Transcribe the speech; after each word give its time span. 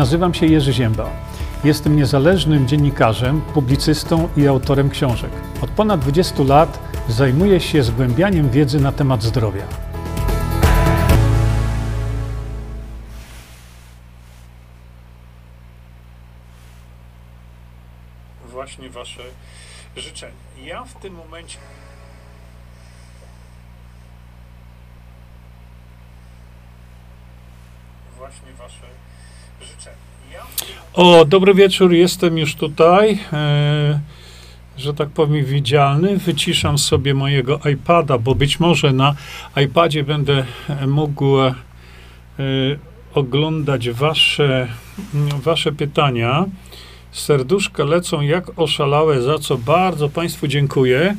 Nazywam 0.00 0.34
się 0.34 0.46
Jerzy 0.46 0.72
Ziemba. 0.72 1.10
Jestem 1.64 1.96
niezależnym 1.96 2.68
dziennikarzem, 2.68 3.40
publicystą 3.40 4.28
i 4.36 4.46
autorem 4.46 4.90
książek. 4.90 5.30
Od 5.62 5.70
ponad 5.70 6.00
20 6.00 6.42
lat 6.42 6.78
zajmuję 7.08 7.60
się 7.60 7.82
zgłębianiem 7.82 8.50
wiedzy 8.50 8.80
na 8.80 8.92
temat 8.92 9.22
zdrowia. 9.22 9.62
Właśnie 18.48 18.90
Wasze 18.90 19.22
życzenia. 19.96 20.32
Ja 20.64 20.84
w 20.84 20.94
tym 20.94 21.14
momencie. 21.14 21.58
Właśnie 28.18 28.52
Wasze. 28.58 29.09
O, 30.92 31.24
dobry 31.24 31.54
wieczór, 31.54 31.92
jestem 31.92 32.38
już 32.38 32.54
tutaj. 32.54 33.18
E, 33.32 34.00
że 34.80 34.94
tak 34.94 35.08
powiem, 35.08 35.44
widzialny. 35.44 36.16
Wyciszam 36.16 36.78
sobie 36.78 37.14
mojego 37.14 37.60
iPada, 37.72 38.18
bo 38.18 38.34
być 38.34 38.60
może 38.60 38.92
na 38.92 39.14
iPadzie 39.56 40.04
będę 40.04 40.44
mógł 40.86 41.38
e, 41.38 41.54
oglądać 43.14 43.90
wasze, 43.90 44.68
wasze 45.42 45.72
pytania. 45.72 46.44
Serduszka 47.12 47.84
lecą 47.84 48.20
jak 48.20 48.58
oszalałe, 48.58 49.22
za 49.22 49.38
co 49.38 49.58
bardzo 49.58 50.08
Państwu 50.08 50.46
dziękuję, 50.48 51.16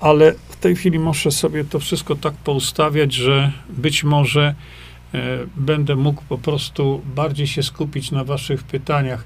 ale 0.00 0.34
w 0.48 0.56
tej 0.56 0.76
chwili 0.76 0.98
muszę 0.98 1.30
sobie 1.30 1.64
to 1.64 1.78
wszystko 1.78 2.16
tak 2.16 2.34
poustawiać, 2.34 3.12
że 3.12 3.52
być 3.68 4.04
może 4.04 4.54
będę 5.56 5.96
mógł 5.96 6.22
po 6.28 6.38
prostu 6.38 7.02
bardziej 7.14 7.46
się 7.46 7.62
skupić 7.62 8.10
na 8.10 8.24
Waszych 8.24 8.62
pytaniach. 8.62 9.24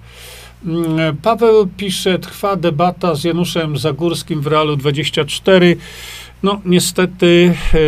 Mm, 0.67 1.17
Paweł 1.17 1.67
pisze, 1.77 2.19
trwa 2.19 2.57
debata 2.57 3.15
z 3.15 3.25
Januszem 3.25 3.79
Zagórskim 3.79 4.41
w 4.41 4.47
Realu 4.47 4.77
24. 4.77 5.77
No, 6.43 6.61
niestety 6.65 7.55
e, 7.75 7.79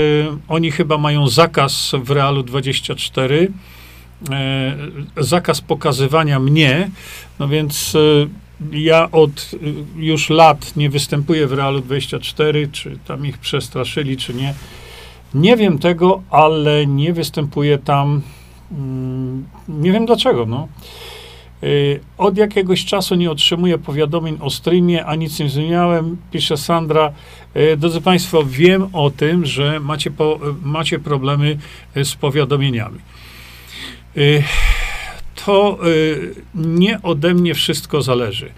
oni 0.48 0.70
chyba 0.70 0.98
mają 0.98 1.28
zakaz 1.28 1.92
w 2.04 2.10
Realu 2.10 2.42
24. 2.42 3.48
E, 4.30 4.76
zakaz 5.16 5.60
pokazywania 5.60 6.38
mnie, 6.38 6.90
no 7.38 7.48
więc 7.48 7.94
e, 7.94 8.78
ja 8.78 9.10
od 9.10 9.50
e, 9.54 9.56
już 10.02 10.30
lat 10.30 10.76
nie 10.76 10.90
występuję 10.90 11.46
w 11.46 11.52
Realu 11.52 11.80
24, 11.80 12.68
czy 12.72 12.98
tam 13.06 13.26
ich 13.26 13.38
przestraszyli, 13.38 14.16
czy 14.16 14.34
nie. 14.34 14.54
Nie 15.34 15.56
wiem 15.56 15.78
tego, 15.78 16.22
ale 16.30 16.86
nie 16.86 17.12
występuję 17.12 17.78
tam. 17.78 18.22
Mm, 18.72 19.46
nie 19.68 19.92
wiem 19.92 20.06
dlaczego, 20.06 20.46
no. 20.46 20.68
Od 22.18 22.36
jakiegoś 22.36 22.84
czasu 22.84 23.14
nie 23.14 23.30
otrzymuję 23.30 23.78
powiadomień 23.78 24.38
o 24.40 24.50
streamie, 24.50 25.06
a 25.06 25.14
nic 25.14 25.38
nie 25.38 25.48
zmieniałem, 25.48 26.16
pisze 26.30 26.56
Sandra. 26.56 27.12
Drodzy 27.76 28.00
Państwo, 28.00 28.44
wiem 28.44 28.88
o 28.92 29.10
tym, 29.10 29.46
że 29.46 29.80
macie, 29.80 30.10
po, 30.10 30.38
macie 30.62 30.98
problemy 30.98 31.58
z 31.96 32.14
powiadomieniami. 32.14 32.98
Y, 34.16 34.42
to 35.46 35.78
y, 35.86 36.34
nie 36.54 37.02
ode 37.02 37.34
mnie 37.34 37.54
wszystko 37.54 38.02
zależy. 38.02 38.50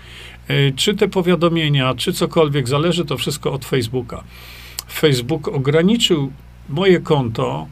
Y, 0.50 0.72
czy 0.76 0.94
te 0.94 1.08
powiadomienia, 1.08 1.94
czy 1.94 2.12
cokolwiek 2.12 2.68
zależy, 2.68 3.04
to 3.04 3.16
wszystko 3.16 3.52
od 3.52 3.64
Facebooka. 3.64 4.24
Facebook 4.92 5.48
ograniczył 5.48 6.32
moje 6.68 7.00
konto 7.00 7.66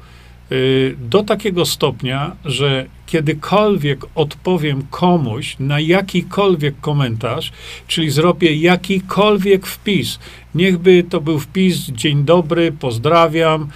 do 0.99 1.23
takiego 1.23 1.67
stopnia, 1.67 2.37
że 2.45 2.87
kiedykolwiek 3.07 4.01
odpowiem 4.15 4.87
komuś 4.91 5.57
na 5.61 5.81
jakikolwiek 5.81 6.81
komentarz, 6.81 7.53
czyli 7.87 8.11
zrobię 8.11 8.55
jakikolwiek 8.55 9.67
wpis, 9.67 10.19
niechby 10.55 11.05
to 11.11 11.21
był 11.21 11.39
wpis 11.39 11.77
dzień 11.77 12.25
dobry, 12.25 12.73
pozdrawiam, 12.73 13.69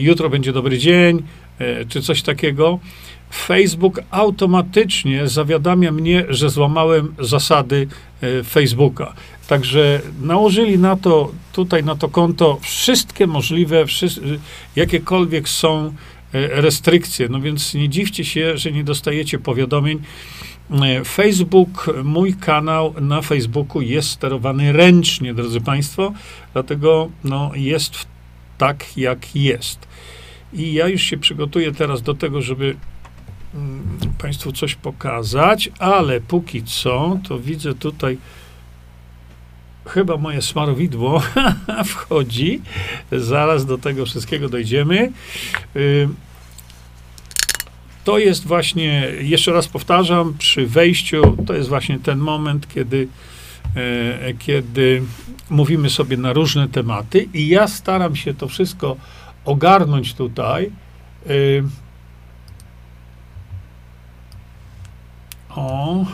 jutro 0.00 0.30
będzie 0.30 0.52
dobry 0.52 0.78
dzień, 0.78 1.22
czy 1.88 2.02
coś 2.02 2.22
takiego, 2.22 2.78
Facebook 3.34 4.00
automatycznie 4.10 5.28
zawiadamia 5.28 5.92
mnie, 5.92 6.24
że 6.28 6.50
złamałem 6.50 7.14
zasady 7.18 7.88
Facebooka. 8.44 9.14
Także 9.48 10.00
nałożyli 10.22 10.78
na 10.78 10.96
to, 10.96 11.32
tutaj 11.52 11.84
na 11.84 11.96
to 11.96 12.08
konto 12.08 12.58
wszystkie 12.62 13.26
możliwe, 13.26 13.84
jakiekolwiek 14.76 15.48
są 15.48 15.86
e, 15.86 15.92
restrykcje. 16.60 17.28
No 17.28 17.40
więc 17.40 17.74
nie 17.74 17.88
dziwcie 17.88 18.24
się, 18.24 18.58
że 18.58 18.72
nie 18.72 18.84
dostajecie 18.84 19.38
powiadomień. 19.38 20.02
E, 20.70 21.04
Facebook, 21.04 21.90
mój 22.04 22.34
kanał 22.34 22.94
na 23.00 23.22
Facebooku 23.22 23.82
jest 23.82 24.08
sterowany 24.08 24.72
ręcznie, 24.72 25.34
drodzy 25.34 25.60
Państwo, 25.60 26.12
dlatego 26.52 27.10
no, 27.24 27.50
jest 27.54 28.06
tak, 28.58 28.96
jak 28.96 29.36
jest. 29.36 29.88
I 30.52 30.72
ja 30.72 30.88
już 30.88 31.02
się 31.02 31.18
przygotuję 31.18 31.72
teraz 31.72 32.02
do 32.02 32.14
tego, 32.14 32.42
żeby 32.42 32.76
Mm, 33.54 33.98
Państwu 34.18 34.52
coś 34.52 34.74
pokazać, 34.74 35.70
ale 35.78 36.20
póki 36.20 36.62
co, 36.62 37.18
to 37.28 37.38
widzę 37.38 37.74
tutaj 37.74 38.18
chyba 39.90 40.16
moje 40.16 40.42
smarowidło 40.42 41.22
wchodzi. 41.84 42.62
Zaraz 43.12 43.66
do 43.66 43.78
tego 43.78 44.06
wszystkiego 44.06 44.48
dojdziemy. 44.48 45.12
Y, 45.76 46.08
to 48.04 48.18
jest 48.18 48.46
właśnie, 48.46 49.08
jeszcze 49.20 49.52
raz 49.52 49.68
powtarzam, 49.68 50.34
przy 50.38 50.66
wejściu, 50.66 51.36
to 51.46 51.54
jest 51.54 51.68
właśnie 51.68 51.98
ten 51.98 52.18
moment, 52.18 52.68
kiedy, 52.74 53.08
e, 53.76 54.34
kiedy 54.34 55.02
mówimy 55.50 55.90
sobie 55.90 56.16
na 56.16 56.32
różne 56.32 56.68
tematy 56.68 57.28
i 57.34 57.48
ja 57.48 57.68
staram 57.68 58.16
się 58.16 58.34
to 58.34 58.48
wszystko 58.48 58.96
ogarnąć 59.44 60.14
tutaj. 60.14 60.70
Y, 61.30 61.64
O. 65.56 66.04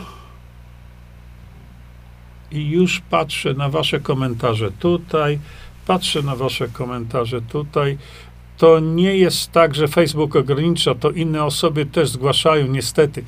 Już 2.57 3.01
patrzę 3.11 3.55
na 3.55 3.69
wasze 3.69 4.01
komentarze 4.01 4.71
tutaj, 4.71 5.39
patrzę 5.87 6.23
na 6.23 6.37
wasze 6.37 6.69
komentarze 6.69 7.43
tutaj. 7.43 7.99
To 8.59 8.81
nie 8.81 9.17
jest 9.17 9.53
tak, 9.53 9.75
że 9.75 9.89
Facebook 9.89 10.37
ogranicza, 10.37 10.95
to 10.95 11.11
inne 11.11 11.45
osoby 11.45 11.87
też 11.87 12.09
zgłaszają, 12.09 12.67
niestety. 12.67 13.25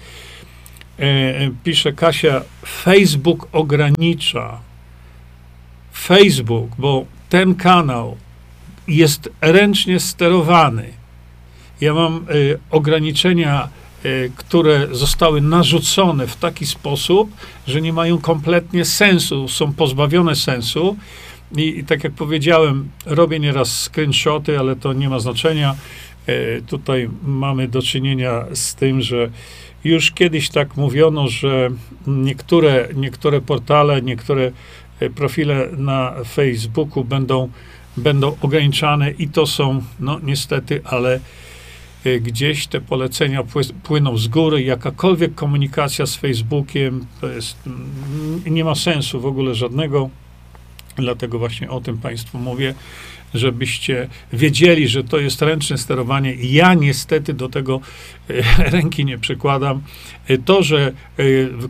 E, 0.98 1.02
e 1.02 1.50
pisze 1.64 1.92
Kasia, 1.92 2.40
Facebook 2.66 3.48
ogranicza. 3.52 4.60
Facebook, 5.94 6.70
bo 6.78 7.04
ten 7.28 7.54
kanał 7.54 8.16
jest 8.88 9.30
ręcznie 9.40 10.00
sterowany. 10.00 10.92
Ja 11.80 11.94
mam 11.94 12.16
e, 12.16 12.22
ograniczenia 12.70 13.68
które 14.36 14.88
zostały 14.92 15.40
narzucone 15.40 16.26
w 16.26 16.36
taki 16.36 16.66
sposób, 16.66 17.30
że 17.66 17.80
nie 17.80 17.92
mają 17.92 18.18
kompletnie 18.18 18.84
sensu, 18.84 19.48
są 19.48 19.72
pozbawione 19.72 20.36
sensu. 20.36 20.96
I, 21.56 21.78
I, 21.78 21.84
tak 21.84 22.04
jak 22.04 22.12
powiedziałem, 22.12 22.90
robię 23.06 23.40
nieraz 23.40 23.82
screenshoty, 23.82 24.58
ale 24.58 24.76
to 24.76 24.92
nie 24.92 25.08
ma 25.08 25.18
znaczenia. 25.18 25.74
E, 26.26 26.60
tutaj 26.62 27.08
mamy 27.22 27.68
do 27.68 27.82
czynienia 27.82 28.44
z 28.52 28.74
tym, 28.74 29.02
że 29.02 29.30
już 29.84 30.10
kiedyś 30.10 30.48
tak 30.48 30.76
mówiono, 30.76 31.28
że 31.28 31.70
niektóre, 32.06 32.88
niektóre 32.94 33.40
portale, 33.40 34.02
niektóre 34.02 34.52
e, 35.00 35.10
profile 35.10 35.68
na 35.76 36.14
Facebooku 36.24 37.04
będą, 37.04 37.48
będą 37.96 38.36
ograniczane 38.40 39.10
i 39.10 39.28
to 39.28 39.46
są, 39.46 39.82
no 40.00 40.20
niestety, 40.22 40.80
ale 40.84 41.16
Y, 41.16 41.20
gdzieś 42.20 42.66
te 42.66 42.80
polecenia 42.80 43.42
płyną 43.82 44.18
z 44.18 44.28
góry, 44.28 44.62
jakakolwiek 44.62 45.34
komunikacja 45.34 46.06
z 46.06 46.16
Facebookiem, 46.16 47.06
jest, 47.34 47.56
mm, 47.66 48.42
nie 48.46 48.64
ma 48.64 48.74
sensu 48.74 49.20
w 49.20 49.26
ogóle 49.26 49.54
żadnego. 49.54 50.10
Dlatego 50.96 51.38
właśnie 51.38 51.70
o 51.70 51.80
tym 51.80 51.98
Państwu 51.98 52.38
mówię, 52.38 52.74
żebyście 53.34 54.08
wiedzieli, 54.32 54.88
że 54.88 55.04
to 55.04 55.18
jest 55.18 55.42
ręczne 55.42 55.78
sterowanie. 55.78 56.34
Ja 56.34 56.74
niestety 56.74 57.34
do 57.34 57.48
tego 57.48 57.80
e, 58.30 58.70
ręki 58.70 59.04
nie 59.04 59.18
przykładam. 59.18 59.82
E, 60.28 60.38
to, 60.38 60.62
że 60.62 60.92
e, 61.18 61.22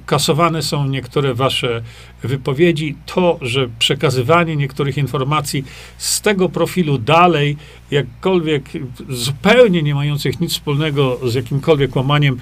kasowane 0.06 0.62
są 0.62 0.88
niektóre 0.88 1.34
wasze 1.34 1.82
wypowiedzi, 2.22 2.96
to, 3.06 3.38
że 3.42 3.68
przekazywanie 3.78 4.56
niektórych 4.56 4.98
informacji 4.98 5.64
z 5.98 6.20
tego 6.20 6.48
profilu 6.48 6.98
dalej, 6.98 7.56
jakkolwiek 7.90 8.64
zupełnie 9.08 9.82
nie 9.82 9.94
mających 9.94 10.40
nic 10.40 10.52
wspólnego 10.52 11.20
z 11.28 11.34
jakimkolwiek 11.34 11.96
łamaniem 11.96 12.40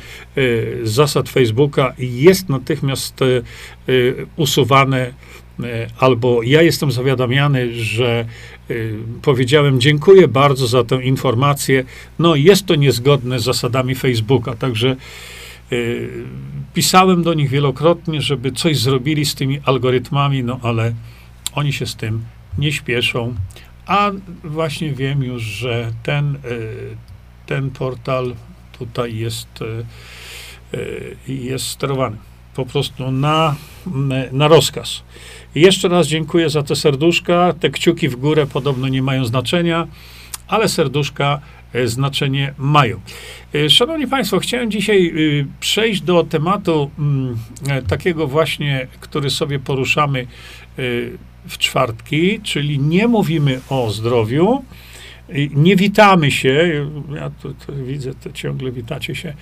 zasad 0.83 1.29
Facebooka, 1.29 1.95
jest 1.99 2.49
natychmiast 2.49 3.21
usuwane 4.37 5.13
albo 5.99 6.43
ja 6.43 6.63
jestem 6.63 6.93
zawiadamiany, 6.93 7.75
że 7.75 8.25
y, 8.71 8.95
powiedziałem 9.23 9.81
dziękuję 9.81 10.29
bardzo 10.29 10.67
za 10.67 10.85
tę 10.85 11.03
informację. 11.03 11.85
No, 12.19 12.35
jest 12.35 12.67
to 12.67 12.75
niezgodne 12.75 13.41
z 13.41 13.45
zasadami 13.45 13.95
Facebooka, 13.95 14.55
także 14.55 14.97
pisałem 16.75 17.23
do 17.23 17.35
nich 17.35 17.51
wielokrotnie, 17.51 18.23
żeby 18.23 18.53
coś 18.53 18.79
zrobili 18.79 19.25
z 19.25 19.35
tymi 19.35 19.61
algorytmami, 19.65 20.45
no 20.45 20.61
ale 20.63 20.93
oni 21.55 21.73
się 21.73 21.87
z 21.87 21.97
tym 21.97 22.25
nie 22.59 22.73
śpieszą. 22.73 23.35
A 23.87 24.11
właśnie 24.45 24.93
wiem 24.93 25.23
już, 25.23 25.43
że 25.43 25.93
ten, 26.03 26.39
ten 27.47 27.71
portal 27.71 28.35
tutaj 28.79 29.17
jest, 29.17 29.49
jest 31.29 31.67
sterowany 31.67 32.17
po 32.57 32.67
prostu 32.67 33.11
na, 33.11 33.55
na 34.33 34.49
rozkaz. 34.49 35.03
Jeszcze 35.57 35.89
raz 35.89 36.07
dziękuję 36.07 36.51
za 36.51 36.63
te 36.63 36.77
serduszka. 36.77 37.55
Te 37.61 37.71
kciuki 37.71 38.09
w 38.09 38.17
górę 38.17 38.47
podobno 38.47 38.89
nie 38.89 39.03
mają 39.03 39.25
znaczenia, 39.25 39.87
ale 40.49 40.69
serduszka 40.69 41.41
e, 41.73 41.89
znaczenie 41.89 42.55
mają. 42.59 43.01
E, 43.55 43.71
szanowni 43.71 44.07
Państwo, 44.07 44.39
chciałem 44.39 44.71
dzisiaj 44.71 45.13
y, 45.17 45.47
przejść 45.61 46.01
do 46.01 46.25
tematu 46.25 46.91
mm, 46.99 47.37
e, 47.69 47.83
takiego 47.83 48.27
właśnie, 48.27 48.87
który 49.01 49.31
sobie 49.31 49.59
poruszamy 49.59 50.27
w 51.49 51.59
czwartki, 51.59 52.41
czyli 52.43 52.79
nie 52.79 53.09
mówimy 53.09 53.61
o 53.69 53.91
zdrowiu, 53.91 54.65
nie 55.55 55.77
witamy 55.77 56.31
się. 56.31 56.87
Ja 57.15 57.31
tu, 57.31 57.55
tu 57.55 57.85
widzę, 57.85 58.15
to 58.15 58.33
ciągle 58.33 58.73
witacie 58.73 59.15
się. 59.15 59.35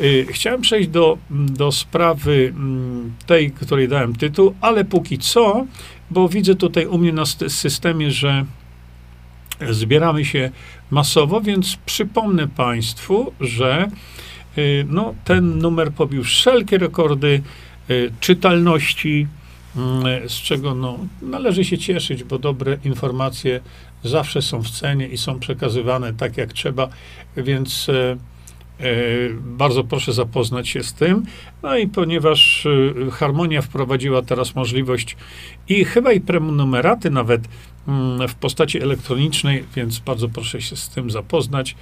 Y, 0.00 0.26
chciałem 0.30 0.60
przejść 0.60 0.88
do, 0.88 1.18
do 1.30 1.72
sprawy 1.72 2.52
mm, 2.56 3.12
tej, 3.26 3.50
której 3.50 3.88
dałem 3.88 4.14
tytuł, 4.14 4.54
ale 4.60 4.84
póki 4.84 5.18
co, 5.18 5.66
bo 6.10 6.28
widzę 6.28 6.54
tutaj 6.54 6.86
u 6.86 6.98
mnie 6.98 7.12
na 7.12 7.26
systemie, 7.48 8.10
że 8.10 8.44
zbieramy 9.70 10.24
się 10.24 10.50
masowo, 10.90 11.40
więc 11.40 11.76
przypomnę 11.86 12.48
Państwu, 12.48 13.32
że 13.40 13.88
y, 14.58 14.86
no, 14.88 15.14
ten 15.24 15.58
numer 15.58 15.92
pobił 15.92 16.24
wszelkie 16.24 16.78
rekordy 16.78 17.42
y, 17.90 18.12
czytalności, 18.20 19.26
mm, 19.76 20.28
z 20.28 20.32
czego 20.32 20.74
no, 20.74 20.98
należy 21.22 21.64
się 21.64 21.78
cieszyć, 21.78 22.24
bo 22.24 22.38
dobre 22.38 22.78
informacje 22.84 23.60
zawsze 24.06 24.42
są 24.42 24.62
w 24.62 24.70
cenie 24.70 25.08
i 25.08 25.18
są 25.18 25.40
przekazywane 25.40 26.14
tak, 26.14 26.36
jak 26.36 26.52
trzeba, 26.52 26.88
więc 27.36 27.88
e, 27.88 28.16
e, 28.80 28.94
bardzo 29.40 29.84
proszę 29.84 30.12
zapoznać 30.12 30.68
się 30.68 30.82
z 30.82 30.94
tym. 30.94 31.22
No 31.62 31.76
i 31.76 31.88
ponieważ 31.88 32.66
e, 33.06 33.10
Harmonia 33.10 33.62
wprowadziła 33.62 34.22
teraz 34.22 34.54
możliwość 34.54 35.16
i 35.68 35.84
chyba 35.84 36.12
i 36.12 36.20
prenummeraty 36.20 37.10
nawet 37.10 37.40
mm, 37.88 38.28
w 38.28 38.34
postaci 38.34 38.82
elektronicznej, 38.82 39.64
więc 39.76 39.98
bardzo 39.98 40.28
proszę 40.28 40.62
się 40.62 40.76
z 40.76 40.88
tym 40.88 41.10
zapoznać. 41.10 41.76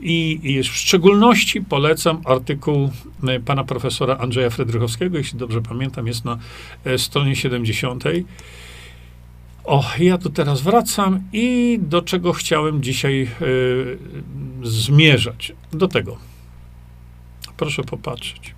I, 0.00 0.60
w 0.62 0.76
szczególności 0.76 1.60
polecam 1.60 2.20
artykuł 2.24 2.90
pana 3.44 3.64
profesora 3.64 4.16
Andrzeja 4.16 4.50
Fredrychowskiego, 4.50 5.18
jeśli 5.18 5.38
dobrze 5.38 5.62
pamiętam, 5.62 6.06
jest 6.06 6.24
na 6.24 6.38
stronie 6.96 7.36
70. 7.36 8.04
O, 9.66 9.84
ja 9.98 10.18
tu 10.18 10.30
teraz 10.30 10.60
wracam 10.60 11.20
i 11.32 11.78
do 11.82 12.02
czego 12.02 12.32
chciałem 12.32 12.82
dzisiaj 12.82 13.28
y, 13.42 13.98
zmierzać. 14.62 15.52
Do 15.72 15.88
tego. 15.88 16.16
Proszę 17.56 17.82
popatrzeć. 17.84 18.54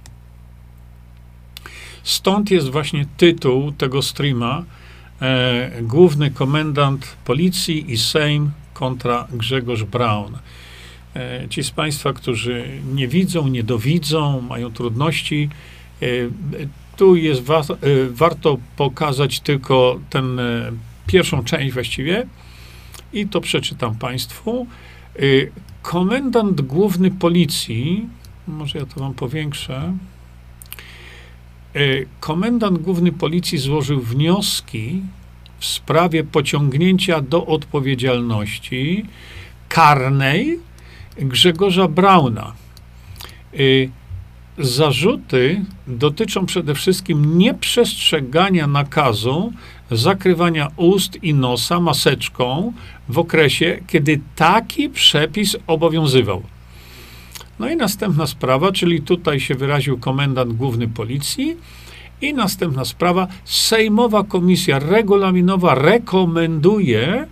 Stąd 2.03 2.51
jest 2.51 2.71
właśnie 2.71 3.07
tytuł 3.17 3.73
tego 3.73 4.03
streama. 4.03 4.65
E, 5.21 5.83
główny 5.83 6.31
komendant 6.31 7.17
policji 7.25 7.93
i 7.93 7.99
Sejm 7.99 8.51
kontra 8.75 9.27
Grzegorz 9.33 9.85
Braun. 9.85 10.39
E, 11.17 11.47
ci 11.51 11.65
z 11.65 11.71
Państwa, 11.71 12.13
którzy 12.13 12.81
nie 12.95 13.09
widzą, 13.09 13.49
nie 13.49 13.63
dowidzą, 13.63 14.41
mają 14.41 14.73
trudności, 14.73 15.49
e, 16.03 16.07
tu 16.97 17.17
jest 17.17 17.43
wa 17.43 17.61
e, 17.61 17.65
warto 18.11 18.59
pokazać 18.77 19.41
tylko 19.41 20.01
ten 20.11 20.41
e, 20.41 20.73
pierwszą 21.09 21.45
część 21.45 21.75
właściwie 21.75 22.27
i 23.13 23.29
to 23.29 23.41
przeczytam 23.41 23.95
Państwu. 23.95 24.67
Y, 25.21 25.53
komendant 25.83 26.61
główny 26.61 27.11
policji, 27.11 28.09
może 28.49 28.79
ja 28.79 28.87
to 28.87 29.01
Wam 29.01 29.15
powiększę. 29.15 29.95
Y, 31.77 32.07
komendant 32.21 32.79
główny 32.79 33.13
policji 33.13 33.59
złożył 33.59 34.01
wnioski 34.01 35.03
w 35.59 35.67
sprawie 35.67 36.25
pociągnięcia 36.25 37.21
do 37.21 37.47
odpowiedzialności 37.47 39.05
karnej 39.69 40.59
Grzegorza 41.17 41.89
Brauna. 41.89 42.53
Y, 43.55 43.91
zarzuty 44.59 45.65
dotyczą 45.87 46.47
przede 46.47 46.75
wszystkim 46.75 47.39
nieprzestrzegania 47.39 48.67
nakazu 48.67 49.53
zakrywania 49.91 50.69
ust 50.77 51.25
i 51.25 51.35
nosa 51.35 51.81
maseczką 51.81 52.73
w 53.09 53.19
okresie, 53.19 53.81
kiedy 53.87 54.21
taki 54.37 54.89
przepis 54.89 55.57
obowiązywał. 55.67 56.43
No 57.59 57.71
i 57.71 57.77
następna 57.77 58.27
sprawa, 58.27 58.73
czyli 58.73 59.03
tutaj 59.03 59.41
się 59.41 59.55
wyraził 59.55 59.99
komendant 59.99 60.53
główny 60.53 60.89
policji. 60.89 61.57
I 62.21 62.35
następna 62.35 62.85
sprawa, 62.85 63.29
Sejmowa 63.45 64.25
Komisja 64.25 64.79
Regulaminowa 64.79 65.75
rekomenduje 65.75 67.27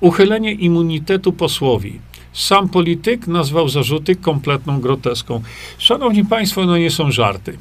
uchylenie 0.00 0.52
immunitetu 0.52 1.32
posłowi. 1.32 2.00
Sam 2.32 2.68
polityk 2.68 3.26
nazwał 3.26 3.68
zarzuty 3.68 4.16
kompletną 4.16 4.80
groteską. 4.80 5.42
Szanowni 5.78 6.24
Państwo, 6.24 6.66
no 6.66 6.78
nie 6.78 6.90
są 6.90 7.10
żarty. 7.10 7.58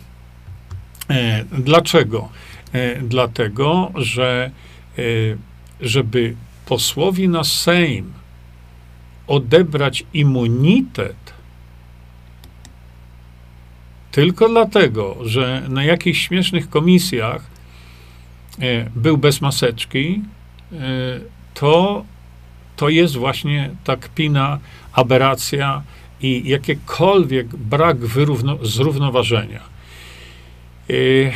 E, 1.09 1.45
dlaczego? 1.51 2.29
E, 2.73 3.01
dlatego 3.01 3.91
że 3.95 4.51
e, 4.97 5.01
żeby 5.81 6.35
posłowi 6.65 7.29
na 7.29 7.43
Sejm 7.43 8.13
odebrać 9.27 10.05
immunitet 10.13 11.33
tylko 14.11 14.49
dlatego, 14.49 15.17
że 15.25 15.63
na 15.69 15.83
jakichś 15.83 16.27
śmiesznych 16.27 16.69
komisjach 16.69 17.45
e, 18.59 18.89
był 18.95 19.17
bez 19.17 19.41
maseczki, 19.41 20.21
to, 21.53 22.05
to 22.75 22.89
jest 22.89 23.15
właśnie 23.15 23.69
ta 23.83 23.95
kpina, 23.95 24.59
aberracja 24.93 25.83
i 26.21 26.49
jakiekolwiek 26.49 27.55
brak 27.55 27.97
zrównoważenia. 28.61 29.72
Y, 30.93 31.31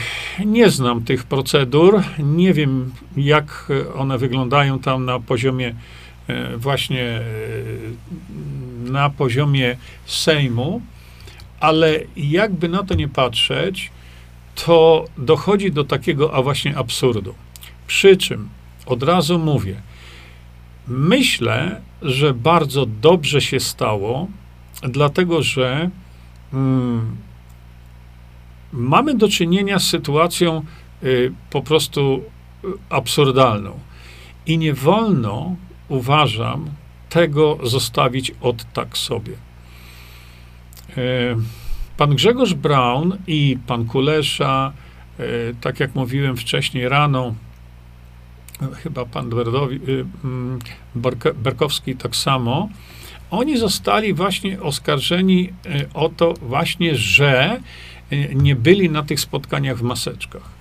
nie 0.45 0.69
znam 0.69 1.03
tych 1.03 1.23
procedur, 1.23 2.03
nie 2.19 2.53
wiem, 2.53 2.91
jak 3.17 3.67
one 3.95 4.17
wyglądają 4.17 4.79
tam 4.79 5.05
na 5.05 5.19
poziomie 5.19 5.75
y, 6.29 6.57
właśnie 6.57 7.19
y, 7.19 8.91
na 8.91 9.09
poziomie 9.09 9.77
Sejmu, 10.05 10.81
ale 11.59 11.99
jakby 12.17 12.69
na 12.69 12.83
to 12.83 12.95
nie 12.95 13.07
patrzeć, 13.07 13.91
to 14.65 15.05
dochodzi 15.17 15.71
do 15.71 15.83
takiego, 15.83 16.33
a 16.33 16.41
właśnie 16.41 16.77
absurdu. 16.77 17.33
Przy 17.87 18.17
czym 18.17 18.49
od 18.85 19.03
razu 19.03 19.39
mówię, 19.39 19.75
myślę, 20.87 21.81
że 22.01 22.33
bardzo 22.33 22.85
dobrze 22.85 23.41
się 23.41 23.59
stało, 23.59 24.27
dlatego 24.83 25.43
że 25.43 25.89
mm, 26.53 27.15
mamy 28.73 29.15
do 29.15 29.29
czynienia 29.29 29.79
z 29.79 29.87
sytuacją 29.87 30.63
y, 31.03 31.33
po 31.49 31.61
prostu 31.61 32.23
y, 32.63 32.67
absurdalną. 32.89 33.79
I 34.45 34.57
nie 34.57 34.73
wolno, 34.73 35.55
uważam, 35.87 36.69
tego 37.09 37.57
zostawić 37.63 38.31
od 38.41 38.73
tak 38.73 38.97
sobie. 38.97 39.33
Y, 40.97 41.35
pan 41.97 42.15
Grzegorz 42.15 42.53
Braun 42.53 43.17
i 43.27 43.57
pan 43.67 43.85
Kulesza, 43.85 44.73
tak 45.61 45.79
jak 45.79 45.95
mówiłem 45.95 46.37
wcześniej 46.37 46.89
rano, 46.89 47.35
chyba 48.83 49.05
pan 49.05 49.29
mm, 50.23 50.59
Berkowski 51.35 51.95
tak 51.95 52.15
samo, 52.15 52.69
oni 53.31 53.57
zostali 53.57 54.13
właśnie 54.13 54.61
oskarżeni 54.61 55.49
o 55.93 56.09
to 56.09 56.33
właśnie, 56.33 56.95
że 56.95 57.61
nie 58.35 58.55
byli 58.55 58.89
na 58.89 59.03
tych 59.03 59.19
spotkaniach 59.19 59.77
w 59.77 59.81
maseczkach. 59.81 60.57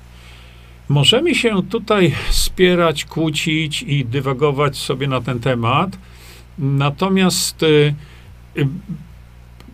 Możemy 0.89 1.35
się 1.35 1.63
tutaj 1.63 2.15
spierać, 2.31 3.05
kłócić 3.05 3.83
i 3.83 4.05
dywagować 4.05 4.77
sobie 4.77 5.09
na 5.09 5.21
ten 5.21 5.41
temat, 5.41 5.99
natomiast 6.59 7.63
y, 7.63 7.95
y, 8.57 8.69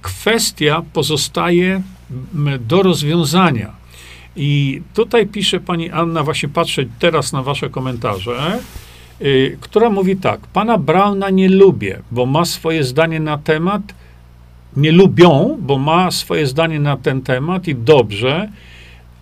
kwestia 0.02 0.82
pozostaje 0.92 1.82
do 2.60 2.82
rozwiązania. 2.82 3.72
I 4.36 4.82
tutaj 4.94 5.26
pisze 5.26 5.60
pani 5.60 5.90
Anna, 5.90 6.22
właśnie 6.22 6.48
patrzę 6.48 6.82
teraz 6.98 7.32
na 7.32 7.42
wasze 7.42 7.70
komentarze, 7.70 8.58
y, 9.22 9.58
która 9.60 9.90
mówi 9.90 10.16
tak: 10.16 10.40
Pana 10.40 10.78
Brauna 10.78 11.30
nie 11.30 11.48
lubię, 11.48 12.02
bo 12.10 12.26
ma 12.26 12.44
swoje 12.44 12.84
zdanie 12.84 13.20
na 13.20 13.38
temat 13.38 13.82
nie 14.76 14.92
lubią, 14.92 15.56
bo 15.60 15.78
ma 15.78 16.10
swoje 16.10 16.46
zdanie 16.46 16.80
na 16.80 16.96
ten 16.96 17.22
temat 17.22 17.68
i 17.68 17.74
dobrze, 17.74 18.48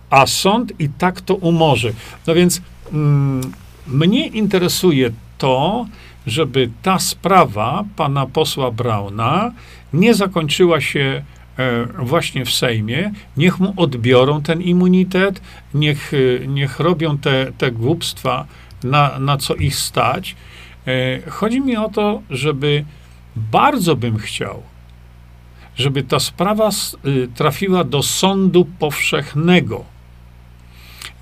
a 0.09 0.25
sąd 0.25 0.73
i 0.79 0.89
tak 0.89 1.21
to 1.21 1.35
umorzy. 1.35 1.93
No 2.27 2.35
więc 2.35 2.61
mm, 2.93 3.41
mnie 3.87 4.27
interesuje 4.27 5.11
to, 5.37 5.85
żeby 6.27 6.69
ta 6.81 6.99
sprawa 6.99 7.85
pana 7.95 8.25
posła 8.25 8.71
Brauna 8.71 9.51
nie 9.93 10.13
zakończyła 10.13 10.81
się 10.81 11.23
e, 11.57 11.85
właśnie 11.99 12.45
w 12.45 12.53
Sejmie. 12.53 13.11
Niech 13.37 13.59
mu 13.59 13.73
odbiorą 13.77 14.41
ten 14.41 14.61
immunitet, 14.61 15.41
niech, 15.73 16.13
e, 16.13 16.47
niech 16.47 16.79
robią 16.79 17.17
te, 17.17 17.51
te 17.57 17.71
głupstwa, 17.71 18.45
na, 18.83 19.19
na 19.19 19.37
co 19.37 19.55
ich 19.55 19.75
stać. 19.75 20.35
E, 20.87 21.21
chodzi 21.29 21.61
mi 21.61 21.77
o 21.77 21.89
to, 21.89 22.21
żeby 22.29 22.85
bardzo 23.35 23.95
bym 23.95 24.17
chciał, 24.17 24.63
żeby 25.81 26.03
ta 26.03 26.19
sprawa 26.19 26.69
trafiła 27.35 27.83
do 27.83 28.03
sądu 28.03 28.65
powszechnego. 28.79 29.85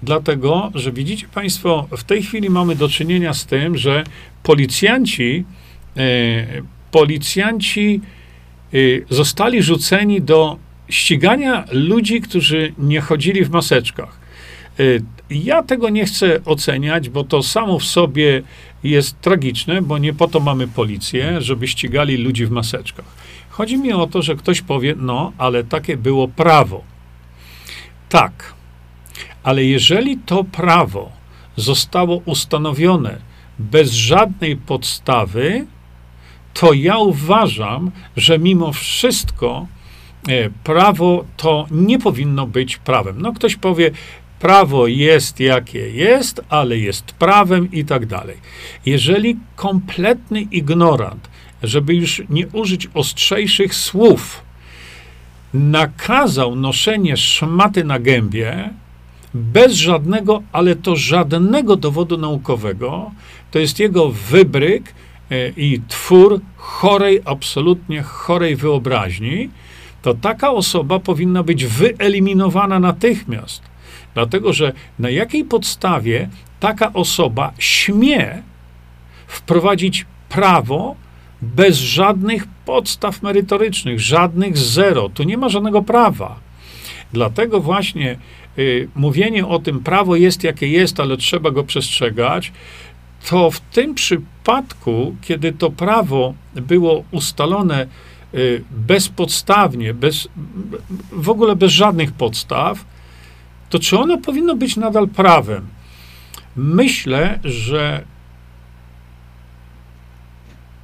Dlatego, 0.03 0.71
że 0.75 0.91
widzicie 0.91 1.27
Państwo, 1.27 1.87
w 1.97 2.03
tej 2.03 2.23
chwili 2.23 2.49
mamy 2.49 2.75
do 2.75 2.89
czynienia 2.89 3.33
z 3.33 3.45
tym, 3.45 3.77
że 3.77 4.03
policjanci, 4.43 5.45
e, 5.97 6.01
policjanci 6.91 8.01
e, 8.73 8.77
zostali 9.09 9.63
rzuceni 9.63 10.21
do 10.21 10.57
ścigania 10.89 11.65
ludzi, 11.71 12.21
którzy 12.21 12.73
nie 12.77 13.01
chodzili 13.01 13.45
w 13.45 13.49
maseczkach. 13.49 14.19
E, 14.79 14.83
ja 15.29 15.63
tego 15.63 15.89
nie 15.89 16.05
chcę 16.05 16.43
oceniać, 16.45 17.09
bo 17.09 17.23
to 17.23 17.43
samo 17.43 17.79
w 17.79 17.85
sobie 17.85 18.41
jest 18.83 19.21
tragiczne, 19.21 19.81
bo 19.81 19.97
nie 19.97 20.13
po 20.13 20.27
to 20.27 20.39
mamy 20.39 20.67
policję, 20.67 21.41
żeby 21.41 21.67
ścigali 21.67 22.17
ludzi 22.17 22.45
w 22.45 22.51
maseczkach. 22.51 23.18
Chodzi 23.49 23.77
mi 23.77 23.93
o 23.93 24.07
to, 24.07 24.21
że 24.21 24.35
ktoś 24.35 24.61
powie, 24.61 24.95
no, 24.97 25.31
ale 25.37 25.63
takie 25.63 25.97
było 25.97 26.27
prawo. 26.27 26.83
Tak, 28.09 28.53
ale 29.43 29.63
jeżeli 29.63 30.17
to 30.17 30.43
prawo 30.43 31.11
zostało 31.55 32.21
ustanowione 32.25 33.17
bez 33.59 33.91
żadnej 33.91 34.57
podstawy, 34.57 35.65
to 36.53 36.73
ja 36.73 36.97
uważam, 36.97 37.91
że 38.17 38.39
mimo 38.39 38.73
wszystko 38.73 39.67
e, 40.27 40.49
prawo 40.49 41.25
to 41.37 41.65
nie 41.71 41.99
powinno 41.99 42.47
być 42.47 42.77
prawem. 42.77 43.21
No 43.21 43.33
ktoś 43.33 43.55
powie, 43.55 43.91
prawo 44.39 44.87
jest 44.87 45.39
jakie 45.39 45.89
jest, 45.89 46.41
ale 46.49 46.77
jest 46.77 47.05
prawem 47.05 47.71
i 47.71 47.85
tak 47.85 48.05
dalej. 48.05 48.37
Jeżeli 48.85 49.37
kompletny 49.55 50.41
ignorant, 50.41 51.29
żeby 51.63 51.95
już 51.95 52.21
nie 52.29 52.47
użyć 52.47 52.87
ostrzejszych 52.93 53.75
słów, 53.75 54.43
nakazał 55.53 56.55
noszenie 56.55 57.17
szmaty 57.17 57.83
na 57.83 57.99
gębie, 57.99 58.69
bez 59.33 59.73
żadnego, 59.73 60.43
ale 60.51 60.75
to 60.75 60.95
żadnego 60.95 61.75
dowodu 61.75 62.17
naukowego. 62.17 63.11
To 63.51 63.59
jest 63.59 63.79
jego 63.79 64.09
wybryk 64.09 64.93
e, 65.31 65.49
i 65.49 65.81
twór 65.87 66.41
chorej, 66.55 67.21
absolutnie 67.25 68.01
chorej 68.01 68.55
wyobraźni. 68.55 69.49
To 70.01 70.13
taka 70.13 70.51
osoba 70.51 70.99
powinna 70.99 71.43
być 71.43 71.65
wyeliminowana 71.65 72.79
natychmiast. 72.79 73.61
Dlatego, 74.13 74.53
że 74.53 74.73
na 74.99 75.09
jakiej 75.09 75.43
podstawie 75.45 76.29
taka 76.59 76.93
osoba 76.93 77.53
śmie 77.57 78.41
wprowadzić 79.27 80.05
prawo 80.29 80.95
bez 81.41 81.77
żadnych 81.77 82.47
podstaw 82.65 83.21
merytorycznych, 83.21 83.99
żadnych 83.99 84.57
zero. 84.57 85.09
Tu 85.09 85.23
nie 85.23 85.37
ma 85.37 85.49
żadnego 85.49 85.81
prawa. 85.81 86.39
Dlatego 87.13 87.59
właśnie 87.59 88.17
y, 88.57 88.87
mówienie 88.95 89.47
o 89.47 89.59
tym, 89.59 89.79
prawo 89.79 90.15
jest 90.15 90.43
jakie 90.43 90.67
jest, 90.67 90.99
ale 90.99 91.17
trzeba 91.17 91.51
go 91.51 91.63
przestrzegać, 91.63 92.51
to 93.29 93.51
w 93.51 93.59
tym 93.59 93.95
przypadku, 93.95 95.15
kiedy 95.21 95.51
to 95.53 95.69
prawo 95.71 96.33
było 96.55 97.03
ustalone 97.11 97.87
y, 98.33 98.63
bezpodstawnie, 98.71 99.93
bez, 99.93 100.27
w 101.11 101.29
ogóle 101.29 101.55
bez 101.55 101.71
żadnych 101.71 102.11
podstaw, 102.11 102.85
to 103.69 103.79
czy 103.79 103.99
ono 103.99 104.17
powinno 104.17 104.55
być 104.55 104.77
nadal 104.77 105.07
prawem? 105.07 105.67
Myślę, 106.55 107.39
że 107.43 108.03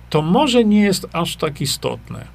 to 0.09 0.21
może 0.21 0.65
nie 0.65 0.81
jest 0.81 1.07
aż 1.13 1.35
tak 1.35 1.61
istotne, 1.61 2.27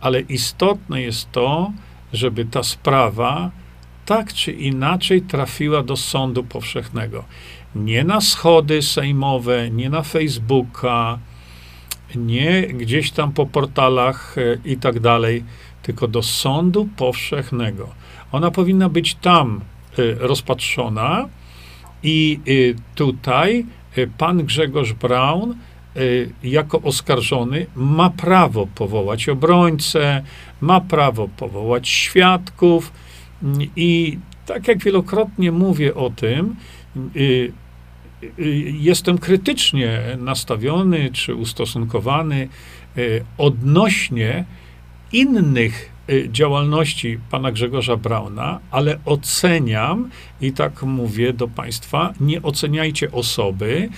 ale 0.00 0.20
istotne 0.20 1.02
jest 1.02 1.32
to, 1.32 1.72
żeby 2.12 2.44
ta 2.44 2.62
sprawa 2.62 3.50
tak 4.06 4.32
czy 4.32 4.52
inaczej 4.52 5.22
trafiła 5.22 5.82
do 5.82 5.96
sądu 5.96 6.44
powszechnego. 6.44 7.24
Nie 7.74 8.04
na 8.04 8.20
schody 8.20 8.82
sejmowe, 8.82 9.70
nie 9.70 9.90
na 9.90 10.02
Facebooka, 10.02 11.18
nie 12.14 12.62
gdzieś 12.62 13.10
tam 13.10 13.32
po 13.32 13.46
portalach 13.46 14.36
e, 14.38 14.58
i 14.64 14.76
tak 14.76 15.00
dalej, 15.00 15.44
tylko 15.82 16.08
do 16.08 16.22
sądu 16.22 16.88
powszechnego. 16.96 17.88
Ona 18.32 18.50
powinna 18.50 18.88
być 18.88 19.14
tam 19.14 19.60
e, 19.98 20.14
rozpatrzona 20.14 21.28
i 22.02 22.40
e, 22.46 22.94
tutaj 22.94 23.66
pan 24.18 24.44
Grzegorz 24.44 24.92
Braun 24.92 25.54
jako 26.42 26.82
oskarżony 26.82 27.66
ma 27.74 28.10
prawo 28.10 28.66
powołać 28.74 29.28
obrońcę, 29.28 30.22
ma 30.60 30.80
prawo 30.80 31.28
powołać 31.36 31.88
świadków 31.88 32.92
i 33.76 34.18
tak 34.46 34.68
jak 34.68 34.84
wielokrotnie 34.84 35.52
mówię 35.52 35.94
o 35.94 36.10
tym, 36.10 36.56
y, 37.16 37.52
y, 38.38 38.44
jestem 38.78 39.18
krytycznie 39.18 40.00
nastawiony 40.18 41.10
czy 41.12 41.34
ustosunkowany 41.34 42.48
odnośnie 43.38 44.44
innych 45.12 45.92
działalności 46.28 47.18
pana 47.30 47.52
Grzegorza 47.52 47.96
Brauna, 47.96 48.60
ale 48.70 48.98
oceniam 49.04 50.10
i 50.40 50.52
tak 50.52 50.82
mówię 50.82 51.32
do 51.32 51.48
państwa, 51.48 52.12
nie 52.20 52.42
oceniajcie 52.42 53.12
osoby, 53.12 53.88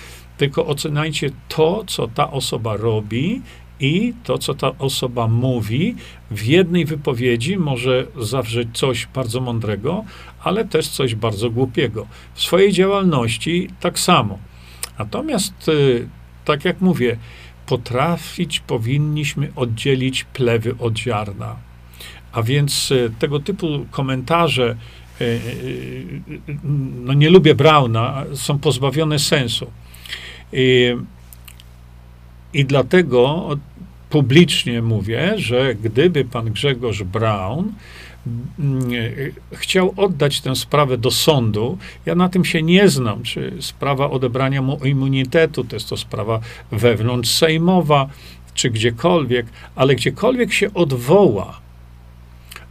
tylko 0.40 0.66
oceniajcie 0.66 1.30
to, 1.48 1.84
co 1.86 2.08
ta 2.08 2.30
osoba 2.30 2.76
robi 2.76 3.42
i 3.80 4.14
to, 4.24 4.38
co 4.38 4.54
ta 4.54 4.78
osoba 4.78 5.28
mówi. 5.28 5.94
W 6.30 6.42
jednej 6.44 6.84
wypowiedzi 6.84 7.56
może 7.56 8.06
zawrzeć 8.20 8.68
coś 8.72 9.06
bardzo 9.14 9.40
mądrego, 9.40 10.04
ale 10.42 10.64
też 10.64 10.88
coś 10.88 11.14
bardzo 11.14 11.50
głupiego. 11.50 12.06
W 12.34 12.42
swojej 12.42 12.72
działalności 12.72 13.68
tak 13.80 13.98
samo. 13.98 14.38
Natomiast, 14.98 15.68
y, 15.68 16.08
tak 16.44 16.64
jak 16.64 16.80
mówię, 16.80 17.16
potrafić 17.66 18.60
powinniśmy 18.60 19.52
oddzielić 19.56 20.24
plewy 20.24 20.74
od 20.78 20.98
ziarna. 20.98 21.56
A 22.32 22.42
więc 22.42 22.90
y, 22.90 23.12
tego 23.18 23.40
typu 23.40 23.86
komentarze, 23.90 24.76
y, 25.20 25.40
no 27.04 27.12
nie 27.12 27.30
lubię 27.30 27.54
Brauna, 27.54 28.24
są 28.34 28.58
pozbawione 28.58 29.18
sensu. 29.18 29.66
I, 30.52 30.96
dlatego 32.64 33.48
publicznie 34.10 34.82
mówię, 34.82 35.32
że 35.36 35.74
gdyby 35.74 36.24
pan 36.24 36.52
Grzegorz 36.52 37.02
Braun 37.02 37.72
mm, 38.58 38.90
chciał 39.52 39.94
oddać 39.96 40.40
tę 40.40 40.56
sprawę 40.56 40.98
do 40.98 41.10
sądu. 41.10 41.78
Ja 42.06 42.14
na 42.14 42.28
tym 42.28 42.44
się 42.44 42.62
nie 42.62 42.88
znam, 42.88 43.22
czy 43.22 43.52
sprawa 43.60 44.10
odebrania 44.10 44.62
mu 44.62 44.84
immunitetu 44.84 45.64
to 45.64 45.76
jest 45.76 45.88
to 45.88 45.96
sprawa 45.96 46.40
wewnątrz 46.72 47.30
sejmowa, 47.30 48.08
czy 48.54 48.70
gdziekolwiek, 48.70 49.46
ale 49.76 49.94
gdziekolwiek 49.94 50.52
się 50.52 50.74
odwoła 50.74 51.60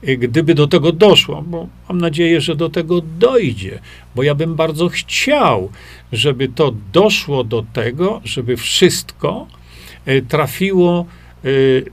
gdyby 0.03 0.55
do 0.55 0.67
tego 0.67 0.91
doszło, 0.91 1.41
bo 1.41 1.67
mam 1.89 1.97
nadzieję, 2.01 2.41
że 2.41 2.55
do 2.55 2.69
tego 2.69 3.01
dojdzie, 3.01 3.79
bo 4.15 4.23
ja 4.23 4.35
bym 4.35 4.55
bardzo 4.55 4.89
chciał, 4.89 5.69
żeby 6.11 6.47
to 6.47 6.73
doszło 6.93 7.43
do 7.43 7.65
tego, 7.73 8.21
żeby 8.23 8.57
wszystko 8.57 9.47
e, 10.05 10.21
trafiło, 10.21 11.05
e, 11.43 11.47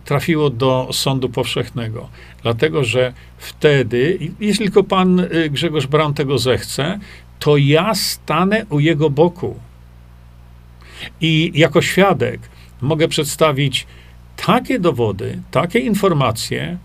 trafiło 0.04 0.50
do 0.50 0.88
sądu 0.92 1.28
powszechnego. 1.28 2.08
Dlatego, 2.42 2.84
że 2.84 3.12
wtedy, 3.38 4.18
jeśli 4.40 4.64
tylko 4.64 4.84
pan 4.84 5.22
Grzegorz 5.50 5.86
Braun 5.86 6.14
tego 6.14 6.38
zechce, 6.38 6.98
to 7.38 7.56
ja 7.56 7.94
stanę 7.94 8.66
u 8.70 8.80
jego 8.80 9.10
boku. 9.10 9.54
I 11.20 11.52
jako 11.54 11.82
świadek 11.82 12.40
mogę 12.80 13.08
przedstawić 13.08 13.86
takie 14.46 14.78
dowody, 14.78 15.38
takie 15.50 15.78
informacje, 15.78 16.78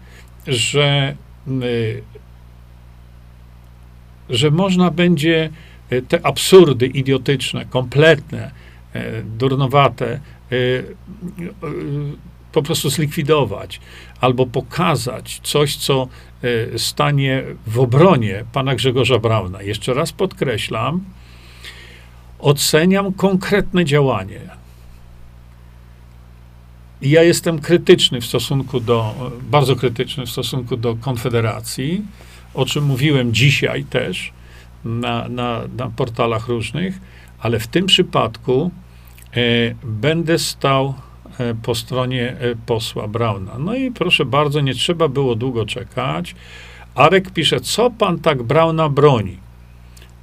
że, 0.47 1.15
y, 1.47 2.03
że 4.29 4.51
można 4.51 4.91
będzie 4.91 5.49
y, 5.91 6.01
te 6.01 6.25
absurdy 6.25 6.87
idiotyczne, 6.87 7.65
kompletne, 7.65 8.51
y, 8.95 8.99
durnowate, 9.37 10.19
po 12.51 12.63
prostu 12.63 12.89
zlikwidować 12.89 13.81
albo 14.21 14.45
pokazać 14.45 15.39
coś, 15.43 15.75
co 15.75 16.07
stanie 16.77 17.43
w 17.67 17.79
obronie 17.79 18.43
pana 18.53 18.75
Grzegorza 18.75 19.19
Brauna. 19.19 19.61
Jeszcze 19.61 19.93
raz 19.93 20.11
podkreślam, 20.11 21.03
oceniam 22.39 23.13
konkretne 23.13 23.85
działanie. 23.85 24.39
Ja 27.01 27.23
jestem 27.23 27.59
krytyczny 27.59 28.21
w 28.21 28.25
stosunku 28.25 28.79
do, 28.79 29.31
bardzo 29.41 29.75
krytyczny 29.75 30.25
w 30.25 30.29
stosunku 30.29 30.77
do 30.77 30.95
Konfederacji, 30.95 32.01
o 32.53 32.65
czym 32.65 32.83
mówiłem 32.85 33.33
dzisiaj 33.33 33.83
też 33.83 34.33
na, 34.85 35.27
na, 35.29 35.61
na 35.77 35.89
portalach 35.89 36.47
różnych, 36.47 36.99
ale 37.39 37.59
w 37.59 37.67
tym 37.67 37.85
przypadku 37.85 38.71
e, 39.33 39.39
będę 39.83 40.39
stał 40.39 40.93
e, 41.39 41.55
po 41.55 41.75
stronie 41.75 42.29
e, 42.29 42.55
posła 42.65 43.07
Brauna. 43.07 43.57
No 43.59 43.75
i 43.75 43.91
proszę 43.91 44.25
bardzo, 44.25 44.61
nie 44.61 44.73
trzeba 44.73 45.07
było 45.07 45.35
długo 45.35 45.65
czekać. 45.65 46.35
Arek 46.95 47.31
pisze, 47.31 47.59
co 47.59 47.91
pan 47.91 48.19
tak 48.19 48.43
Brauna 48.43 48.89
broni? 48.89 49.37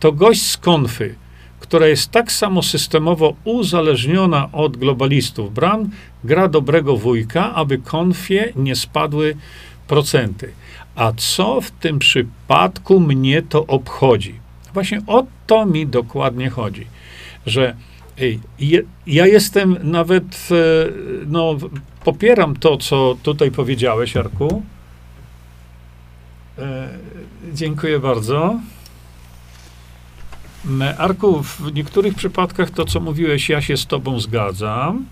To 0.01 0.13
gość 0.13 0.43
z 0.43 0.57
konfy, 0.57 1.15
która 1.61 1.87
jest 1.87 2.11
tak 2.11 2.33
samo 2.33 2.63
systemowo 2.63 3.35
uzależniona 3.45 4.49
od 4.53 4.77
globalistów. 4.77 5.55
Brown 5.55 5.91
gra 6.25 6.49
dobrego 6.49 6.97
wujka, 6.97 7.55
aby 7.55 7.79
konfie 7.79 8.53
nie 8.57 8.77
spadły 8.77 9.37
procenty. 9.89 10.53
A 10.95 11.13
co 11.17 11.61
w 11.61 11.71
tym 11.71 11.99
przypadku 11.99 13.01
mnie 13.01 13.43
to 13.43 13.67
obchodzi? 13.67 14.35
Właśnie 14.75 15.03
o 15.07 15.27
to 15.47 15.67
mi 15.67 15.87
dokładnie 15.87 16.51
chodzi, 16.51 16.87
że 17.47 17.75
ja 19.07 19.27
jestem 19.27 19.77
nawet, 19.83 20.49
e, 20.51 20.55
no, 21.27 21.57
popieram 22.05 22.57
to, 22.57 22.77
co 22.77 23.17
tutaj 23.23 23.51
powiedziałeś, 23.51 24.17
Arku. 24.17 24.63
E, 26.59 26.89
dziękuję 27.53 27.99
bardzo. 27.99 28.61
Arku, 30.99 31.43
w 31.43 31.75
niektórych 31.75 32.15
przypadkach 32.15 32.71
to, 32.71 32.85
co 32.85 33.01
mówiłeś, 33.01 33.49
ja 33.49 33.61
się 33.61 33.77
z 33.77 33.87
tobą 33.87 34.21
zgadzam, 34.21 35.05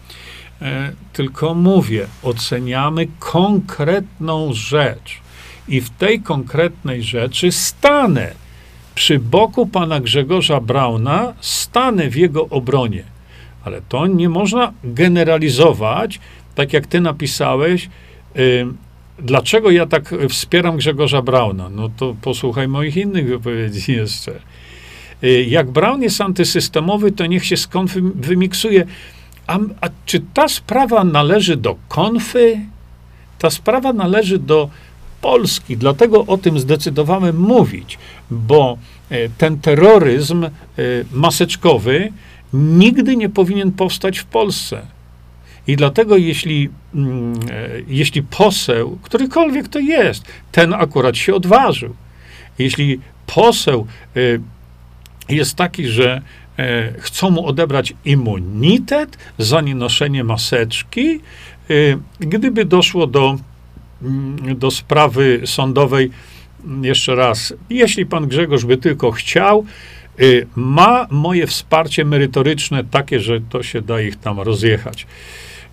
e, 0.62 0.92
tylko 1.12 1.54
mówię, 1.54 2.06
oceniamy 2.22 3.06
konkretną 3.18 4.52
rzecz. 4.52 5.20
I 5.68 5.80
w 5.80 5.90
tej 5.90 6.20
konkretnej 6.20 7.02
rzeczy 7.02 7.52
stanę 7.52 8.32
przy 8.94 9.18
boku 9.18 9.66
pana 9.66 10.00
Grzegorza 10.00 10.60
Brauna, 10.60 11.34
stanę 11.40 12.10
w 12.10 12.16
jego 12.16 12.48
obronie. 12.48 13.04
Ale 13.64 13.82
to 13.88 14.06
nie 14.06 14.28
można 14.28 14.72
generalizować, 14.84 16.20
tak 16.54 16.72
jak 16.72 16.86
ty 16.86 17.00
napisałeś, 17.00 17.88
y, 18.36 18.66
dlaczego 19.18 19.70
ja 19.70 19.86
tak 19.86 20.14
wspieram 20.28 20.76
Grzegorza 20.76 21.22
Brauna. 21.22 21.68
No 21.68 21.88
to 21.96 22.16
posłuchaj 22.22 22.68
moich 22.68 22.96
innych 22.96 23.28
wypowiedzi 23.28 23.92
jeszcze. 23.92 24.32
Y, 25.24 25.44
jak 25.48 25.70
Brown 25.70 26.02
jest 26.02 26.20
antysystemowy, 26.20 27.12
to 27.12 27.26
niech 27.26 27.44
się 27.46 27.56
skąd 27.56 27.90
wymiksuje. 28.14 28.86
A, 29.46 29.58
a 29.80 29.88
czy 30.06 30.20
ta 30.34 30.48
sprawa 30.48 31.04
należy 31.04 31.56
do 31.56 31.76
konfy? 31.88 32.60
Ta 33.38 33.50
sprawa 33.50 33.92
należy 33.92 34.38
do 34.38 34.70
Polski. 35.20 35.76
Dlatego 35.76 36.26
o 36.26 36.38
tym 36.38 36.58
zdecydowałem 36.58 37.40
mówić, 37.40 37.98
bo 38.30 38.78
e, 39.10 39.28
ten 39.28 39.58
terroryzm 39.58 40.44
e, 40.44 40.50
maseczkowy 41.12 42.12
nigdy 42.52 43.16
nie 43.16 43.28
powinien 43.28 43.72
powstać 43.72 44.18
w 44.18 44.24
Polsce. 44.24 44.86
I 45.66 45.76
dlatego, 45.76 46.16
jeśli, 46.16 46.68
mm, 46.94 47.34
e, 47.50 47.68
jeśli 47.88 48.22
poseł, 48.22 48.98
którykolwiek 49.02 49.68
to 49.68 49.78
jest, 49.78 50.24
ten 50.52 50.74
akurat 50.74 51.16
się 51.16 51.34
odważył, 51.34 51.94
jeśli 52.58 53.00
poseł 53.26 53.86
jest 55.28 55.54
taki, 55.56 55.86
że 55.86 56.22
chcą 56.98 57.30
mu 57.30 57.46
odebrać 57.46 57.94
immunitet 58.04 59.18
za 59.38 59.60
nienoszenie 59.60 60.24
maseczki, 60.24 61.20
gdyby 62.20 62.64
doszło 62.64 63.06
do 63.06 63.38
Mm, 64.02 64.58
do 64.58 64.70
sprawy 64.70 65.40
sądowej 65.44 66.10
jeszcze 66.82 67.14
raz, 67.14 67.54
jeśli 67.70 68.06
pan 68.06 68.26
Grzegorz 68.26 68.64
by 68.64 68.76
tylko 68.76 69.10
chciał, 69.10 69.64
y, 70.20 70.46
ma 70.56 71.06
moje 71.10 71.46
wsparcie 71.46 72.04
merytoryczne 72.04 72.84
takie, 72.84 73.20
że 73.20 73.40
to 73.40 73.62
się 73.62 73.82
da 73.82 74.00
ich 74.00 74.16
tam 74.16 74.40
rozjechać. 74.40 75.06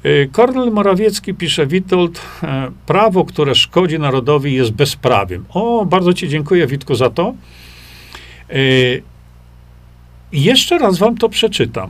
Y, 0.05 0.29
Kornel 0.31 0.71
Morawiecki 0.71 1.33
pisze, 1.33 1.67
Witold, 1.67 2.21
e, 2.43 2.71
prawo, 2.85 3.25
które 3.25 3.55
szkodzi 3.55 3.99
narodowi 3.99 4.53
jest 4.53 4.71
bezprawiem. 4.71 5.45
O, 5.49 5.85
bardzo 5.85 6.13
ci 6.13 6.29
dziękuję, 6.29 6.67
Witku, 6.67 6.95
za 6.95 7.09
to. 7.09 7.33
Jeszcze 10.33 10.77
raz 10.77 10.97
wam 10.97 11.17
to 11.17 11.29
przeczytam. 11.29 11.89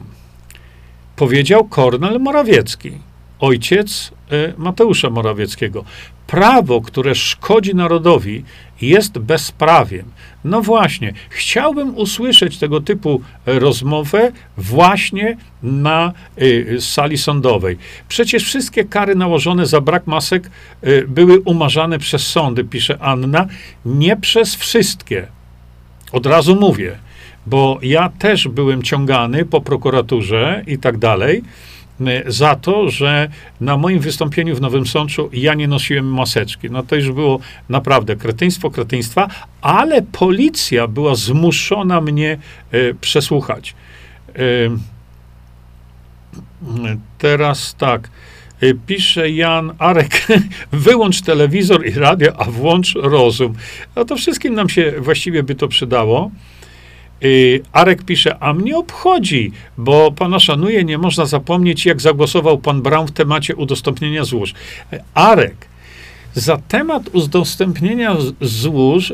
Powiedział 1.15 1.65
Kornel 1.65 2.19
Morawiecki, 2.19 2.91
ojciec 3.39 4.11
Mateusza 4.57 5.09
Morawieckiego 5.09 5.83
prawo, 6.27 6.81
które 6.81 7.15
szkodzi 7.15 7.75
narodowi, 7.75 8.43
jest 8.81 9.17
bezprawiem. 9.17 10.05
No 10.43 10.61
właśnie, 10.61 11.13
chciałbym 11.29 11.97
usłyszeć 11.97 12.57
tego 12.57 12.81
typu 12.81 13.21
rozmowę 13.45 14.31
właśnie 14.57 15.37
na 15.63 16.13
y, 16.41 16.77
sali 16.79 17.17
sądowej. 17.17 17.77
Przecież 18.07 18.43
wszystkie 18.43 18.85
kary 18.85 19.15
nałożone 19.15 19.65
za 19.65 19.81
brak 19.81 20.07
masek 20.07 20.49
były 21.07 21.39
umarzane 21.39 21.99
przez 21.99 22.27
sądy, 22.27 22.63
pisze 22.63 22.97
Anna, 23.01 23.47
nie 23.85 24.17
przez 24.17 24.55
wszystkie. 24.55 25.27
Od 26.11 26.25
razu 26.25 26.55
mówię, 26.55 26.97
bo 27.45 27.79
ja 27.81 28.09
też 28.09 28.47
byłem 28.47 28.83
ciągany 28.83 29.45
po 29.45 29.61
prokuraturze 29.61 30.63
i 30.67 30.77
tak 30.77 30.97
dalej 30.97 31.43
za 32.27 32.55
to, 32.55 32.89
że 32.89 33.29
na 33.61 33.77
moim 33.77 33.99
wystąpieniu 33.99 34.55
w 34.55 34.61
Nowym 34.61 34.87
Sączu 34.87 35.29
ja 35.33 35.53
nie 35.53 35.67
nosiłem 35.67 36.13
maseczki. 36.13 36.69
No 36.69 36.83
to 36.83 36.95
już 36.95 37.11
było 37.11 37.39
naprawdę 37.69 38.15
kretyństwo 38.15 38.71
kretyństwa, 38.71 39.27
ale 39.61 40.01
policja 40.01 40.87
była 40.87 41.15
zmuszona 41.15 42.01
mnie 42.01 42.37
e, 42.71 42.93
przesłuchać. 42.93 43.75
E, 44.35 44.41
teraz 47.17 47.75
tak. 47.75 48.09
E, 48.61 48.73
pisze 48.73 49.29
Jan 49.29 49.73
Arek, 49.79 50.27
wyłącz 50.71 51.21
telewizor 51.21 51.87
i 51.87 51.91
radio, 51.91 52.33
a 52.37 52.43
włącz 52.43 52.95
rozum. 52.95 53.53
No 53.95 54.05
to 54.05 54.15
wszystkim 54.15 54.53
nam 54.53 54.69
się 54.69 54.93
właściwie 54.99 55.43
by 55.43 55.55
to 55.55 55.67
przydało. 55.67 56.31
Y, 57.23 57.61
Arek 57.71 58.03
pisze, 58.03 58.37
a 58.39 58.53
mnie 58.53 58.77
obchodzi, 58.77 59.51
bo 59.77 60.11
pana 60.11 60.39
szanuje, 60.39 60.83
nie 60.83 60.97
można 60.97 61.25
zapomnieć, 61.25 61.85
jak 61.85 62.01
zagłosował 62.01 62.57
pan 62.57 62.81
Braun 62.81 63.07
w 63.07 63.11
temacie 63.11 63.55
udostępnienia 63.55 64.23
złóż. 64.23 64.53
Arek, 65.13 65.67
za 66.33 66.57
temat 66.57 67.09
udostępnienia 67.13 68.17
złóż 68.41 69.13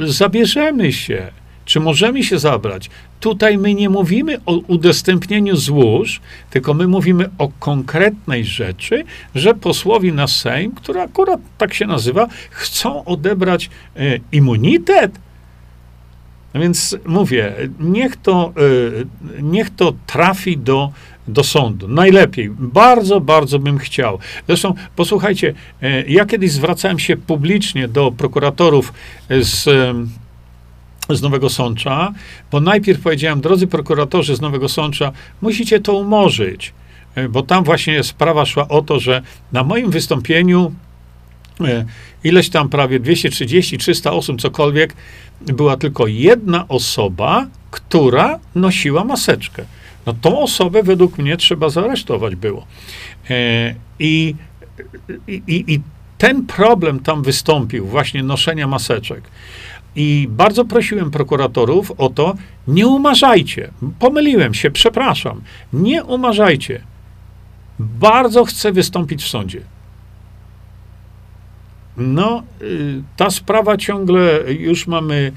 zabierzemy 0.00 0.92
się. 0.92 1.32
Czy 1.64 1.80
możemy 1.80 2.24
się 2.24 2.38
zabrać? 2.38 2.90
Tutaj 3.20 3.58
my 3.58 3.74
nie 3.74 3.88
mówimy 3.88 4.38
o 4.46 4.56
udostępnieniu 4.56 5.56
złóż, 5.56 6.20
tylko 6.50 6.74
my 6.74 6.88
mówimy 6.88 7.30
o 7.38 7.50
konkretnej 7.58 8.44
rzeczy, 8.44 9.04
że 9.34 9.54
posłowi 9.54 10.12
na 10.12 10.26
Sejm, 10.26 10.72
który 10.72 11.00
akurat 11.00 11.40
tak 11.58 11.74
się 11.74 11.86
nazywa, 11.86 12.28
chcą 12.50 13.04
odebrać 13.04 13.70
e, 13.96 14.18
immunitet 14.32 15.12
no 16.54 16.60
więc 16.60 16.96
mówię, 17.06 17.54
niech 17.80 18.16
to, 18.16 18.52
e, 19.38 19.42
niech 19.42 19.70
to 19.70 19.92
trafi 20.06 20.58
do, 20.58 20.92
do 21.28 21.44
sądu. 21.44 21.88
Najlepiej. 21.88 22.50
Bardzo, 22.50 23.20
bardzo 23.20 23.58
bym 23.58 23.78
chciał. 23.78 24.18
Zresztą, 24.46 24.74
posłuchajcie, 24.96 25.54
e, 25.82 26.02
ja 26.02 26.26
kiedyś 26.26 26.52
zwracałem 26.52 26.98
się 26.98 27.16
publicznie 27.16 27.88
do 27.88 28.12
prokuratorów 28.12 28.92
z, 29.30 29.64
z 31.10 31.22
Nowego 31.22 31.50
Sącza, 31.50 32.12
bo 32.50 32.60
najpierw 32.60 33.00
powiedziałem, 33.00 33.40
drodzy 33.40 33.66
prokuratorzy 33.66 34.36
z 34.36 34.40
Nowego 34.40 34.68
Sącza, 34.68 35.12
musicie 35.40 35.80
to 35.80 35.94
umorzyć, 35.94 36.72
bo 37.30 37.42
tam 37.42 37.64
właśnie 37.64 38.02
sprawa 38.02 38.46
szła 38.46 38.68
o 38.68 38.82
to, 38.82 39.00
że 39.00 39.22
na 39.52 39.64
moim 39.64 39.90
wystąpieniu 39.90 40.72
ileś 42.24 42.48
tam 42.50 42.68
prawie 42.68 43.00
230, 43.00 43.78
300 43.78 44.12
osób, 44.12 44.40
cokolwiek, 44.40 44.94
była 45.40 45.76
tylko 45.76 46.06
jedna 46.06 46.68
osoba, 46.68 47.46
która 47.70 48.38
nosiła 48.54 49.04
maseczkę. 49.04 49.64
No 50.06 50.12
tą 50.20 50.40
osobę 50.40 50.82
według 50.82 51.18
mnie 51.18 51.36
trzeba 51.36 51.68
zaaresztować 51.68 52.36
było. 52.36 52.66
E, 53.30 53.74
I, 53.98 54.34
i, 55.28 55.42
i 55.48 55.80
ten 56.18 56.46
problem 56.46 57.00
tam 57.00 57.22
wystąpił, 57.22 57.86
właśnie 57.86 58.22
noszenia 58.22 58.66
maseczek. 58.66 59.24
I 59.96 60.26
bardzo 60.30 60.64
prosiłem 60.64 61.10
prokuratorów 61.10 61.90
o 61.98 62.08
to, 62.08 62.34
nie 62.68 62.86
umarzajcie. 62.86 63.70
Pomyliłem 63.98 64.54
się, 64.54 64.70
przepraszam. 64.70 65.40
Nie 65.72 66.04
umarzajcie. 66.04 66.80
bardzo 67.78 68.44
chce 68.44 68.72
wystąpić 68.72 69.22
w 69.22 69.28
sądzie. 69.28 69.60
No, 71.96 72.42
y, 72.62 73.02
ta 73.16 73.30
sprawa 73.30 73.76
ciągle, 73.76 74.40
już 74.58 74.86
mamy 74.86 75.32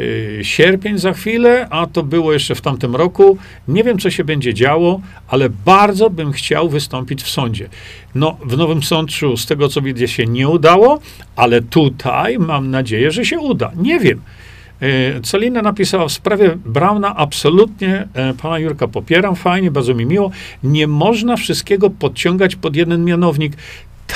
y, 0.00 0.38
sierpień 0.42 0.98
za 0.98 1.12
chwilę, 1.12 1.66
a 1.70 1.86
to 1.86 2.02
było 2.02 2.32
jeszcze 2.32 2.54
w 2.54 2.60
tamtym 2.60 2.96
roku. 2.96 3.38
Nie 3.68 3.84
wiem, 3.84 3.98
co 3.98 4.10
się 4.10 4.24
będzie 4.24 4.54
działo, 4.54 5.00
ale 5.28 5.50
bardzo 5.50 6.10
bym 6.10 6.32
chciał 6.32 6.68
wystąpić 6.68 7.22
w 7.22 7.30
sądzie. 7.30 7.68
No, 8.14 8.36
w 8.44 8.56
Nowym 8.56 8.82
Sączu, 8.82 9.36
z 9.36 9.46
tego 9.46 9.68
co 9.68 9.82
widzę, 9.82 10.08
się 10.08 10.26
nie 10.26 10.48
udało, 10.48 11.00
ale 11.36 11.62
tutaj 11.62 12.38
mam 12.38 12.70
nadzieję, 12.70 13.10
że 13.10 13.24
się 13.24 13.38
uda. 13.38 13.72
Nie 13.76 14.00
wiem. 14.00 14.20
Y, 14.82 15.20
Celina 15.22 15.62
napisała 15.62 16.08
w 16.08 16.12
sprawie 16.12 16.58
Brauna, 16.64 17.16
absolutnie 17.16 18.08
pana 18.42 18.58
Jurka 18.58 18.88
popieram, 18.88 19.36
fajnie, 19.36 19.70
bardzo 19.70 19.94
mi 19.94 20.06
miło. 20.06 20.30
Nie 20.62 20.86
można 20.86 21.36
wszystkiego 21.36 21.90
podciągać 21.90 22.56
pod 22.56 22.76
jeden 22.76 23.04
mianownik. 23.04 23.52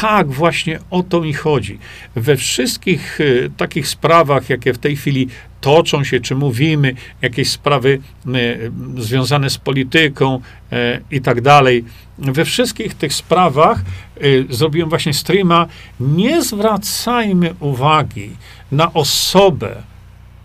Tak, 0.01 0.31
właśnie 0.31 0.79
o 0.91 1.03
to 1.03 1.21
mi 1.21 1.35
chodzi. 1.35 1.79
We 2.17 2.37
wszystkich 2.37 3.21
y, 3.21 3.51
takich 3.57 3.89
sprawach, 3.89 4.51
jakie 4.51 4.73
w 4.73 4.79
tej 4.79 4.97
chwili 4.97 5.29
toczą 5.61 6.05
się, 6.05 6.21
czy 6.21 6.35
mówimy, 6.35 6.95
jakieś 7.23 7.51
sprawy 7.51 8.01
y, 8.27 8.73
związane 8.97 9.51
z 9.51 9.59
polityką 9.59 10.41
y, 10.73 10.77
i 11.11 11.21
tak 11.21 11.41
dalej, 11.41 11.85
we 12.19 12.45
wszystkich 12.45 12.95
tych 12.95 13.15
sprawach 13.15 13.81
y, 14.23 14.47
zrobiłem 14.51 14.89
właśnie 14.89 15.15
streama. 15.15 15.67
Nie 16.01 16.43
zwracajmy 16.43 17.55
uwagi 17.61 18.31
na 18.73 18.93
osobę, 18.93 19.77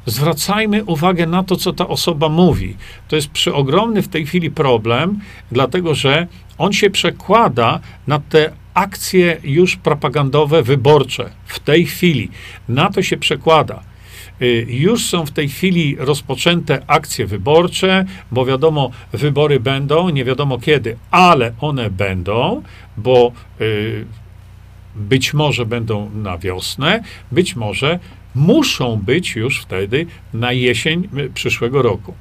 zwracajmy 0.05 0.83
uwagę 0.83 1.27
na 1.27 1.43
to, 1.43 1.55
co 1.55 1.73
ta 1.73 1.87
osoba 1.87 2.29
mówi. 2.29 2.77
To 3.07 3.15
jest 3.15 3.27
przeogromny 3.27 4.01
w 4.01 4.07
tej 4.07 4.25
chwili 4.25 4.51
problem, 4.51 5.19
dlatego 5.51 5.95
że 5.95 6.27
on 6.57 6.73
się 6.73 6.89
przekłada 6.89 7.79
na 8.07 8.19
te 8.19 8.62
akcje 8.73 9.37
już 9.43 9.75
propagandowe, 9.75 10.63
wyborcze 10.63 11.29
w 11.45 11.59
tej 11.59 11.85
chwili. 11.85 12.29
Na 12.69 12.89
to 12.89 13.01
się 13.01 13.17
przekłada. 13.17 13.83
Y, 14.41 14.65
już 14.69 15.05
są 15.05 15.25
w 15.25 15.31
tej 15.31 15.49
chwili 15.49 15.95
rozpoczęte 15.99 16.81
akcje 16.87 17.25
wyborcze, 17.25 18.05
bo 18.31 18.45
wiadomo, 18.45 18.91
wybory 19.13 19.59
będą, 19.59 20.09
nie 20.09 20.25
wiadomo 20.25 20.59
kiedy, 20.59 20.97
ale 21.11 21.53
one 21.59 21.89
będą, 21.89 22.63
bo 22.97 23.31
y, 23.61 24.05
być 24.95 25.33
może 25.33 25.65
będą 25.65 26.09
na 26.09 26.37
wiosnę, 26.37 27.03
być 27.31 27.55
może 27.55 27.99
muszą 28.35 28.95
być 28.95 29.35
już 29.35 29.61
wtedy 29.61 30.05
na 30.33 30.51
jesień 30.51 31.09
y, 31.17 31.29
przyszłego 31.29 31.81
roku. 31.81 32.13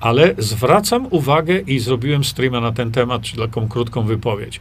Ale 0.00 0.34
zwracam 0.38 1.06
uwagę 1.10 1.58
i 1.58 1.78
zrobiłem 1.78 2.24
streama 2.24 2.60
na 2.60 2.72
ten 2.72 2.92
temat, 2.92 3.22
czy 3.22 3.36
taką 3.36 3.68
krótką 3.68 4.02
wypowiedź. 4.02 4.60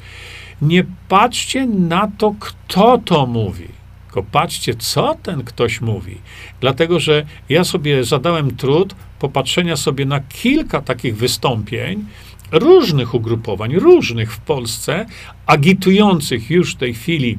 Nie 0.62 0.84
patrzcie 1.10 1.66
na 1.66 2.12
to, 2.18 2.36
kto 2.40 2.98
to 3.06 3.26
mówi, 3.26 3.68
tylko 4.06 4.24
patrzcie, 4.24 4.76
co 4.76 5.16
ten 5.24 5.44
ktoś 5.44 5.82
mówi. 5.82 6.18
Dlatego, 6.62 7.00
że 7.00 7.26
ja 7.50 7.64
sobie 7.64 8.04
zadałem 8.04 8.56
trud 8.56 8.96
popatrzenia 9.20 9.76
sobie 9.76 10.06
na 10.06 10.20
kilka 10.20 10.82
takich 10.82 11.18
wystąpień 11.18 12.06
różnych 12.52 13.14
ugrupowań, 13.14 13.76
różnych 13.76 14.34
w 14.34 14.40
Polsce, 14.40 15.06
agitujących 15.46 16.52
już 16.52 16.74
w 16.74 16.78
tej 16.78 16.94
chwili 16.94 17.38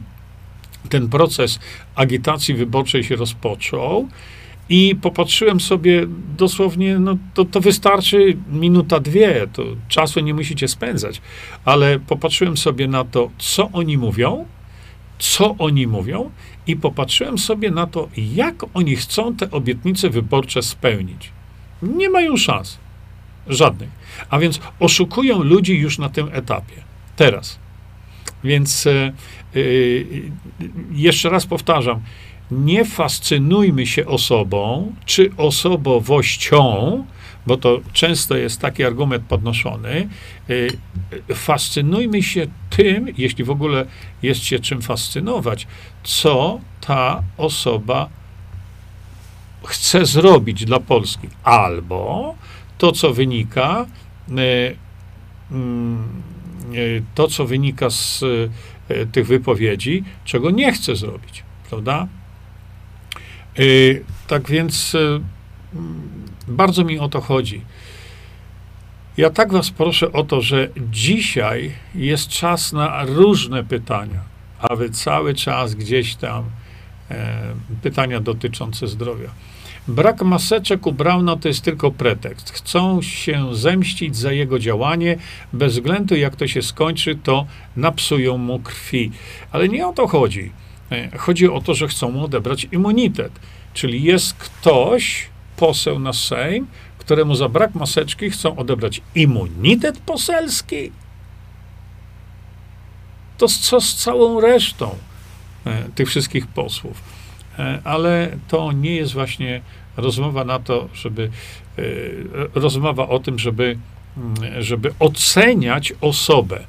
ten 0.88 1.08
proces 1.08 1.58
agitacji 1.94 2.54
wyborczej 2.54 3.04
się 3.04 3.16
rozpoczął. 3.16 4.08
I 4.72 4.96
popatrzyłem 4.96 5.60
sobie 5.60 6.06
dosłownie, 6.38 6.98
no 6.98 7.16
to, 7.34 7.44
to 7.44 7.60
wystarczy 7.60 8.36
minuta, 8.52 9.00
dwie, 9.00 9.46
to 9.52 9.62
czasu 9.88 10.20
nie 10.20 10.34
musicie 10.34 10.68
spędzać, 10.68 11.20
ale 11.64 11.98
popatrzyłem 11.98 12.56
sobie 12.56 12.88
na 12.88 13.04
to, 13.04 13.30
co 13.38 13.70
oni 13.72 13.98
mówią, 13.98 14.46
co 15.18 15.54
oni 15.58 15.86
mówią, 15.86 16.30
i 16.66 16.76
popatrzyłem 16.76 17.38
sobie 17.38 17.70
na 17.70 17.86
to, 17.86 18.08
jak 18.16 18.64
oni 18.74 18.96
chcą 18.96 19.36
te 19.36 19.50
obietnice 19.50 20.10
wyborcze 20.10 20.62
spełnić. 20.62 21.30
Nie 21.82 22.10
mają 22.10 22.36
szans. 22.36 22.78
Żadnych. 23.48 23.88
A 24.30 24.38
więc 24.38 24.60
oszukują 24.80 25.42
ludzi 25.42 25.78
już 25.78 25.98
na 25.98 26.08
tym 26.08 26.28
etapie. 26.32 26.74
Teraz. 27.16 27.58
Więc 28.44 28.84
yy, 28.84 29.12
jeszcze 30.92 31.30
raz 31.30 31.46
powtarzam, 31.46 32.00
nie 32.52 32.84
fascynujmy 32.84 33.86
się 33.86 34.06
osobą 34.06 34.92
czy 35.04 35.30
osobowością, 35.36 37.04
bo 37.46 37.56
to 37.56 37.80
często 37.92 38.36
jest 38.36 38.60
taki 38.60 38.84
argument 38.84 39.24
podnoszony. 39.28 40.08
Y, 40.50 40.70
fascynujmy 41.34 42.22
się 42.22 42.46
tym, 42.70 43.06
jeśli 43.18 43.44
w 43.44 43.50
ogóle 43.50 43.86
jest 44.22 44.44
się 44.44 44.58
czym 44.58 44.82
fascynować, 44.82 45.66
co 46.02 46.60
ta 46.80 47.22
osoba 47.36 48.08
chce 49.64 50.06
zrobić 50.06 50.64
dla 50.64 50.80
Polski, 50.80 51.28
albo 51.44 52.34
to, 52.78 52.92
co 52.92 53.12
wynika, 53.12 53.86
y, 54.28 54.76
mm, 55.50 56.22
y, 56.74 57.02
to, 57.14 57.28
co 57.28 57.44
wynika 57.46 57.90
z 57.90 58.24
tych 59.12 59.26
wypowiedzi, 59.26 60.04
czego 60.24 60.50
nie 60.50 60.72
chce 60.72 60.96
zrobić, 60.96 61.42
prawda? 61.70 62.08
Y, 63.58 64.04
tak 64.26 64.48
więc 64.48 64.94
y, 64.94 65.20
bardzo 66.48 66.84
mi 66.84 66.98
o 66.98 67.08
to 67.08 67.20
chodzi. 67.20 67.60
Ja 69.16 69.30
tak 69.30 69.52
Was 69.52 69.70
proszę 69.70 70.12
o 70.12 70.24
to, 70.24 70.40
że 70.40 70.68
dzisiaj 70.90 71.72
jest 71.94 72.28
czas 72.28 72.72
na 72.72 73.04
różne 73.04 73.64
pytania, 73.64 74.20
a 74.58 74.76
Wy 74.76 74.90
cały 74.90 75.34
czas 75.34 75.74
gdzieś 75.74 76.14
tam 76.14 76.44
e, 77.10 77.42
pytania 77.82 78.20
dotyczące 78.20 78.88
zdrowia. 78.88 79.30
Brak 79.88 80.22
maseczek 80.22 80.86
u 80.86 80.92
Brauna 80.92 81.36
to 81.36 81.48
jest 81.48 81.62
tylko 81.62 81.90
pretekst. 81.90 82.50
Chcą 82.50 83.02
się 83.02 83.54
zemścić 83.54 84.16
za 84.16 84.32
jego 84.32 84.58
działanie. 84.58 85.16
Bez 85.52 85.72
względu 85.72 86.16
jak 86.16 86.36
to 86.36 86.46
się 86.48 86.62
skończy, 86.62 87.16
to 87.16 87.46
napsują 87.76 88.38
mu 88.38 88.58
krwi. 88.58 89.10
Ale 89.50 89.68
nie 89.68 89.86
o 89.86 89.92
to 89.92 90.08
chodzi. 90.08 90.52
E, 90.92 91.18
chodzi 91.18 91.48
o 91.48 91.60
to, 91.60 91.74
że 91.74 91.88
chcą 91.88 92.10
mu 92.10 92.24
odebrać 92.24 92.66
immunitet. 92.72 93.32
Czyli 93.74 94.02
jest 94.02 94.34
ktoś, 94.34 95.26
poseł 95.56 95.98
na 95.98 96.12
Sejm, 96.12 96.66
któremu 96.98 97.34
za 97.34 97.48
brak 97.48 97.74
maseczki 97.74 98.30
chcą 98.30 98.56
odebrać 98.56 99.00
immunitet 99.14 99.98
poselski. 99.98 100.92
To 103.38 103.48
co 103.48 103.80
z 103.80 103.94
całą 103.96 104.40
resztą 104.40 104.96
e, 105.66 105.82
tych 105.94 106.08
wszystkich 106.08 106.46
posłów? 106.46 107.02
E, 107.58 107.78
ale 107.84 108.36
to 108.48 108.72
nie 108.72 108.94
jest 108.94 109.12
właśnie 109.12 109.60
rozmowa 109.96 110.44
na 110.44 110.58
to, 110.58 110.88
żeby 110.94 111.30
rozmowa 112.54 113.08
o 113.08 113.18
tym, 113.18 113.38
żeby, 113.38 113.78
mm, 114.16 114.62
żeby 114.62 114.94
oceniać 114.98 115.92
osobę. 116.00 116.64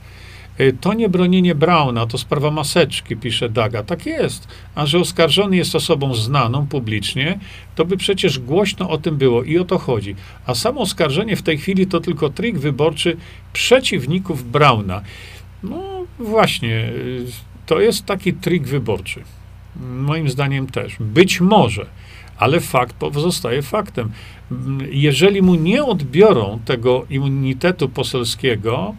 Y, 0.60 0.78
to 0.82 0.94
nie 0.94 1.10
bronienie 1.10 1.56
Brauna, 1.56 2.08
to 2.08 2.18
sprawa 2.18 2.52
maseczki, 2.52 3.18
pisze 3.18 3.50
Daga. 3.50 3.84
Tak 3.84 4.06
jest. 4.06 4.48
A 4.76 4.86
że 4.86 5.00
oskarżony 5.00 5.58
jest 5.58 5.76
osobą 5.76 6.16
znaną 6.16 6.68
publicznie, 6.68 7.40
to 7.76 7.86
by 7.86 7.98
przecież 7.98 8.40
głośno 8.40 8.90
o 8.90 8.98
tym 8.98 9.18
było 9.18 9.44
i 9.44 9.60
o 9.60 9.66
to 9.66 9.78
chodzi. 9.78 10.16
A 10.46 10.56
samo 10.56 10.82
oskarżenie 10.82 11.36
w 11.36 11.42
tej 11.42 11.58
chwili 11.58 11.88
to 11.88 12.00
tylko 12.00 12.30
trik 12.30 12.60
wyborczy 12.60 13.18
przeciwników 13.54 14.52
Brauna. 14.52 15.02
No 15.64 15.84
właśnie, 16.20 16.90
y, 16.90 17.26
to 17.66 17.80
jest 17.80 18.06
taki 18.06 18.34
trik 18.34 18.68
wyborczy. 18.68 19.24
Moim 19.82 20.30
zdaniem 20.30 20.68
też. 20.68 20.96
Być 21.00 21.42
może 21.42 21.86
ale 22.38 22.60
fakt 22.60 22.96
pozostaje 22.96 23.62
faktem. 23.62 24.12
Jeżeli 24.92 25.42
mu 25.42 25.56
nie 25.56 25.84
odbiorą 25.84 26.60
tego 26.66 27.06
immunitetu 27.10 27.90
poselskiego, 27.90 28.96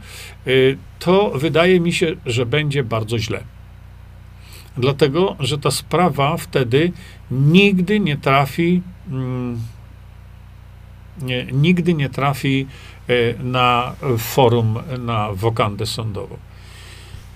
to 0.98 1.30
wydaje 1.30 1.80
mi 1.80 1.92
się, 1.92 2.16
że 2.26 2.46
będzie 2.46 2.84
bardzo 2.84 3.18
źle. 3.18 3.44
Dlatego, 4.76 5.36
że 5.40 5.58
ta 5.58 5.70
sprawa 5.70 6.36
wtedy 6.36 6.92
nigdy 7.30 8.00
nie 8.00 8.16
trafi, 8.16 8.82
mm, 9.10 9.60
nie, 11.22 11.46
nigdy 11.52 11.94
nie 11.94 12.08
trafi 12.08 12.66
y, 13.10 13.34
na 13.42 13.94
forum, 14.18 14.78
na 14.98 15.32
wokandę 15.32 15.86
sądową. 15.86 16.36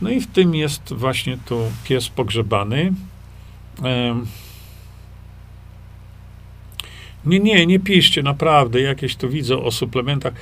No 0.01 0.11
i 0.11 0.21
w 0.21 0.27
tym 0.27 0.55
jest 0.55 0.93
właśnie 0.95 1.39
tu 1.47 1.61
pies 1.85 2.09
pogrzebany. 2.09 2.93
Nie, 7.27 7.41
nie, 7.41 7.67
nie 7.67 7.79
piszcie, 7.79 8.23
naprawdę, 8.23 8.81
jakieś 8.81 9.17
tu 9.17 9.29
widzę 9.29 9.59
o 9.59 9.71
suplementach. 9.71 10.33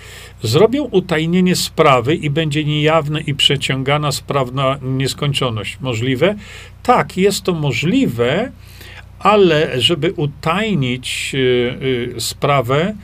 Zrobią 0.43 0.85
utajnienie 0.85 1.57
sprawy 1.57 2.15
i 2.15 2.31
będzie 2.31 2.65
niejawne 2.65 3.21
i 3.21 3.35
przeciągana 3.35 4.13
sprawna 4.13 4.79
nieskończoność. 4.83 5.79
Możliwe? 5.81 6.35
Tak, 6.83 7.17
jest 7.17 7.43
to 7.43 7.55
możliwe, 7.55 8.53
ale 9.19 9.81
żeby 9.81 10.13
utajnić 10.13 11.33
y, 11.35 11.39
y, 12.17 12.21
sprawę, 12.21 12.95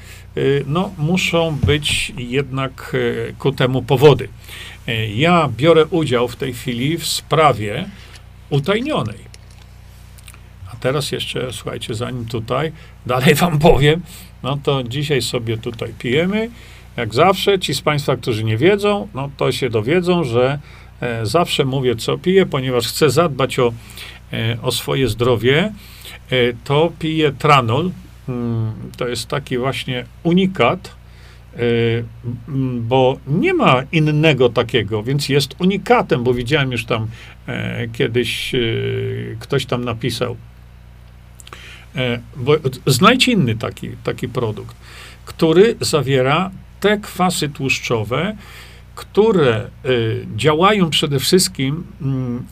no, 0.66 0.90
muszą 0.98 1.56
być 1.66 2.12
jednak 2.18 2.96
ku 3.38 3.52
temu 3.52 3.82
powody. 3.82 4.28
Ja 5.14 5.48
biorę 5.56 5.86
udział 5.86 6.28
w 6.28 6.36
tej 6.36 6.52
chwili 6.52 6.98
w 6.98 7.06
sprawie 7.06 7.84
utajnionej. 8.50 9.31
Teraz 10.82 11.12
jeszcze, 11.12 11.52
słuchajcie, 11.52 11.94
zanim 11.94 12.26
tutaj 12.26 12.72
dalej 13.06 13.34
wam 13.34 13.58
powiem, 13.58 14.02
no 14.42 14.58
to 14.62 14.82
dzisiaj 14.82 15.22
sobie 15.22 15.56
tutaj 15.56 15.94
pijemy. 15.98 16.50
Jak 16.96 17.14
zawsze, 17.14 17.58
ci 17.58 17.74
z 17.74 17.80
Państwa, 17.80 18.16
którzy 18.16 18.44
nie 18.44 18.56
wiedzą, 18.56 19.08
no 19.14 19.30
to 19.36 19.52
się 19.52 19.70
dowiedzą, 19.70 20.24
że 20.24 20.58
e, 21.00 21.26
zawsze 21.26 21.64
mówię, 21.64 21.96
co 21.96 22.18
piję, 22.18 22.46
ponieważ 22.46 22.88
chcę 22.88 23.10
zadbać 23.10 23.58
o, 23.58 23.72
e, 24.32 24.56
o 24.62 24.72
swoje 24.72 25.08
zdrowie. 25.08 25.72
E, 26.30 26.36
to 26.64 26.92
piję 26.98 27.32
tranol. 27.38 27.90
Mm, 28.28 28.72
to 28.96 29.08
jest 29.08 29.28
taki 29.28 29.58
właśnie 29.58 30.04
unikat, 30.22 30.94
e, 31.54 31.58
bo 32.80 33.18
nie 33.26 33.54
ma 33.54 33.82
innego 33.92 34.48
takiego, 34.48 35.02
więc 35.02 35.28
jest 35.28 35.54
unikatem, 35.58 36.24
bo 36.24 36.34
widziałem 36.34 36.72
już 36.72 36.84
tam 36.84 37.06
e, 37.46 37.88
kiedyś 37.88 38.54
e, 38.54 38.58
ktoś 39.40 39.66
tam 39.66 39.84
napisał. 39.84 40.36
Bo 42.36 42.56
znajdź 42.86 43.28
inny 43.28 43.54
taki, 43.56 43.90
taki 44.04 44.28
produkt, 44.28 44.76
który 45.24 45.76
zawiera 45.80 46.50
te 46.80 46.98
kwasy 46.98 47.48
tłuszczowe, 47.48 48.36
które 48.94 49.70
y, 49.84 50.26
działają 50.36 50.90
przede 50.90 51.18
wszystkim 51.20 51.84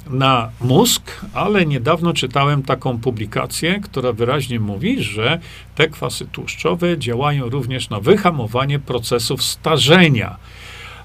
y, 0.09 0.11
na 0.11 0.51
mózg, 0.61 1.03
ale 1.35 1.67
niedawno 1.67 2.13
czytałem 2.13 2.63
taką 2.63 2.99
publikację, 2.99 3.81
która 3.81 4.13
wyraźnie 4.13 4.61
mówi, 4.61 5.03
że 5.03 5.39
te 5.75 5.89
kwasy 5.89 6.27
tłuszczowe 6.27 6.99
działają 6.99 7.49
również 7.49 7.91
na 7.91 8.01
wyhamowanie 8.01 8.79
procesów 8.79 9.43
starzenia. 9.43 10.37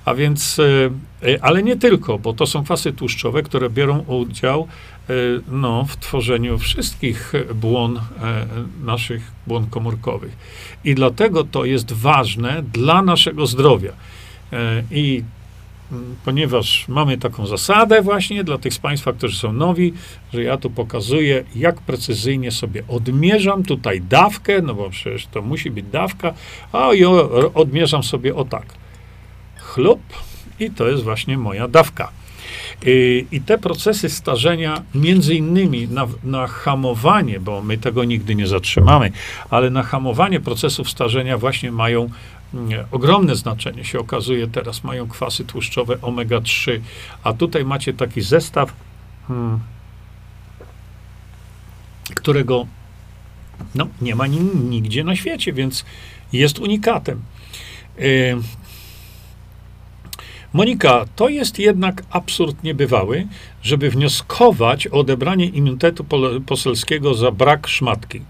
A 0.06 0.14
więc, 0.14 0.60
y 0.60 0.92
ale 1.42 1.64
nie 1.64 1.76
tylko, 1.76 2.20
bo 2.20 2.34
to 2.34 2.46
są 2.46 2.64
kwasy 2.64 2.94
tłuszczowe, 2.94 3.44
które 3.44 3.70
biorą 3.70 4.00
udział 4.00 4.68
y, 5.10 5.42
no, 5.52 5.86
w 5.86 5.98
tworzeniu 5.98 6.58
wszystkich 6.58 7.34
błon, 7.56 7.98
e, 7.98 8.02
naszych 8.84 9.32
błon 9.48 9.68
komórkowych. 9.70 10.38
I 10.84 10.96
dlatego 10.96 11.44
to 11.44 11.66
jest 11.66 11.92
ważne 11.92 12.64
dla 12.74 13.02
naszego 13.02 13.48
zdrowia. 13.48 13.92
E, 14.54 14.84
I 14.92 15.24
ponieważ 16.26 16.88
mamy 16.88 17.18
taką 17.18 17.48
zasadę 17.48 18.02
właśnie 18.02 18.44
dla 18.44 18.58
tych 18.58 18.74
z 18.74 18.80
Państwa, 18.80 19.14
którzy 19.14 19.38
są 19.38 19.54
nowi, 19.54 19.94
że 20.34 20.44
ja 20.44 20.58
tu 20.58 20.70
pokazuję, 20.70 21.44
jak 21.56 21.82
precyzyjnie 21.82 22.52
sobie 22.52 22.84
odmierzam 22.88 23.64
tutaj 23.64 24.02
dawkę, 24.02 24.62
no 24.62 24.74
bo 24.76 24.90
przecież 24.90 25.28
to 25.28 25.42
musi 25.42 25.72
być 25.72 25.86
dawka, 25.86 26.34
a 26.74 26.90
ja 26.94 27.10
odmierzam 27.54 28.04
sobie 28.04 28.36
o 28.36 28.46
tak. 28.46 28.66
Chlub 29.58 30.00
i 30.60 30.72
to 30.72 30.88
jest 30.88 31.04
właśnie 31.04 31.38
moja 31.38 31.68
dawka. 31.68 32.12
Y, 32.88 33.26
I 33.32 33.42
te 33.42 33.58
procesy 33.58 34.10
starzenia, 34.10 34.84
między 34.96 35.36
innymi 35.36 35.88
na, 35.88 36.08
na, 36.24 36.48
hamowanie, 36.48 37.40
bo 37.40 37.62
my 37.62 37.78
tego 37.78 38.04
nigdy 38.04 38.36
nie 38.36 38.48
zatrzymamy, 38.48 39.12
ale 39.50 39.70
na 39.70 39.84
hamowanie 39.84 40.40
procesów 40.40 40.90
starzenia 40.90 41.38
właśnie 41.38 41.72
mają 41.72 42.10
mm, 42.54 42.86
ogromne 42.92 43.36
znaczenie, 43.36 43.84
się 43.84 44.00
okazuje 44.00 44.48
teraz, 44.48 44.84
mają 44.84 45.08
kwasy 45.08 45.46
tłuszczowe 45.46 45.96
omega-3, 45.96 46.80
a 47.24 47.34
tutaj 47.34 47.66
macie 47.66 47.94
taki 47.94 48.22
zestaw, 48.22 48.74
hmm, 49.28 49.60
którego 52.16 52.68
no, 53.76 53.88
nie 54.02 54.16
ma 54.16 54.28
nigdzie 54.28 55.04
na 55.04 55.16
świecie, 55.16 55.54
więc 55.54 55.86
jest 56.34 56.60
unikatem. 56.60 57.22
Y, 58.00 58.38
Monika, 60.56 61.06
to 61.16 61.30
jest 61.30 61.60
jednak 61.60 62.04
absurd 62.10 62.64
niebywały, 62.64 63.28
żeby 63.64 63.90
wnioskować 63.90 64.88
o 64.88 64.92
odebranie 64.92 65.46
immunitetu 65.46 66.06
poselskiego 66.46 67.14
za 67.14 67.32
brak 67.32 67.68
szmatki. 67.68 68.22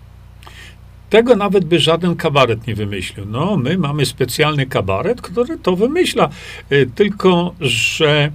Tego 1.10 1.36
nawet 1.36 1.66
by 1.66 1.80
żaden 1.80 2.16
kabaret 2.16 2.68
nie 2.68 2.76
wymyślił. 2.76 3.26
No, 3.26 3.58
my 3.58 3.78
mamy 3.78 4.06
specjalny 4.06 4.66
kabaret, 4.66 5.22
który 5.22 5.58
to 5.58 5.76
wymyśla. 5.76 6.30
E, 6.70 6.86
tylko, 6.86 7.56
że 7.62 8.32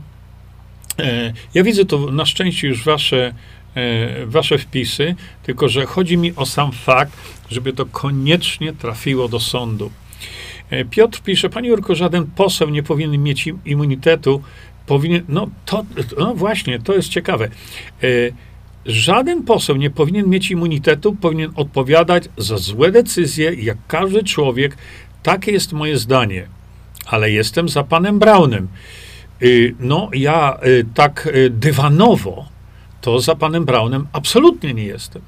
e, 0.98 1.33
ja 1.55 1.62
widzę 1.62 1.85
to 1.85 1.98
na 1.98 2.26
szczęście 2.26 2.68
już 2.68 2.85
wasze, 2.85 3.35
e, 3.74 4.26
wasze 4.26 4.59
wpisy, 4.59 5.14
tylko 5.42 5.68
że 5.68 5.87
chodzi 5.87 6.16
mi 6.16 6.37
o 6.37 6.46
sam 6.46 6.72
fakt, 6.72 7.12
żeby 7.50 7.72
to 7.72 7.87
koniecznie 7.87 8.72
trafiło 8.72 9.29
do 9.29 9.40
sądu. 9.40 9.90
E, 10.70 10.85
Piotr 10.85 11.20
pisze, 11.22 11.50
Panie 11.50 11.68
Jurko, 11.68 11.94
żaden 11.94 12.26
poseł 12.26 12.70
nie 12.70 12.83
powinien 12.83 13.22
mieć 13.22 13.48
immunitetu, 13.64 14.42
powinien, 14.87 15.22
no 15.28 15.48
to, 15.64 15.85
no 16.18 16.35
właśnie, 16.35 16.78
to 16.78 16.94
jest 16.94 17.09
ciekawe. 17.09 17.44
E, 17.44 18.09
żaden 18.87 19.42
poseł 19.44 19.76
nie 19.76 19.90
powinien 19.90 20.28
mieć 20.28 20.50
immunitetu, 20.50 21.16
powinien 21.16 21.52
odpowiadać 21.54 22.24
za 22.37 22.59
złe 22.59 22.92
decyzje, 22.92 23.54
jak 23.54 23.78
każdy 23.88 24.24
człowiek. 24.24 24.76
Takie 25.22 25.52
jest 25.52 25.72
moje 25.72 25.98
zdanie. 25.98 26.46
Ale 27.06 27.30
jestem 27.30 27.68
za 27.68 27.85
panem 27.85 28.18
Braunem. 28.18 28.68
E, 29.42 29.46
no, 29.80 30.11
ja 30.14 30.59
tak 30.94 31.28
dywanowo, 31.50 32.48
to 33.00 33.20
za 33.20 33.35
panem 33.35 33.64
Braunem 33.64 34.06
absolutnie 34.12 34.74
nie 34.74 34.85
jestem. 34.85 35.22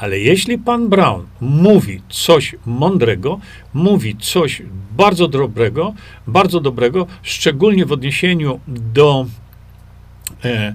Ale 0.00 0.18
jeśli 0.18 0.58
pan 0.58 0.88
Brown 0.88 1.26
mówi 1.40 2.02
coś 2.08 2.54
mądrego, 2.66 3.40
mówi 3.74 4.16
coś 4.16 4.62
bardzo 4.96 5.28
dobrego, 5.28 5.94
bardzo 6.26 6.60
dobrego, 6.60 7.06
szczególnie 7.22 7.86
w 7.86 7.92
odniesieniu 7.92 8.60
do 8.68 9.26
e, 10.44 10.74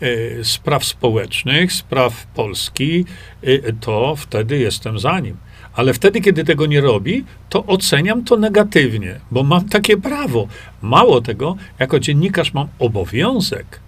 e, 0.00 0.44
spraw 0.44 0.84
społecznych, 0.84 1.72
spraw 1.72 2.26
Polski, 2.26 3.04
e, 3.42 3.72
to 3.72 4.16
wtedy 4.16 4.58
jestem 4.58 4.98
za 4.98 5.20
nim. 5.20 5.36
Ale 5.74 5.94
wtedy, 5.94 6.20
kiedy 6.20 6.44
tego 6.44 6.66
nie 6.66 6.80
robi, 6.80 7.24
to 7.48 7.66
oceniam 7.66 8.24
to 8.24 8.36
negatywnie, 8.36 9.20
bo 9.30 9.42
mam 9.42 9.68
takie 9.68 9.96
prawo. 9.96 10.48
Mało 10.82 11.20
tego, 11.20 11.56
jako 11.78 12.00
dziennikarz 12.00 12.54
mam 12.54 12.68
obowiązek, 12.78 13.80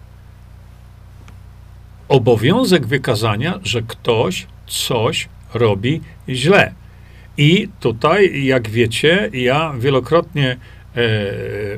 obowiązek 2.08 2.86
wykazania, 2.86 3.60
że 3.62 3.82
ktoś 3.82 4.46
coś 4.68 5.28
robi 5.54 6.00
źle. 6.28 6.72
I 7.36 7.68
tutaj, 7.80 8.44
jak 8.44 8.68
wiecie, 8.70 9.30
ja 9.32 9.74
wielokrotnie 9.78 10.56
e, 10.96 11.00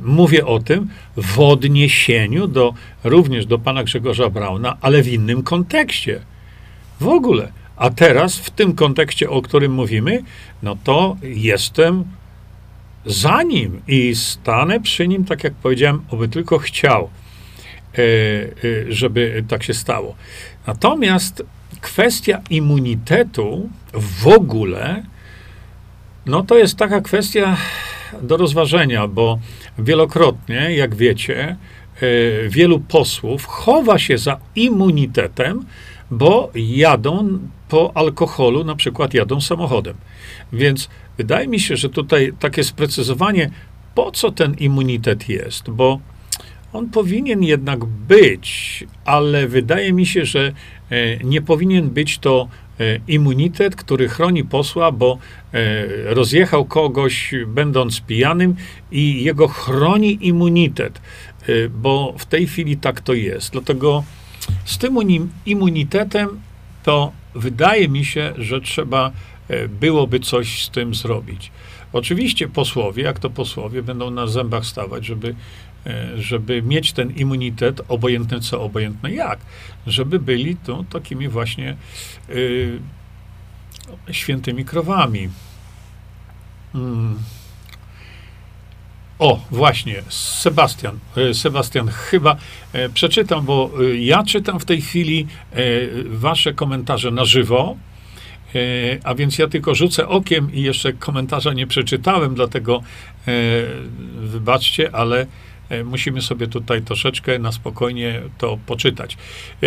mówię 0.02 0.46
o 0.46 0.58
tym 0.58 0.88
w 1.16 1.40
odniesieniu 1.40 2.46
do, 2.46 2.74
również 3.04 3.46
do 3.46 3.58
pana 3.58 3.84
Grzegorza 3.84 4.30
Brauna, 4.30 4.76
ale 4.80 5.02
w 5.02 5.08
innym 5.08 5.42
kontekście. 5.42 6.20
W 7.00 7.08
ogóle. 7.08 7.52
A 7.76 7.90
teraz, 7.90 8.38
w 8.38 8.50
tym 8.50 8.74
kontekście, 8.74 9.30
o 9.30 9.42
którym 9.42 9.72
mówimy, 9.72 10.22
no 10.62 10.76
to 10.84 11.16
jestem 11.22 12.04
za 13.06 13.42
nim 13.42 13.80
i 13.88 14.14
stanę 14.14 14.80
przy 14.80 15.08
nim, 15.08 15.24
tak 15.24 15.44
jak 15.44 15.54
powiedziałem, 15.54 16.02
oby 16.10 16.28
tylko 16.28 16.58
chciał, 16.58 17.10
e, 17.94 17.98
e, 17.98 18.92
żeby 18.92 19.44
tak 19.48 19.62
się 19.62 19.74
stało. 19.74 20.14
Natomiast 20.66 21.42
kwestia 21.80 22.40
immunitetu 22.50 23.68
w 23.92 24.26
ogóle, 24.26 25.02
no 26.26 26.42
to 26.42 26.58
jest 26.58 26.76
taka 26.76 27.00
kwestia 27.00 27.56
do 28.22 28.36
rozważenia, 28.36 29.08
bo 29.08 29.38
wielokrotnie, 29.78 30.74
jak 30.74 30.94
wiecie, 30.94 31.56
e, 31.96 32.48
wielu 32.48 32.80
posłów 32.80 33.46
chowa 33.46 33.98
się 33.98 34.18
za 34.18 34.38
immunitetem, 34.56 35.64
bo 36.10 36.50
jadą 36.54 37.38
po 37.68 37.92
alkoholu, 37.94 38.64
na 38.64 38.74
przykład 38.74 39.14
jadą 39.14 39.40
samochodem. 39.40 39.94
Więc 40.52 40.88
wydaje 41.18 41.48
mi 41.48 41.60
się, 41.60 41.76
że 41.76 41.88
tutaj 41.88 42.32
takie 42.38 42.64
sprecyzowanie, 42.64 43.50
po 43.94 44.10
co 44.10 44.30
ten 44.30 44.54
immunitet 44.54 45.28
jest, 45.28 45.70
bo 45.70 46.00
on 46.72 46.90
powinien 46.90 47.42
jednak 47.42 47.84
być, 47.84 48.84
ale 49.04 49.48
wydaje 49.48 49.92
mi 49.92 50.06
się, 50.06 50.24
że 50.24 50.52
nie 51.24 51.42
powinien 51.42 51.90
być 51.90 52.18
to 52.18 52.48
e, 52.80 52.98
immunitet, 53.08 53.76
który 53.76 54.08
chroni 54.08 54.44
posła, 54.44 54.92
bo 54.92 55.18
e, 55.52 56.14
rozjechał 56.14 56.64
kogoś 56.64 57.34
będąc 57.46 58.00
pijanym 58.00 58.56
i 58.90 59.24
jego 59.24 59.48
chroni 59.48 60.26
immunitet, 60.26 61.00
bo 61.70 62.14
w 62.18 62.24
tej 62.24 62.46
chwili 62.46 62.76
tak 62.76 63.00
to 63.00 63.14
jest. 63.14 63.52
Dlatego 63.52 64.04
z 64.64 64.78
tym 64.78 64.96
immunitetem 65.46 66.40
to 66.82 67.12
wydaje 67.34 67.88
mi 67.88 68.04
się, 68.04 68.32
że 68.38 68.60
trzeba 68.60 69.10
byłoby 69.68 70.20
coś 70.20 70.64
z 70.64 70.70
tym 70.70 70.94
zrobić. 70.94 71.50
Oczywiście 71.92 72.48
posłowie, 72.48 73.02
jak 73.02 73.18
to 73.18 73.30
posłowie, 73.30 73.82
będą 73.82 74.10
na 74.10 74.26
zębach 74.26 74.66
stawać, 74.66 75.06
żeby 75.06 75.34
E, 75.34 75.69
żeby 76.16 76.62
mieć 76.62 76.92
ten 76.92 77.10
immunitet, 77.10 77.80
obojętny 77.88 78.40
co, 78.40 78.62
obojętne 78.62 79.12
jak, 79.12 79.38
żeby 79.86 80.18
byli 80.18 80.56
to 80.56 80.84
takimi 80.90 81.28
właśnie 81.28 81.76
y, 82.30 82.78
świętymi 84.10 84.64
krowami. 84.64 85.28
Mm. 86.74 87.18
O, 89.20 89.40
właśnie, 89.50 90.02
Sebastian. 90.08 90.98
E, 91.16 91.34
Sebastian, 91.34 91.88
chyba 91.88 92.36
e, 92.72 92.88
przeczytam, 92.88 93.44
bo 93.44 93.70
e, 93.80 93.96
ja 93.96 94.24
czytam 94.24 94.60
w 94.60 94.64
tej 94.64 94.82
chwili 94.82 95.26
wasze 96.06 96.54
komentarze 96.54 97.10
na 97.10 97.24
żywo, 97.24 97.76
a 99.04 99.14
więc 99.14 99.38
ja 99.38 99.48
tylko 99.48 99.74
rzucę 99.74 100.08
okiem 100.08 100.54
i 100.54 100.62
jeszcze 100.62 100.92
komentarza 100.92 101.52
nie 101.52 101.66
przeczytałem, 101.66 102.34
dlatego 102.34 102.82
wybaczcie, 104.20 104.94
ale 104.94 105.26
musimy 105.84 106.22
sobie 106.22 106.46
tutaj 106.46 106.82
troszeczkę 106.82 107.38
na 107.38 107.52
spokojnie 107.52 108.22
to 108.38 108.58
poczytać. 108.66 109.16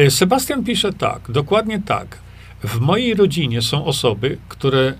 Sebastian 0.09 0.63
pisze 0.63 0.93
tak, 0.93 1.31
dokładnie 1.31 1.81
tak. 1.81 2.19
W 2.63 2.79
mojej 2.79 3.15
rodzinie 3.15 3.61
są 3.61 3.85
osoby, 3.85 4.37
które, 4.49 4.93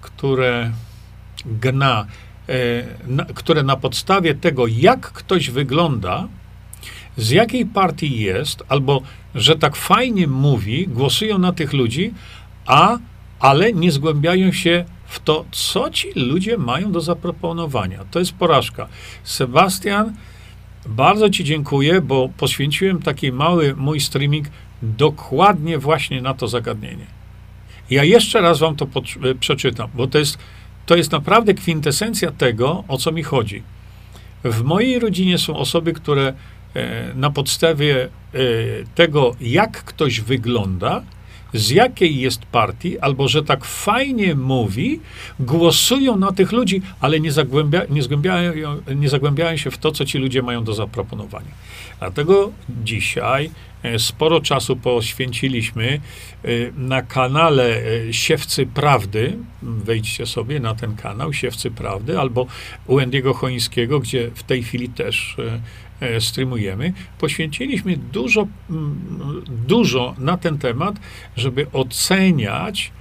które 0.00 0.72
gna, 1.46 2.06
e, 2.48 3.32
które 3.34 3.62
na 3.62 3.76
podstawie 3.76 4.34
tego, 4.34 4.66
jak 4.66 5.00
ktoś 5.00 5.50
wygląda, 5.50 6.28
z 7.16 7.30
jakiej 7.30 7.66
partii 7.66 8.20
jest, 8.20 8.62
albo 8.68 9.02
że 9.34 9.56
tak 9.56 9.76
fajnie 9.76 10.26
mówi, 10.26 10.88
głosują 10.88 11.38
na 11.38 11.52
tych 11.52 11.72
ludzi, 11.72 12.14
a 12.66 12.98
ale 13.40 13.72
nie 13.72 13.92
zgłębiają 13.92 14.52
się 14.52 14.84
w 15.10 15.20
to, 15.20 15.44
co 15.52 15.90
ci 15.90 16.08
ludzie 16.16 16.56
mają 16.56 16.92
do 16.92 17.00
zaproponowania. 17.00 18.04
To 18.10 18.18
jest 18.18 18.32
porażka. 18.32 18.88
Sebastian, 19.24 20.14
bardzo 20.86 21.30
Ci 21.30 21.44
dziękuję, 21.44 22.00
bo 22.00 22.28
poświęciłem 22.36 23.02
taki 23.02 23.32
mały 23.32 23.74
mój 23.76 24.00
streaming 24.00 24.46
dokładnie 24.82 25.78
właśnie 25.78 26.22
na 26.22 26.34
to 26.34 26.48
zagadnienie. 26.48 27.06
Ja 27.90 28.04
jeszcze 28.04 28.40
raz 28.40 28.58
Wam 28.58 28.76
to 28.76 28.86
przeczytam, 29.40 29.90
bo 29.94 30.06
to 30.06 30.18
jest 30.18 30.38
to 30.86 30.96
jest 30.96 31.12
naprawdę 31.12 31.54
kwintesencja 31.54 32.30
tego, 32.30 32.84
o 32.88 32.98
co 32.98 33.12
mi 33.12 33.22
chodzi. 33.22 33.62
W 34.44 34.62
mojej 34.62 34.98
rodzinie 34.98 35.38
są 35.38 35.56
osoby, 35.56 35.92
które 35.92 36.32
e, 36.74 37.14
na 37.14 37.30
podstawie 37.30 38.04
e, 38.04 38.08
tego, 38.94 39.36
jak 39.40 39.84
ktoś 39.84 40.20
wygląda, 40.20 41.02
z 41.52 41.70
jakiej 41.70 42.20
jest 42.20 42.44
partii, 42.44 42.98
albo 42.98 43.28
że 43.28 43.42
tak 43.42 43.64
fajnie 43.64 44.34
mówi, 44.34 45.00
głosują 45.40 46.16
na 46.16 46.32
tych 46.32 46.52
ludzi, 46.52 46.82
ale 47.00 47.20
nie, 47.20 47.32
zagłębia, 47.32 47.82
nie, 47.90 48.02
zgłębiają, 48.02 48.52
nie 48.96 49.08
zagłębiają 49.08 49.56
się 49.56 49.70
w 49.70 49.78
to, 49.78 49.92
co 49.92 50.04
ci 50.04 50.18
ludzie 50.18 50.42
mają 50.42 50.64
do 50.64 50.74
zaproponowania. 50.74 51.50
Dlatego 51.98 52.52
dzisiaj 52.84 53.50
e, 53.82 53.98
sporo 53.98 54.40
czasu 54.40 54.76
poświęciliśmy 54.76 56.00
e, 56.44 56.48
na 56.76 57.02
kanale 57.02 57.82
e, 58.08 58.12
Siewcy 58.12 58.66
Prawdy. 58.66 59.36
Wejdźcie 59.62 60.26
sobie 60.26 60.60
na 60.60 60.74
ten 60.74 60.96
kanał 60.96 61.32
Siewcy 61.32 61.70
Prawdy 61.70 62.18
albo 62.18 62.46
u 62.86 62.98
Endiego 62.98 63.34
Chońskiego, 63.34 64.00
gdzie 64.00 64.30
w 64.34 64.42
tej 64.42 64.62
chwili 64.62 64.88
też 64.88 65.36
streamujemy. 66.20 66.92
Poświęciliśmy 67.18 67.96
dużo, 67.96 68.46
dużo 69.66 70.14
na 70.18 70.36
ten 70.36 70.58
temat, 70.58 70.94
żeby 71.36 71.66
oceniać, 71.72 72.92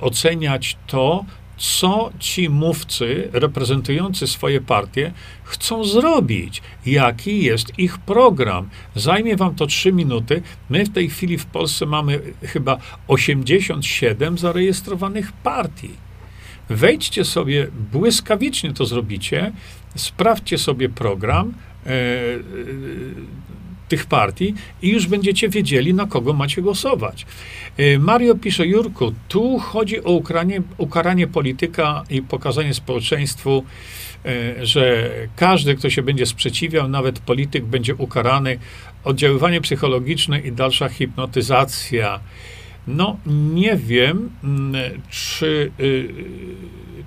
oceniać 0.00 0.76
to, 0.86 1.24
co 1.56 2.12
ci 2.18 2.50
mówcy 2.50 3.28
reprezentujący 3.32 4.26
swoje 4.26 4.60
partie 4.60 5.12
chcą 5.44 5.84
zrobić, 5.84 6.62
jaki 6.86 7.44
jest 7.44 7.78
ich 7.78 7.98
program. 7.98 8.68
Zajmie 8.94 9.36
wam 9.36 9.54
to 9.54 9.66
trzy 9.66 9.92
minuty. 9.92 10.42
My 10.70 10.84
w 10.84 10.92
tej 10.92 11.10
chwili 11.10 11.38
w 11.38 11.46
Polsce 11.46 11.86
mamy 11.86 12.20
chyba 12.42 12.78
87 13.08 14.38
zarejestrowanych 14.38 15.32
partii. 15.32 15.90
Wejdźcie 16.68 17.24
sobie, 17.24 17.66
błyskawicznie 17.92 18.72
to 18.72 18.86
zrobicie, 18.86 19.52
sprawdźcie 19.96 20.58
sobie 20.58 20.88
program, 20.88 21.48
e, 21.48 21.52
e, 21.52 21.73
tych 23.88 24.06
partii 24.06 24.54
i 24.82 24.88
już 24.88 25.06
będziecie 25.06 25.48
wiedzieli, 25.48 25.94
na 25.94 26.06
kogo 26.06 26.32
macie 26.32 26.62
głosować. 26.62 27.26
Y, 27.80 27.98
Mario 27.98 28.34
pisze, 28.34 28.66
Jurku, 28.66 29.12
tu 29.28 29.58
chodzi 29.58 30.04
o 30.04 30.12
ukaranie, 30.12 30.62
ukaranie 30.78 31.26
polityka 31.26 32.04
i 32.10 32.22
pokazanie 32.22 32.74
społeczeństwu, 32.74 33.64
y, 34.26 34.66
że 34.66 35.10
każdy, 35.36 35.74
kto 35.74 35.90
się 35.90 36.02
będzie 36.02 36.26
sprzeciwiał, 36.26 36.88
nawet 36.88 37.18
polityk, 37.18 37.64
będzie 37.64 37.94
ukarany. 37.94 38.58
Oddziaływanie 39.04 39.60
psychologiczne 39.60 40.40
i 40.40 40.52
dalsza 40.52 40.88
hipnotyzacja. 40.88 42.20
No, 42.86 43.16
nie 43.54 43.76
wiem, 43.76 44.30
mm, 44.44 44.74
czy, 45.10 45.70
y, 45.80 46.08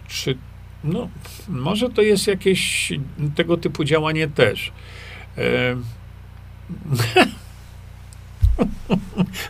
czy 0.07 0.37
no, 0.83 1.09
może 1.49 1.89
to 1.89 2.01
jest 2.01 2.27
jakieś 2.27 2.93
tego 3.35 3.57
typu 3.57 3.83
działanie 3.83 4.27
też. 4.27 4.71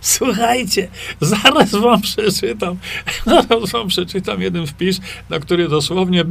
Słuchajcie, 0.01 0.87
zaraz 1.21 1.71
wam 1.71 2.01
przeczytam, 2.01 2.77
zaraz 3.25 3.71
wam 3.71 3.87
przeczytam 3.87 4.41
jeden 4.41 4.67
wpis, 4.67 5.01
na 5.29 5.39
który 5.39 5.69
dosłownie 5.69 6.23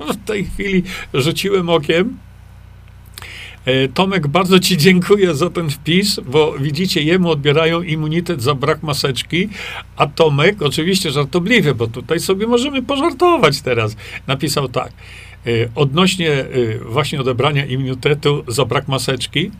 w 0.00 0.26
tej 0.26 0.44
chwili 0.44 0.82
rzuciłem 1.14 1.68
okiem. 1.68 2.18
E, 3.68 3.88
Tomek, 3.88 4.26
bardzo 4.26 4.60
Ci 4.60 4.76
dziękuję 4.76 5.34
za 5.34 5.50
ten 5.50 5.70
wpis, 5.70 6.20
bo 6.20 6.52
widzicie, 6.52 7.02
jemu 7.02 7.30
odbierają 7.30 7.82
immunitet 7.82 8.42
za 8.42 8.54
brak 8.54 8.82
maseczki, 8.82 9.48
a 9.96 10.06
Tomek, 10.06 10.62
oczywiście 10.62 11.10
żartobliwie, 11.10 11.74
bo 11.74 11.86
tutaj 11.86 12.20
sobie 12.20 12.46
możemy 12.46 12.82
pożartować 12.82 13.60
teraz, 13.60 13.96
napisał 14.26 14.68
tak. 14.68 14.92
E, 15.46 15.50
odnośnie 15.74 16.30
e, 16.30 16.46
właśnie 16.78 17.20
odebrania 17.20 17.66
immunitetu 17.66 18.44
za 18.46 18.64
brak 18.64 18.88
maseczki, 18.88 19.50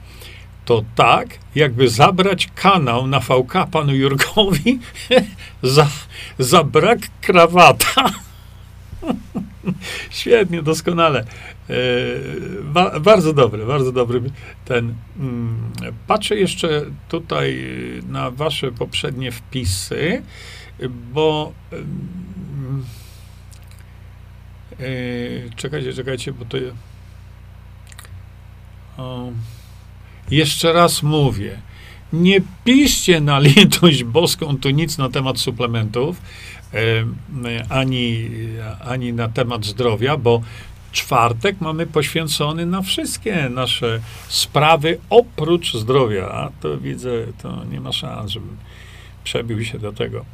to 0.64 0.84
tak, 0.94 1.28
jakby 1.54 1.88
zabrać 1.88 2.48
kanał 2.54 3.06
na 3.06 3.20
VK 3.20 3.52
panu 3.72 3.94
Jurkowi 3.94 4.78
za, 5.62 5.88
za 6.38 6.64
brak 6.64 6.98
krawata. 7.20 8.04
Świetnie, 10.10 10.62
doskonale. 10.62 11.24
E, 11.70 11.74
ba, 12.62 13.00
bardzo 13.00 13.32
dobry, 13.32 13.66
bardzo 13.66 13.92
dobry 13.92 14.22
ten. 14.64 14.94
Mm, 15.18 15.72
patrzę 16.06 16.36
jeszcze 16.36 16.84
tutaj 17.08 17.64
na 18.08 18.30
wasze 18.30 18.72
poprzednie 18.72 19.32
wpisy, 19.32 20.22
bo 21.12 21.52
mm, 21.72 22.84
e, 24.80 25.54
czekajcie, 25.56 25.92
czekajcie, 25.92 26.32
bo 26.32 26.44
to. 26.44 26.58
O, 28.96 29.32
jeszcze 30.30 30.72
raz 30.72 31.02
mówię, 31.02 31.58
nie 32.12 32.40
piszcie 32.64 33.20
na 33.20 33.38
litość 33.38 34.04
boską 34.04 34.58
tu 34.58 34.70
nic 34.70 34.98
na 34.98 35.08
temat 35.08 35.38
suplementów, 35.38 36.20
e, 36.74 37.04
ani, 37.68 38.30
ani 38.80 39.12
na 39.12 39.28
temat 39.28 39.64
zdrowia, 39.64 40.16
bo 40.16 40.42
czwartek 40.92 41.60
mamy 41.60 41.86
poświęcony 41.86 42.66
na 42.66 42.82
wszystkie 42.82 43.48
nasze 43.48 44.00
sprawy 44.28 44.98
oprócz 45.10 45.74
zdrowia. 45.74 46.28
A 46.28 46.50
to 46.60 46.78
widzę, 46.78 47.10
to 47.42 47.64
nie 47.64 47.80
ma 47.80 47.92
szans, 47.92 48.30
żebym 48.30 48.56
przebił 49.24 49.64
się 49.64 49.78
do 49.78 49.92
tego. 49.92 50.24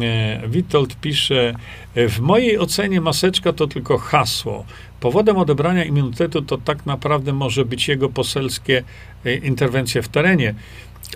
E, 0.00 0.48
Witold 0.48 1.00
pisze, 1.00 1.54
e, 1.94 2.08
w 2.08 2.20
mojej 2.20 2.58
ocenie 2.58 3.00
maseczka 3.00 3.52
to 3.52 3.66
tylko 3.66 3.98
hasło. 3.98 4.64
Powodem 5.00 5.36
odebrania 5.36 5.84
immunitetu 5.84 6.42
to 6.42 6.58
tak 6.58 6.86
naprawdę 6.86 7.32
może 7.32 7.64
być 7.64 7.88
jego 7.88 8.08
poselskie 8.08 8.82
e, 9.24 9.34
interwencje 9.34 10.02
w 10.02 10.08
terenie. 10.08 10.54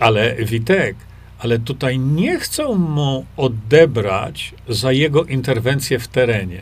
Ale 0.00 0.34
Witek, 0.34 0.96
ale 1.38 1.58
tutaj 1.58 1.98
nie 1.98 2.38
chcą 2.38 2.74
mu 2.74 3.26
odebrać 3.36 4.54
za 4.68 4.92
jego 4.92 5.24
interwencję 5.24 5.98
w 5.98 6.08
terenie. 6.08 6.60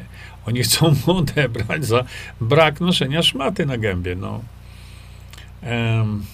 Oni 0.51 0.63
chcą 0.63 0.95
mu 1.07 1.17
odebrać 1.17 1.87
za 1.87 2.05
brak 2.41 2.81
noszenia 2.81 3.23
szmaty 3.23 3.67
na 3.67 3.79
gębie. 3.79 4.17
No. 4.17 4.41
Um. 5.63 6.25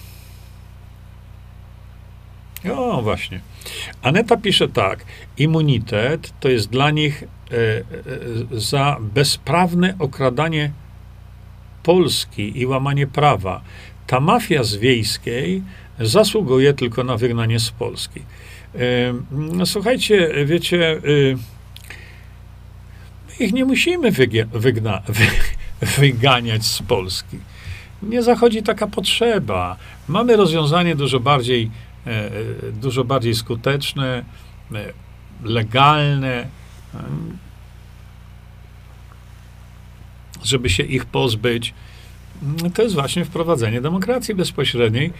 O, 2.71 3.01
właśnie. 3.01 3.39
Aneta 4.01 4.37
pisze 4.37 4.67
tak. 4.67 5.05
Immunitet 5.37 6.33
to 6.39 6.49
jest 6.49 6.69
dla 6.69 6.91
nich 6.91 7.23
e, 7.23 7.55
e, 7.55 7.83
za 8.51 8.97
bezprawne 8.99 9.95
okradanie 9.99 10.71
Polski 11.83 12.59
i 12.61 12.65
łamanie 12.65 13.07
prawa. 13.07 13.61
Ta 14.07 14.19
mafia 14.19 14.63
z 14.63 14.75
wiejskiej 14.75 15.63
zasługuje 15.99 16.73
tylko 16.73 17.03
na 17.03 17.17
wygnanie 17.17 17.59
z 17.59 17.71
Polski. 17.71 18.19
E, 18.19 18.79
no, 19.31 19.65
słuchajcie, 19.65 20.45
wiecie, 20.45 20.91
e, 20.91 21.56
ich 23.39 23.53
nie 23.53 23.65
musimy 23.65 24.11
wygna, 24.53 25.01
wy, 25.07 25.25
wyganiać 26.01 26.65
z 26.65 26.81
Polski. 26.81 27.37
Nie 28.01 28.23
zachodzi 28.23 28.63
taka 28.63 28.87
potrzeba. 28.87 29.75
Mamy 30.07 30.35
rozwiązanie 30.35 30.95
dużo 30.95 31.19
bardziej 31.19 31.69
E, 32.07 32.31
dużo 32.71 33.03
bardziej 33.03 33.35
skuteczne, 33.35 34.23
e, 34.73 34.93
legalne 35.43 36.47
żeby 40.43 40.69
się 40.69 40.83
ich 40.83 41.05
pozbyć, 41.05 41.73
to 42.73 42.81
jest 42.81 42.95
właśnie 42.95 43.25
wprowadzenie 43.25 43.81
demokracji 43.81 44.35
bezpośredniej, 44.35 45.13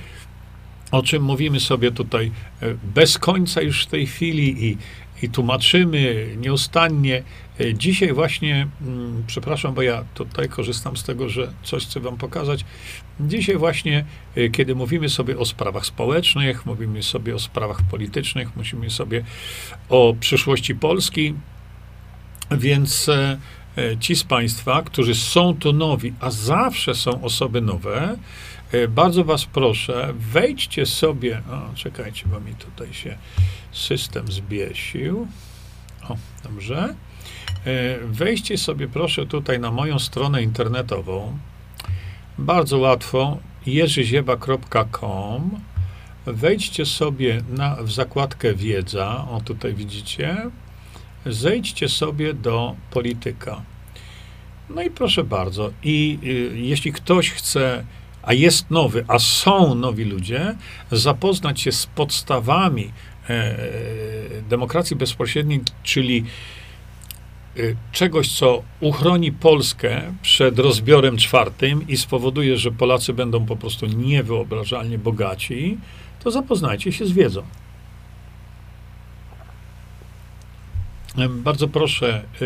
o 0.91 1.03
czym 1.03 1.23
mówimy 1.23 1.59
sobie 1.59 1.91
tutaj 1.91 2.31
e, 2.61 2.65
bez 2.95 3.17
końca 3.17 3.61
już 3.61 3.83
w 3.83 3.87
tej 3.87 4.07
chwili 4.07 4.65
i, 4.65 4.77
i 5.21 5.29
tłumaczymy 5.29 6.27
nieustannie. 6.37 7.23
E, 7.59 7.73
dzisiaj 7.73 8.13
właśnie, 8.13 8.67
mm, 8.81 9.23
przepraszam, 9.27 9.73
bo 9.73 9.81
ja 9.81 10.03
tutaj 10.13 10.49
korzystam 10.49 10.97
z 10.97 11.03
tego, 11.03 11.29
że 11.29 11.53
coś 11.63 11.85
chcę 11.85 11.99
wam 11.99 12.17
pokazać. 12.17 12.65
Dzisiaj 13.19 13.57
właśnie, 13.57 14.05
e, 14.35 14.49
kiedy 14.49 14.75
mówimy 14.75 15.09
sobie 15.09 15.37
o 15.37 15.45
sprawach 15.45 15.85
społecznych, 15.85 16.65
mówimy 16.65 17.03
sobie 17.03 17.35
o 17.35 17.39
sprawach 17.39 17.81
politycznych, 17.91 18.55
mówimy 18.55 18.89
sobie 18.89 19.23
o 19.89 20.15
przyszłości 20.19 20.75
Polski, 20.75 21.33
więc 22.51 23.09
ci 23.99 24.15
z 24.15 24.23
Państwa, 24.23 24.81
którzy 24.81 25.15
są 25.15 25.55
tu 25.55 25.73
nowi, 25.73 26.13
a 26.19 26.31
zawsze 26.31 26.95
są 26.95 27.21
osoby 27.21 27.61
nowe, 27.61 28.17
E, 28.56 28.56
bardzo 28.89 29.23
Was 29.23 29.45
proszę, 29.45 30.13
wejdźcie 30.15 30.85
sobie. 30.85 31.41
O, 31.51 31.75
czekajcie, 31.75 32.23
bo 32.25 32.39
mi 32.39 32.55
tutaj 32.55 32.93
się 32.93 33.17
system 33.71 34.31
zbiesił. 34.31 35.27
O, 36.09 36.17
dobrze. 36.43 36.95
E, 37.65 37.97
wejdźcie 38.05 38.57
sobie 38.57 38.87
proszę 38.87 39.25
tutaj 39.25 39.59
na 39.59 39.71
moją 39.71 39.99
stronę 39.99 40.43
internetową. 40.43 41.37
Bardzo 42.37 42.77
łatwo. 42.77 43.37
jerzyziewa.com 43.65 45.61
Wejdźcie 46.25 46.85
sobie 46.85 47.41
na, 47.49 47.75
w 47.75 47.91
zakładkę 47.91 48.53
wiedza. 48.53 49.25
O, 49.31 49.41
tutaj 49.41 49.73
widzicie. 49.73 50.37
Zejdźcie 51.25 51.89
sobie 51.89 52.33
do 52.33 52.75
polityka. 52.91 53.61
No 54.69 54.81
i 54.81 54.89
proszę 54.89 55.23
bardzo. 55.23 55.71
I 55.83 56.19
y, 56.23 56.59
jeśli 56.59 56.93
ktoś 56.93 57.31
chce 57.31 57.85
a 58.27 58.33
jest 58.33 58.71
nowy, 58.71 59.05
a 59.07 59.19
są 59.19 59.75
nowi 59.75 60.03
ludzie, 60.03 60.55
zapoznać 60.91 61.61
się 61.61 61.71
z 61.71 61.85
podstawami 61.85 62.91
e, 63.29 63.55
demokracji 64.49 64.95
bezpośredniej, 64.95 65.61
czyli 65.83 66.23
e, 67.57 67.61
czegoś, 67.91 68.31
co 68.37 68.63
uchroni 68.79 69.31
Polskę 69.31 70.01
przed 70.21 70.59
rozbiorem 70.59 71.17
czwartym 71.17 71.87
i 71.87 71.97
spowoduje, 71.97 72.57
że 72.57 72.71
Polacy 72.71 73.13
będą 73.13 73.45
po 73.45 73.55
prostu 73.55 73.85
niewyobrażalnie 73.85 74.97
bogaci, 74.97 75.77
to 76.23 76.31
zapoznajcie 76.31 76.91
się 76.91 77.05
z 77.05 77.11
wiedzą. 77.11 77.43
Bardzo 81.29 81.67
proszę, 81.67 82.23
e, 82.41 82.45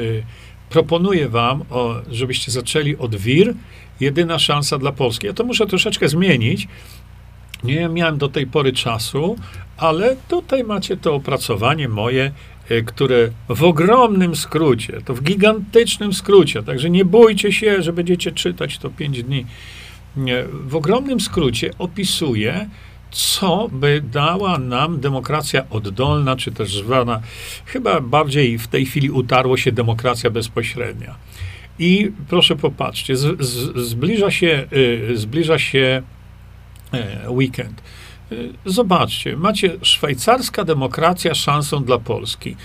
proponuję 0.69 1.29
Wam, 1.29 1.63
żebyście 2.11 2.51
zaczęli 2.51 2.95
od 2.97 3.15
WIR 3.15 3.55
jedyna 4.01 4.39
szansa 4.39 4.77
dla 4.77 4.91
Polski. 4.91 5.27
Ja 5.27 5.33
to 5.33 5.43
muszę 5.43 5.67
troszeczkę 5.67 6.07
zmienić. 6.09 6.67
Nie 7.63 7.89
miałem 7.89 8.17
do 8.17 8.29
tej 8.29 8.47
pory 8.47 8.73
czasu, 8.73 9.35
ale 9.77 10.15
tutaj 10.27 10.63
macie 10.63 10.97
to 10.97 11.15
opracowanie 11.15 11.89
moje, 11.89 12.31
e, 12.69 12.81
które 12.81 13.29
w 13.49 13.63
ogromnym 13.63 14.35
skrócie, 14.35 15.01
to 15.05 15.13
w 15.13 15.23
gigantycznym 15.23 16.13
skrócie, 16.13 16.63
także 16.63 16.89
nie 16.89 17.05
bójcie 17.05 17.51
się, 17.51 17.81
że 17.81 17.93
będziecie 17.93 18.31
czytać 18.31 18.77
to 18.77 18.89
pięć 18.89 19.23
dni. 19.23 19.45
W 20.67 20.75
ogromnym 20.75 21.19
skrócie 21.19 21.71
opisuje, 21.79 22.69
co 23.11 23.69
by 23.71 24.01
dała 24.11 24.57
nam 24.57 24.99
demokracja 24.99 25.69
oddolna, 25.69 26.35
czy 26.35 26.51
też 26.51 26.77
zwana, 26.77 27.21
chyba 27.65 28.01
bardziej 28.01 28.57
w 28.57 28.67
tej 28.67 28.85
chwili 28.85 29.09
utarło 29.09 29.57
się 29.57 29.71
demokracja 29.71 30.29
bezpośrednia. 30.29 31.15
I 31.80 32.11
proszę 32.28 32.55
popatrzcie, 32.55 33.15
z, 33.15 33.41
z, 33.41 33.78
zbliża 33.88 34.32
się, 34.32 34.67
y, 34.74 35.17
zbliża 35.17 35.59
się 35.59 36.01
y, 36.93 37.30
weekend. 37.30 37.82
Y, 38.32 38.53
zobaczcie, 38.65 39.38
macie 39.38 39.78
szwajcarska 39.82 40.63
demokracja 40.63 41.36
szansą 41.36 41.84
dla 41.84 41.97
Polski. 41.97 42.55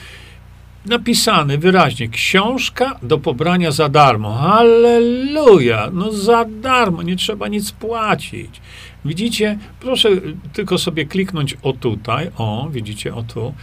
Napisany 0.87 1.59
wyraźnie, 1.59 2.09
książka 2.09 2.99
do 3.03 3.19
pobrania 3.19 3.71
za 3.71 3.89
darmo. 3.89 4.35
Halleluja! 4.35 5.91
No 5.93 6.13
za 6.13 6.45
darmo, 6.45 7.03
nie 7.03 7.17
trzeba 7.17 7.49
nic 7.49 7.73
płacić. 7.73 8.61
Widzicie? 9.05 9.59
Proszę 9.81 10.09
tylko 10.53 10.79
sobie 10.79 11.07
kliknąć 11.07 11.57
o 11.63 11.73
tutaj, 11.73 12.31
o, 12.37 12.69
widzicie, 12.71 13.15
o 13.15 13.23
tu. 13.23 13.55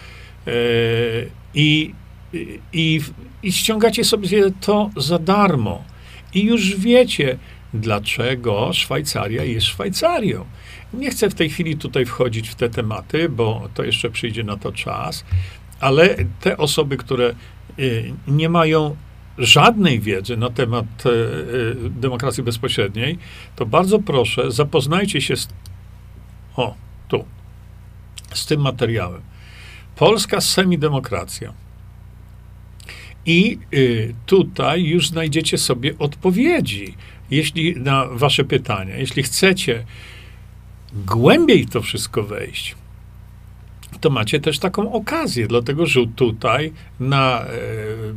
Yy, 0.45 0.53
I 1.53 1.93
i, 2.73 3.01
i 3.43 3.51
ściągacie 3.51 4.03
sobie 4.03 4.51
to 4.61 4.89
za 4.97 5.19
darmo. 5.19 5.83
I 6.33 6.45
już 6.45 6.75
wiecie, 6.75 7.37
dlaczego 7.73 8.73
Szwajcaria 8.73 9.43
jest 9.43 9.67
Szwajcarią. 9.67 10.45
Nie 10.93 11.11
chcę 11.11 11.29
w 11.29 11.35
tej 11.35 11.49
chwili 11.49 11.77
tutaj 11.77 12.05
wchodzić 12.05 12.49
w 12.49 12.55
te 12.55 12.69
tematy, 12.69 13.29
bo 13.29 13.69
to 13.73 13.83
jeszcze 13.83 14.09
przyjdzie 14.09 14.43
na 14.43 14.57
to 14.57 14.71
czas, 14.71 15.25
ale 15.79 16.15
te 16.41 16.57
osoby, 16.57 16.97
które 16.97 17.35
y, 17.79 18.13
nie 18.27 18.49
mają 18.49 18.95
żadnej 19.37 19.99
wiedzy 19.99 20.37
na 20.37 20.49
temat 20.49 20.85
y, 21.05 21.09
y, 21.09 21.89
demokracji 21.89 22.43
bezpośredniej, 22.43 23.17
to 23.55 23.65
bardzo 23.65 23.99
proszę, 23.99 24.51
zapoznajcie 24.51 25.21
się 25.21 25.35
z, 25.37 25.47
o, 26.55 26.75
tu, 27.07 27.25
z 28.33 28.45
tym 28.45 28.61
materiałem. 28.61 29.21
Polska 29.95 30.41
semidemokracja. 30.41 31.53
I 33.25 33.57
y, 33.73 34.13
tutaj 34.25 34.83
już 34.83 35.07
znajdziecie 35.07 35.57
sobie 35.57 35.97
odpowiedzi, 35.99 36.93
jeśli 37.31 37.75
na 37.75 38.05
wasze 38.05 38.43
pytania. 38.43 38.97
Jeśli 38.97 39.23
chcecie 39.23 39.85
głębiej 40.93 41.65
to 41.65 41.81
wszystko 41.81 42.23
wejść, 42.23 42.75
to 44.01 44.09
macie 44.09 44.39
też 44.39 44.59
taką 44.59 44.91
okazję, 44.93 45.47
dlatego 45.47 45.85
że 45.85 45.99
tutaj 46.15 46.73
na, 46.99 47.41
e, 47.41 47.47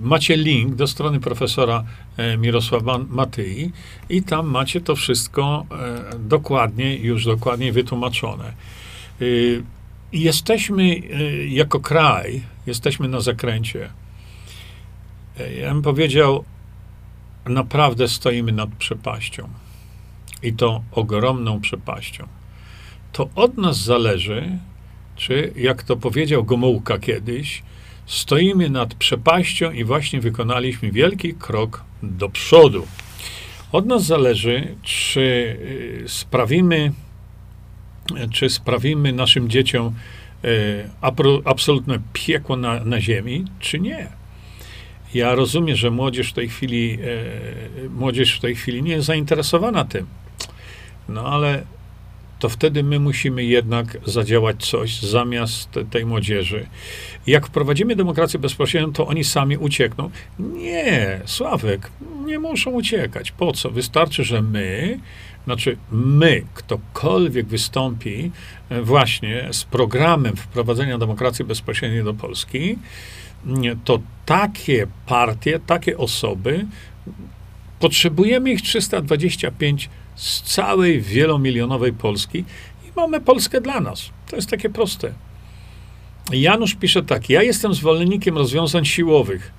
macie 0.03 0.37
link 0.37 0.75
do 0.75 0.87
strony 0.87 1.21
profesora 1.21 1.85
e, 2.17 2.37
Mirosława 2.37 2.99
Matyi 2.99 3.73
i 4.09 4.23
tam 4.23 4.47
macie 4.47 4.81
to 4.81 4.97
wszystko 4.97 5.67
e, 5.71 6.19
dokładnie, 6.19 6.97
już 6.97 7.25
dokładnie 7.25 7.73
wytłumaczone. 7.73 8.53
Y, 9.23 9.63
jesteśmy 10.13 10.83
y, 10.83 11.49
jako 11.51 11.81
kraj, 11.81 12.43
jesteśmy 12.67 13.09
na 13.09 13.21
zakręcie 13.21 13.89
ja 15.61 15.73
bym 15.73 15.83
powiedział, 15.83 16.45
naprawdę 17.47 18.09
stoimy 18.09 18.53
nad 18.53 18.71
przepaścią. 18.71 19.49
I 20.43 20.53
to 20.53 20.83
ogromną 20.93 21.61
przepaścią. 21.61 22.27
To 23.13 23.29
od 23.35 23.57
nas 23.57 23.85
zależy, 23.85 24.59
czy, 25.17 25.53
jak 25.57 25.83
to 25.83 25.97
powiedział 25.97 26.45
Gomułka 26.45 26.99
kiedyś, 26.99 27.63
stoimy 28.07 28.71
nad 28.71 28.95
przepaścią 28.95 29.73
i 29.73 29.85
właśnie 29.85 30.21
wykonaliśmy 30.21 30.93
wielki 30.93 31.35
krok 31.35 31.85
do 32.03 32.29
przodu. 32.29 32.87
Od 33.73 33.87
nas 33.87 34.05
zależy, 34.07 34.77
czy 34.83 35.21
y, 35.21 36.09
sprawimy, 36.09 36.93
czy 38.33 38.51
sprawimy 38.51 39.13
naszym 39.13 39.49
dzieciom 39.49 39.95
y, 40.45 40.91
absolutne 41.45 41.99
piekło 42.13 42.57
na, 42.57 42.85
na 42.85 43.01
ziemi, 43.01 43.45
czy 43.61 43.81
nie. 43.81 44.09
Ja 45.17 45.35
rozumiem, 45.35 45.77
że 45.77 45.91
młodzież 45.91 46.31
w 46.31 46.33
tej 46.33 46.49
chwili, 46.49 46.99
e, 47.85 47.89
młodzież 47.89 48.37
w 48.37 48.41
tej 48.41 48.55
chwili 48.55 48.83
nie 48.83 48.93
jest 48.93 49.07
zainteresowana 49.07 49.85
tym. 49.85 50.07
No 51.09 51.27
ale 51.27 51.63
to 52.39 52.49
wtedy 52.49 52.83
my 52.83 53.01
musimy 53.01 53.45
jednak 53.45 53.99
zadziałać 54.05 54.67
coś 54.67 55.01
zamiast 55.03 55.69
tej 55.91 56.07
młodzieży. 56.07 56.67
Jak 57.27 57.47
wprowadzimy 57.47 57.97
demokrację 57.97 58.41
bezpośrednią, 58.41 58.93
to 58.93 59.07
oni 59.07 59.25
sami 59.25 59.57
uciekną. 59.57 60.11
Nie, 60.39 61.21
Sławek, 61.25 61.91
nie 62.25 62.39
muszą 62.39 62.71
uciekać. 62.71 63.31
Po 63.31 63.53
co? 63.53 63.71
Wystarczy, 63.71 64.25
że 64.25 64.43
my, 64.43 64.99
znaczy 65.45 65.77
my, 65.91 66.43
ktokolwiek 66.55 67.47
wystąpi 67.47 68.31
e, 68.69 68.83
właśnie 68.83 69.49
z 69.53 69.65
programem 69.65 70.37
wprowadzenia 70.37 70.99
demokracji 70.99 71.45
bezpośredniej 71.45 72.05
do 72.05 72.15
Polski, 72.15 72.79
to 73.85 74.01
takie 74.27 74.87
partie, 75.07 75.61
takie 75.67 75.99
osoby, 75.99 76.67
potrzebujemy 77.81 78.51
ich 78.51 78.63
325 78.63 79.91
z 80.15 80.43
całej 80.43 81.01
wielomilionowej 81.01 81.93
Polski 81.93 82.39
i 82.85 82.93
mamy 82.97 83.21
Polskę 83.21 83.61
dla 83.61 83.81
nas. 83.81 84.11
To 84.31 84.37
jest 84.37 84.51
takie 84.51 84.71
proste. 84.71 85.13
Janusz 86.33 86.75
pisze 86.75 87.03
tak: 87.03 87.31
Ja 87.31 87.43
jestem 87.43 87.75
zwolennikiem 87.75 88.39
rozwiązań 88.39 88.85
siłowych. 88.85 89.53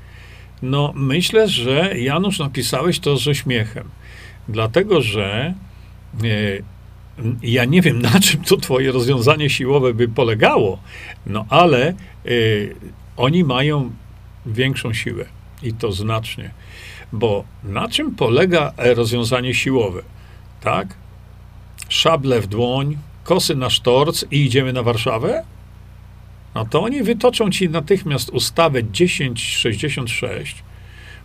No, 0.62 0.94
myślę, 0.96 1.48
że 1.48 2.00
Janusz 2.00 2.40
napisałeś 2.40 3.00
to 3.00 3.18
z 3.18 3.28
uśmiechem, 3.28 3.90
dlatego 4.48 5.02
że 5.02 5.54
e, 6.24 6.28
ja 7.44 7.66
nie 7.66 7.82
wiem, 7.82 8.02
na 8.02 8.20
czym 8.20 8.44
to 8.44 8.58
twoje 8.58 8.92
rozwiązanie 8.92 9.50
siłowe 9.50 9.94
by 9.94 10.08
polegało, 10.08 10.80
no 11.26 11.46
ale 11.50 11.88
e, 11.88 11.94
oni 13.18 13.44
mają 13.44 13.92
większą 14.46 14.94
siłę. 14.94 15.26
I 15.64 15.74
to 15.74 15.92
znacznie. 15.92 16.52
Bo 17.14 17.44
na 17.64 17.90
czym 17.90 18.16
polega 18.16 18.74
rozwiązanie 18.78 19.54
siłowe? 19.54 20.02
Tak? 20.62 20.88
Szable 21.90 22.42
w 22.42 22.48
dłoń, 22.48 22.98
kosy 23.24 23.56
na 23.56 23.70
sztorc 23.70 24.26
i 24.32 24.46
idziemy 24.46 24.74
na 24.74 24.84
Warszawę? 24.84 25.44
No 26.56 26.66
to 26.66 26.84
oni 26.84 27.04
wytoczą 27.04 27.52
ci 27.52 27.70
natychmiast 27.70 28.30
ustawę 28.30 28.84
1066, 28.84 30.64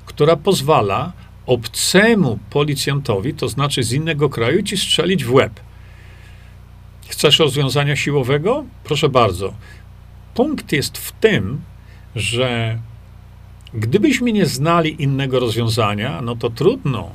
która 0.06 0.36
pozwala 0.36 1.12
obcemu 1.46 2.38
policjantowi, 2.50 3.34
to 3.34 3.48
znaczy 3.48 3.82
z 3.82 3.92
innego 3.92 4.28
kraju, 4.28 4.62
ci 4.62 4.76
strzelić 4.76 5.24
w 5.24 5.32
łeb. 5.32 5.60
Chcesz 7.08 7.38
rozwiązania 7.38 7.96
siłowego? 7.96 8.64
Proszę 8.84 9.08
bardzo. 9.08 9.54
Punkt 10.34 10.72
jest 10.72 10.98
w 10.98 11.12
tym, 11.12 11.60
że 12.16 12.78
gdybyśmy 13.74 14.32
nie 14.32 14.46
znali 14.46 15.02
innego 15.02 15.40
rozwiązania, 15.40 16.22
no 16.22 16.36
to 16.36 16.50
trudno, 16.50 17.10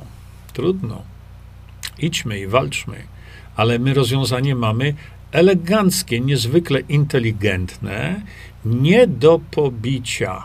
trudno. 0.53 1.01
Idźmy 1.99 2.39
i 2.39 2.47
walczmy. 2.47 3.03
Ale 3.55 3.79
my 3.79 3.93
rozwiązanie 3.93 4.55
mamy 4.55 4.93
eleganckie, 5.31 6.19
niezwykle 6.19 6.79
inteligentne, 6.79 8.21
nie 8.65 9.07
do 9.07 9.39
pobicia. 9.51 10.43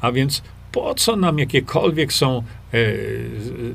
A 0.00 0.12
więc 0.12 0.42
po 0.72 0.94
co 0.94 1.16
nam 1.16 1.38
jakiekolwiek 1.38 2.12
są, 2.12 2.42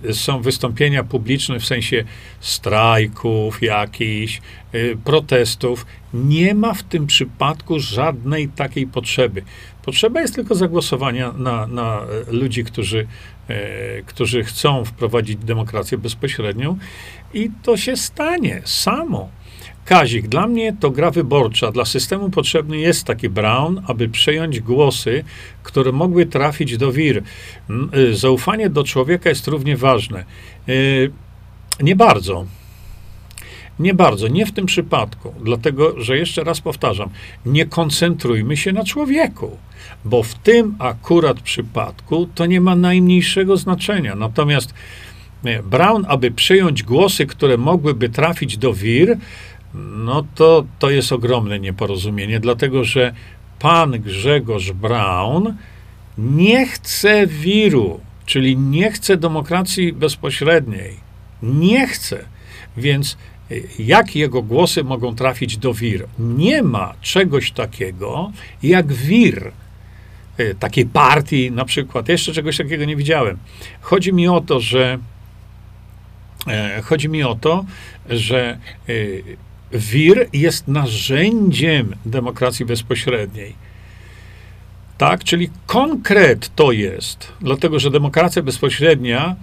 e, 0.10 0.14
są 0.14 0.42
wystąpienia 0.42 1.04
publiczne 1.04 1.60
w 1.60 1.66
sensie 1.66 2.04
strajków 2.40 3.62
jakichś, 3.62 4.42
e, 4.72 4.96
protestów? 4.96 5.86
Nie 6.14 6.56
ma 6.56 6.74
w 6.74 6.84
tym 6.84 7.08
przypadku 7.08 7.80
żadnej 7.80 8.50
takiej 8.50 8.88
potrzeby. 8.88 9.44
Potrzeba 9.86 10.22
jest 10.22 10.36
tylko 10.36 10.56
zagłosowania 10.56 11.32
na, 11.32 11.68
na 11.68 12.02
ludzi, 12.32 12.64
którzy, 12.64 13.08
e, 13.48 14.02
którzy 14.02 14.44
chcą 14.44 14.86
wprowadzić 14.86 15.36
demokrację 15.36 15.98
bezpośrednią 15.98 16.78
i 17.34 17.50
to 17.64 17.78
się 17.78 17.98
stanie 17.98 18.62
samo. 18.66 19.30
Kazik, 19.86 20.28
dla 20.28 20.48
mnie 20.48 20.76
to 20.80 20.92
gra 20.92 21.12
wyborcza. 21.12 21.72
Dla 21.72 21.86
systemu 21.86 22.30
potrzebny 22.30 22.78
jest 22.78 23.04
taki 23.04 23.30
Brown, 23.30 23.82
aby 23.88 24.10
przejąć 24.10 24.60
głosy, 24.60 25.24
które 25.64 25.92
mogły 25.92 26.26
trafić 26.26 26.78
do 26.78 26.92
wir. 26.92 27.24
Y, 27.96 28.16
zaufanie 28.16 28.70
do 28.70 28.84
człowieka 28.84 29.30
jest 29.30 29.48
równie 29.48 29.78
ważne. 29.78 30.26
Y, 30.70 31.12
nie 31.82 31.96
bardzo. 31.96 32.46
Nie 33.80 33.94
bardzo, 33.94 34.28
nie 34.28 34.46
w 34.46 34.52
tym 34.52 34.66
przypadku, 34.66 35.34
dlatego 35.44 36.02
że 36.02 36.18
jeszcze 36.18 36.44
raz 36.44 36.62
powtarzam, 36.62 37.10
nie 37.46 37.66
koncentrujmy 37.66 38.58
się 38.58 38.72
na 38.72 38.84
człowieku, 38.84 39.58
bo 40.06 40.24
w 40.24 40.36
tym 40.36 40.76
akurat 40.80 41.42
przypadku 41.42 42.28
to 42.36 42.46
nie 42.46 42.62
ma 42.62 42.76
najmniejszego 42.76 43.58
znaczenia. 43.58 44.16
Natomiast 44.16 44.74
Brown, 45.64 46.06
aby 46.08 46.32
przyjąć 46.32 46.84
głosy, 46.84 47.26
które 47.26 47.58
mogłyby 47.58 48.10
trafić 48.10 48.58
do 48.58 48.74
wir, 48.74 49.18
no 49.74 50.24
to, 50.36 50.66
to 50.80 50.90
jest 50.90 51.12
ogromne 51.12 51.60
nieporozumienie, 51.60 52.40
dlatego 52.40 52.84
że 52.84 53.14
pan 53.60 53.92
Grzegorz 53.92 54.72
Braun 54.72 55.56
nie 56.18 56.66
chce 56.66 57.28
wiru, 57.28 58.00
czyli 58.26 58.58
nie 58.58 58.92
chce 58.92 59.18
demokracji 59.18 59.94
bezpośredniej. 59.94 60.98
Nie 61.44 61.88
chce. 61.88 62.26
Więc 62.78 63.18
jak 63.80 64.16
jego 64.16 64.42
głosy 64.42 64.84
mogą 64.84 65.16
trafić 65.16 65.58
do 65.58 65.74
wir? 65.74 66.06
Nie 66.20 66.64
ma 66.64 66.94
czegoś 67.02 67.52
takiego 67.52 68.32
jak 68.64 68.94
wir. 68.94 69.52
Y, 70.40 70.56
takiej 70.60 70.86
partii 70.86 71.52
na 71.52 71.66
przykład. 71.66 72.10
Jeszcze 72.10 72.34
czegoś 72.34 72.58
takiego 72.58 72.86
nie 72.86 72.96
widziałem. 72.96 73.38
Chodzi 73.82 74.14
mi 74.14 74.28
o 74.28 74.42
to, 74.42 74.60
że 74.60 74.98
e, 76.48 76.82
chodzi 76.82 77.10
mi 77.10 77.24
o 77.24 77.36
to, 77.36 77.66
że 78.10 78.58
y, 78.90 79.24
WIR 79.72 80.30
jest 80.34 80.68
narzędziem 80.68 81.96
demokracji 82.06 82.66
bezpośredniej. 82.66 83.56
Tak, 84.98 85.24
czyli 85.24 85.50
konkret 85.66 86.56
to 86.56 86.72
jest, 86.72 87.32
dlatego 87.42 87.80
że 87.80 87.92
demokracja 87.92 88.42
bezpośrednia 88.42 89.36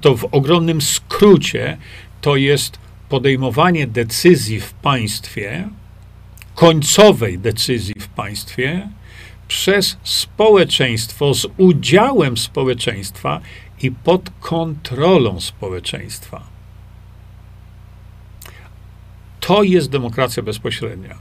to 0.00 0.16
w 0.16 0.24
ogromnym 0.24 0.80
skrócie 0.80 1.76
to 2.20 2.36
jest 2.36 2.78
podejmowanie 3.08 3.86
decyzji 3.86 4.60
w 4.60 4.72
państwie, 4.72 5.68
końcowej 6.54 7.38
decyzji 7.38 7.94
w 8.00 8.08
państwie 8.08 8.88
przez 9.48 9.96
społeczeństwo, 10.02 11.34
z 11.34 11.46
udziałem 11.56 12.36
społeczeństwa 12.36 13.40
i 13.82 13.90
pod 13.90 14.30
kontrolą 14.40 15.40
społeczeństwa. 15.40 16.42
To 19.40 19.62
jest 19.62 19.90
demokracja 19.90 20.42
bezpośrednia. 20.42 21.18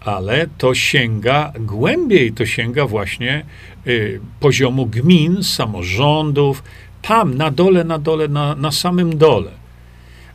Ale 0.00 0.46
to 0.58 0.74
sięga 0.74 1.52
głębiej, 1.60 2.32
to 2.32 2.46
sięga 2.46 2.86
właśnie 2.86 3.44
y, 3.86 4.20
poziomu 4.40 4.86
gmin, 4.86 5.44
samorządów, 5.44 6.62
tam 7.02 7.34
na 7.34 7.50
dole, 7.50 7.84
na 7.84 7.98
dole, 7.98 8.28
na, 8.28 8.54
na 8.54 8.72
samym 8.72 9.18
dole. 9.18 9.57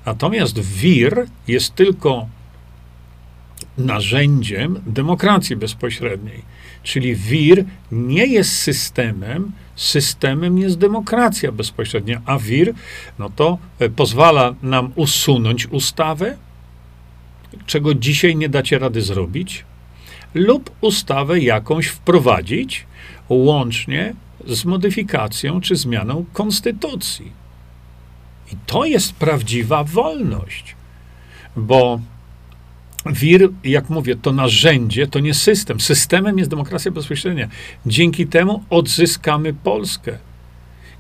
Natomiast 0.05 0.59
WIR 0.59 1.25
jest 1.47 1.75
tylko 1.75 2.27
narzędziem 3.77 4.81
demokracji 4.85 5.55
bezpośredniej. 5.55 6.41
Czyli 6.83 7.15
WIR 7.15 7.65
nie 7.91 8.25
jest 8.25 8.51
systemem, 8.51 9.51
systemem 9.75 10.57
jest 10.57 10.77
demokracja 10.77 11.51
bezpośrednia, 11.51 12.21
a 12.25 12.37
WIR 12.37 12.73
no 13.19 13.29
to 13.29 13.57
e, 13.79 13.89
pozwala 13.89 14.55
nam 14.61 14.91
usunąć 14.95 15.67
ustawę, 15.67 16.37
czego 17.65 17.93
dzisiaj 17.93 18.35
nie 18.35 18.49
dacie 18.49 18.79
rady 18.79 19.01
zrobić, 19.01 19.65
lub 20.33 20.71
ustawę 20.81 21.39
jakąś 21.39 21.87
wprowadzić, 21.87 22.85
łącznie 23.29 24.13
z 24.47 24.65
modyfikacją 24.65 25.61
czy 25.61 25.75
zmianą 25.75 26.25
konstytucji. 26.33 27.42
I 28.53 28.55
to 28.65 28.85
jest 28.85 29.13
prawdziwa 29.13 29.83
wolność, 29.83 30.75
bo 31.55 31.99
WIR, 33.05 33.49
jak 33.63 33.89
mówię, 33.89 34.15
to 34.15 34.31
narzędzie, 34.31 35.07
to 35.07 35.19
nie 35.19 35.33
system. 35.33 35.79
Systemem 35.79 36.37
jest 36.37 36.49
demokracja 36.49 36.91
bezpośrednia. 36.91 37.47
Dzięki 37.85 38.27
temu 38.27 38.63
odzyskamy 38.69 39.53
Polskę. 39.53 40.17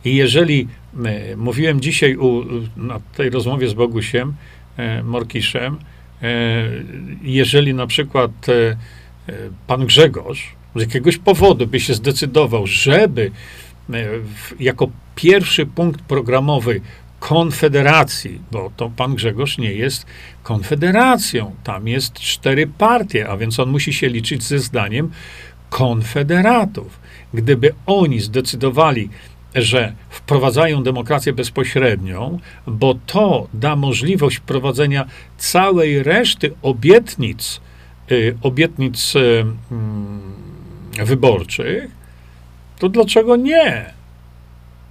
I 0.05 0.15
jeżeli 0.15 0.67
e, 1.05 1.35
mówiłem 1.35 1.81
dzisiaj 1.81 2.17
u, 2.17 2.45
na 2.77 2.99
tej 2.99 3.29
rozmowie 3.29 3.67
z 3.67 3.73
Bogusiem 3.73 4.33
e, 4.77 5.03
Morkiszem, 5.03 5.77
e, 6.21 6.27
jeżeli 7.21 7.73
na 7.73 7.87
przykład 7.87 8.31
e, 8.49 8.53
e, 8.53 9.33
pan 9.67 9.85
Grzegorz 9.85 10.55
z 10.75 10.81
jakiegoś 10.81 11.17
powodu 11.17 11.67
by 11.67 11.79
się 11.79 11.93
zdecydował, 11.93 12.67
żeby 12.67 13.21
e, 13.21 13.31
w, 14.19 14.55
jako 14.59 14.89
pierwszy 15.15 15.65
punkt 15.65 16.01
programowy 16.01 16.81
konfederacji, 17.23 18.41
bo 18.51 18.71
to 18.77 18.89
pan 18.89 19.15
Grzegorz 19.15 19.57
nie 19.57 19.73
jest 19.73 20.05
konfederacją. 20.43 21.55
Tam 21.63 21.87
jest 21.87 22.13
cztery 22.13 22.67
partie, 22.67 23.29
a 23.29 23.37
więc 23.37 23.59
on 23.59 23.69
musi 23.69 23.93
się 23.93 24.09
liczyć 24.09 24.43
ze 24.43 24.59
zdaniem 24.59 25.11
konfederatów. 25.69 26.99
Gdyby 27.33 27.73
oni 27.85 28.19
zdecydowali, 28.19 29.09
że 29.55 29.93
wprowadzają 30.09 30.83
demokrację 30.83 31.33
bezpośrednią, 31.33 32.39
bo 32.67 32.95
to 33.05 33.47
da 33.53 33.75
możliwość 33.75 34.37
wprowadzenia 34.37 35.05
całej 35.37 36.03
reszty 36.03 36.53
obietnic, 36.61 37.61
y, 38.11 38.37
obietnic 38.41 39.15
y, 39.15 39.45
y, 40.99 41.05
wyborczych, 41.05 41.91
to 42.79 42.89
dlaczego 42.89 43.35
nie? 43.35 44.02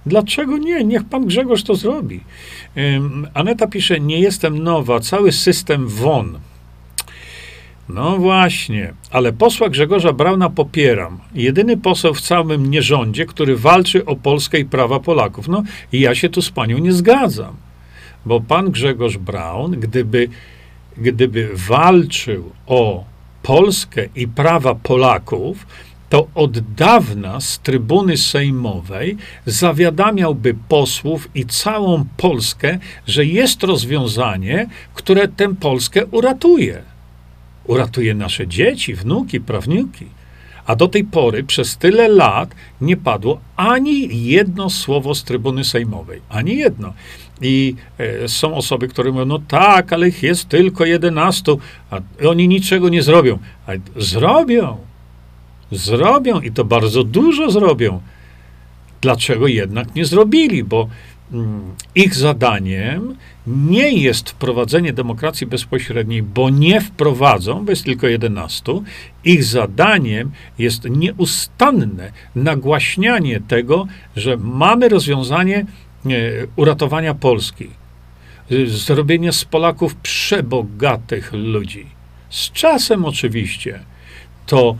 Dlaczego 0.05 0.57
nie? 0.57 0.83
Niech 0.83 1.03
pan 1.03 1.25
Grzegorz 1.25 1.63
to 1.63 1.75
zrobi. 1.75 2.19
Aneta 3.33 3.67
pisze, 3.67 3.99
nie 3.99 4.19
jestem 4.19 4.63
nowa, 4.63 4.99
cały 4.99 5.31
system 5.31 5.87
won. 5.87 6.39
No 7.89 8.17
właśnie, 8.17 8.93
ale 9.11 9.33
posła 9.33 9.69
Grzegorza 9.69 10.13
Brauna 10.13 10.49
popieram. 10.49 11.19
Jedyny 11.35 11.77
poseł 11.77 12.13
w 12.13 12.21
całym 12.21 12.71
nierządzie, 12.71 13.25
który 13.25 13.57
walczy 13.57 14.05
o 14.05 14.15
Polskę 14.15 14.59
i 14.59 14.65
prawa 14.65 14.99
Polaków. 14.99 15.47
No 15.47 15.63
i 15.91 15.99
ja 15.99 16.15
się 16.15 16.29
tu 16.29 16.41
z 16.41 16.49
panią 16.51 16.77
nie 16.77 16.93
zgadzam, 16.93 17.55
bo 18.25 18.41
pan 18.41 18.71
Grzegorz 18.71 19.17
Braun, 19.17 19.71
gdyby, 19.71 20.29
gdyby 20.97 21.49
walczył 21.53 22.51
o 22.67 23.03
Polskę 23.43 24.05
i 24.15 24.27
prawa 24.27 24.75
Polaków, 24.75 25.67
to 26.13 26.27
od 26.35 26.59
dawna 26.59 27.41
z 27.41 27.59
trybuny 27.59 28.17
sejmowej 28.17 29.17
zawiadamiałby 29.45 30.55
posłów 30.67 31.29
i 31.35 31.45
całą 31.45 32.05
Polskę, 32.17 32.79
że 33.07 33.25
jest 33.25 33.63
rozwiązanie, 33.63 34.67
które 34.93 35.27
tę 35.27 35.55
Polskę 35.55 36.05
uratuje. 36.05 36.81
Uratuje 37.65 38.13
nasze 38.13 38.47
dzieci, 38.47 38.95
wnuki, 38.95 39.41
prawnuki. 39.41 40.05
A 40.65 40.75
do 40.75 40.87
tej 40.87 41.03
pory, 41.03 41.43
przez 41.43 41.77
tyle 41.77 42.07
lat, 42.07 42.55
nie 42.81 42.97
padło 42.97 43.39
ani 43.55 44.25
jedno 44.25 44.69
słowo 44.69 45.15
z 45.15 45.23
trybuny 45.23 45.63
sejmowej. 45.63 46.21
Ani 46.29 46.57
jedno. 46.57 46.93
I 47.41 47.75
e, 47.97 48.27
są 48.27 48.55
osoby, 48.55 48.87
które 48.87 49.11
mówią, 49.11 49.25
no 49.25 49.39
tak, 49.39 49.93
ale 49.93 50.07
ich 50.07 50.23
jest 50.23 50.49
tylko 50.49 50.85
11, 50.85 51.55
a 51.91 51.99
oni 52.27 52.47
niczego 52.47 52.89
nie 52.89 53.03
zrobią. 53.03 53.39
A 53.67 53.71
zrobią. 53.95 54.92
Zrobią 55.71 56.41
i 56.41 56.51
to 56.51 56.65
bardzo 56.65 57.03
dużo 57.03 57.51
zrobią. 57.51 58.01
Dlaczego 59.01 59.47
jednak 59.47 59.95
nie 59.95 60.05
zrobili? 60.05 60.63
Bo 60.63 60.87
mm, 61.33 61.61
ich 61.95 62.15
zadaniem 62.15 63.15
nie 63.47 63.91
jest 63.91 64.29
wprowadzenie 64.29 64.93
demokracji 64.93 65.47
bezpośredniej, 65.47 66.23
bo 66.23 66.49
nie 66.49 66.81
wprowadzą, 66.81 67.65
bo 67.65 67.71
jest 67.71 67.83
tylko 67.83 68.07
11. 68.07 68.73
Ich 69.23 69.43
zadaniem 69.43 70.31
jest 70.59 70.89
nieustanne 70.89 72.11
nagłaśnianie 72.35 73.41
tego, 73.47 73.87
że 74.15 74.37
mamy 74.37 74.89
rozwiązanie 74.89 75.65
uratowania 76.55 77.13
Polski, 77.13 77.69
zrobienia 78.67 79.31
z 79.31 79.45
Polaków 79.45 79.95
przebogatych 79.95 81.33
ludzi. 81.33 81.85
Z 82.29 82.51
czasem 82.51 83.05
oczywiście 83.05 83.79
to 84.45 84.69
e, 84.69 84.75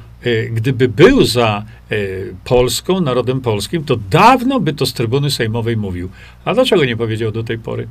gdyby 0.52 0.90
był 0.90 1.26
za 1.26 1.66
e, 1.92 1.96
Polską, 2.44 3.02
narodem 3.02 3.42
polskim, 3.42 3.84
to 3.84 3.96
dawno 3.96 4.60
by 4.60 4.74
to 4.74 4.86
z 4.86 4.94
trybuny 4.94 5.32
sejmowej 5.32 5.78
mówił. 5.78 6.10
A 6.46 6.54
dlaczego 6.54 6.86
nie 6.86 6.98
powiedział 6.98 7.32
do 7.32 7.44
tej 7.44 7.60
pory? 7.60 7.88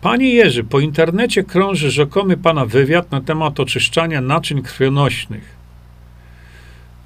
Panie 0.00 0.34
Jerzy, 0.34 0.64
po 0.64 0.80
internecie 0.80 1.44
krąży 1.44 1.90
rzekomy 1.90 2.36
pana 2.36 2.66
wywiad 2.66 3.10
na 3.10 3.20
temat 3.20 3.60
oczyszczania 3.60 4.20
naczyń 4.20 4.62
krwionośnych. 4.62 5.60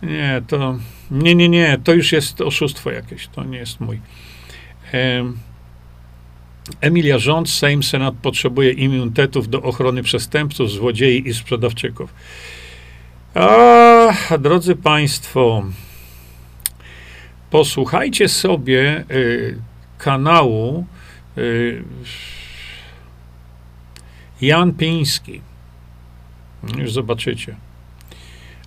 Nie, 0.02 0.42
to. 0.46 0.78
Nie, 1.10 1.34
nie, 1.34 1.48
nie, 1.48 1.78
to 1.84 1.94
już 1.94 2.12
jest 2.12 2.40
oszustwo 2.40 2.90
jakieś. 2.90 3.28
To 3.28 3.44
nie 3.44 3.58
jest 3.58 3.80
mój. 3.80 4.00
Emilia 6.80 7.18
Rząd, 7.18 7.50
Sejm, 7.50 7.82
Senat 7.82 8.14
potrzebuje 8.22 8.70
immunitetów 8.72 9.48
do 9.48 9.62
ochrony 9.62 10.02
przestępców, 10.02 10.70
złodziei 10.70 11.28
i 11.28 11.34
sprzedawczyków. 11.34 12.14
A, 13.34 14.38
drodzy 14.38 14.76
Państwo, 14.76 15.64
posłuchajcie 17.50 18.28
sobie 18.28 19.04
y, 19.10 19.58
kanału 19.98 20.86
y, 21.38 21.82
Jan 24.40 24.72
Piński. 24.72 25.40
Już 26.78 26.92
zobaczycie. 26.92 27.56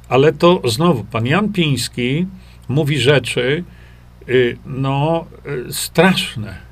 Ale 0.09 0.34
to 0.34 0.61
znowu, 0.65 1.03
pan 1.03 1.26
Jan 1.26 1.53
Piński 1.53 2.28
mówi 2.68 2.99
rzeczy, 2.99 3.63
y, 4.30 4.57
no, 4.65 5.26
y, 5.70 5.74
straszne 5.74 6.68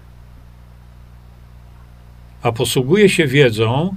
a 2.46 2.52
posługuje 2.52 3.10
się 3.10 3.28
wiedzą 3.28 3.96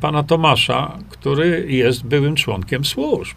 pana 0.00 0.22
Tomasza, 0.22 0.98
który 1.08 1.66
jest 1.68 2.04
byłym 2.04 2.36
członkiem 2.36 2.84
służb. 2.84 3.36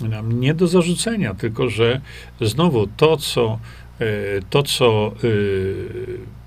Nam 0.00 0.40
nie 0.40 0.54
do 0.54 0.66
zarzucenia, 0.66 1.34
tylko 1.34 1.70
że 1.70 2.00
znowu 2.40 2.86
to, 2.86 3.16
co, 3.16 3.58
e, 4.00 4.06
to, 4.50 4.62
co 4.62 5.06
e, 5.06 5.12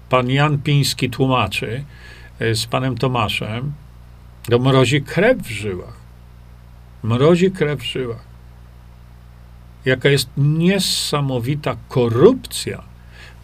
pan 0.09 0.29
Jan 0.29 0.59
Piński 0.59 1.09
tłumaczy 1.09 1.83
z 2.39 2.65
panem 2.65 2.97
Tomaszem, 2.97 3.73
to 4.49 4.59
mrozi 4.59 5.01
krew 5.01 5.37
w 5.37 5.49
żyłach. 5.49 5.99
Mrozi 7.03 7.51
krew 7.51 7.79
w 7.79 7.83
żyłach. 7.83 8.25
Jaka 9.85 10.09
jest 10.09 10.29
niesamowita 10.37 11.75
korupcja 11.89 12.83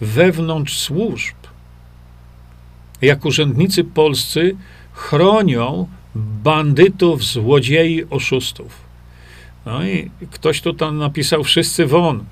wewnątrz 0.01 0.79
służb 0.79 1.41
jak 3.02 3.26
urzędnicy 3.26 3.84
polscy 3.84 4.56
chronią 4.93 5.88
bandytów, 6.16 7.24
złodziei, 7.24 8.04
oszustów. 8.10 8.91
No 9.66 9.86
i 9.86 10.12
ktoś 10.32 10.62
tu 10.62 10.74
tam 10.74 10.97
napisał 10.97 11.43
wszyscy 11.43 11.86
won. 11.86 12.24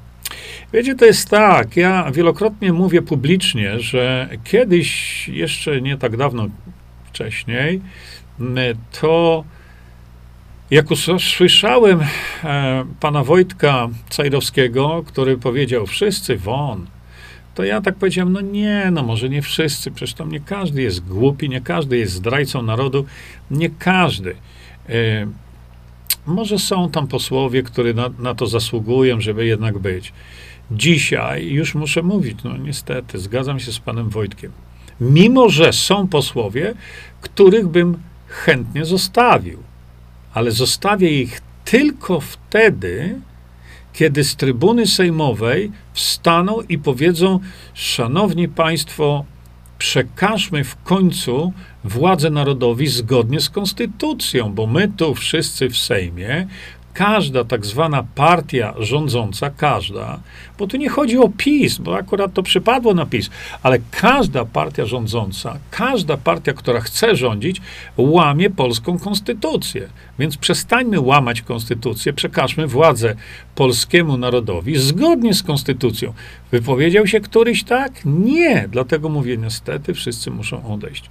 Wiecie, 0.74 0.96
to 0.96 1.06
jest 1.06 1.30
tak, 1.30 1.78
ja 1.78 2.12
wielokrotnie 2.12 2.74
mówię 2.74 3.02
publicznie, 3.02 3.80
że 3.80 4.30
kiedyś, 4.44 5.28
jeszcze 5.28 5.82
nie 5.82 5.98
tak 5.98 6.18
dawno 6.18 6.48
wcześniej, 7.06 7.82
to 9.02 9.44
jak 10.72 10.92
usłyszałem 10.92 12.02
e, 12.44 12.86
pana 13.00 13.24
Wojtka 13.24 13.90
Cajrowskiego, 14.10 15.04
który 15.08 15.38
powiedział 15.38 15.88
wszyscy 15.88 16.38
won, 16.38 16.86
to 17.60 17.64
ja 17.64 17.82
tak 17.82 17.96
powiedziałem, 17.96 18.34
no 18.34 18.42
nie, 18.42 18.90
no 18.92 19.04
może 19.04 19.30
nie 19.30 19.42
wszyscy, 19.42 19.92
przecież 19.92 20.14
tam 20.14 20.32
nie 20.32 20.40
każdy 20.40 20.82
jest 20.82 21.08
głupi, 21.08 21.50
nie 21.50 21.62
każdy 21.62 21.98
jest 21.98 22.14
zdrajcą 22.14 22.62
narodu, 22.62 23.06
nie 23.52 23.70
każdy. 23.70 24.36
E, 24.90 25.28
może 26.26 26.60
są 26.60 26.90
tam 26.90 27.08
posłowie, 27.08 27.64
którzy 27.64 27.94
na, 27.94 28.10
na, 28.20 28.36
to 28.36 28.48
zasługują, 28.48 29.22
żeby 29.22 29.46
jednak 29.46 29.78
być. 29.78 30.14
Dzisiaj 30.72 31.48
już 31.48 31.76
muszę 31.76 32.04
mówić, 32.04 32.38
no 32.44 32.58
niestety, 32.58 33.20
zgadzam 33.20 33.60
się 33.60 33.72
z 33.72 33.80
panem 33.80 34.10
Wojtkiem. 34.10 34.52
Mimo, 35.02 35.50
że 35.50 35.74
są 35.74 36.08
posłowie, 36.08 36.74
których 37.22 37.68
bym 37.68 37.98
chętnie 38.28 38.86
zostawił, 38.86 39.60
ale 40.34 40.52
zostawię 40.52 41.22
ich 41.22 41.42
tylko 41.66 42.20
wtedy, 42.20 43.20
kiedy 44.00 44.24
z 44.24 44.36
trybuny 44.36 44.88
sejmowej 44.88 45.72
wstaną 45.94 46.62
i 46.70 46.78
powiedzą: 46.78 47.40
Szanowni 47.74 48.48
Państwo, 48.48 49.26
przekażmy 49.78 50.64
w 50.64 50.84
końcu 50.84 51.54
władzę 51.84 52.30
narodowi 52.30 52.88
zgodnie 52.88 53.42
z 53.42 53.50
konstytucją, 53.50 54.54
bo 54.54 54.68
my 54.68 54.92
tu 54.98 55.16
wszyscy 55.16 55.70
w 55.70 55.78
Sejmie 55.78 56.48
każda 57.00 57.44
tak 57.44 57.66
zwana 57.66 58.04
partia 58.16 58.74
rządząca, 58.80 59.50
każda, 59.50 60.20
bo 60.58 60.68
tu 60.68 60.78
nie 60.78 60.90
chodzi 60.90 61.18
o 61.18 61.30
PiS, 61.38 61.78
bo 61.78 61.98
akurat 61.98 62.34
to 62.34 62.44
przypadło 62.44 62.94
na 62.94 63.06
PiS, 63.06 63.30
ale 63.64 63.80
każda 63.92 64.46
partia 64.46 64.86
rządząca, 64.86 65.60
każda 65.72 66.18
partia, 66.18 66.54
która 66.54 66.80
chce 66.82 67.16
rządzić, 67.16 67.62
łamie 67.98 68.50
polską 68.50 69.00
konstytucję. 69.00 69.90
Więc 70.20 70.38
przestańmy 70.38 71.00
łamać 71.00 71.42
konstytucję, 71.42 72.14
przekażmy 72.14 72.68
władzę 72.68 73.16
polskiemu 73.56 74.18
narodowi 74.18 74.78
zgodnie 74.78 75.34
z 75.34 75.44
konstytucją. 75.44 76.14
Wypowiedział 76.52 77.08
się 77.08 77.20
któryś 77.20 77.64
tak? 77.64 77.92
Nie. 78.06 78.68
Dlatego 78.72 79.10
mówię, 79.10 79.38
niestety 79.38 79.94
wszyscy 79.94 80.32
muszą 80.32 80.74
odejść. 80.74 81.10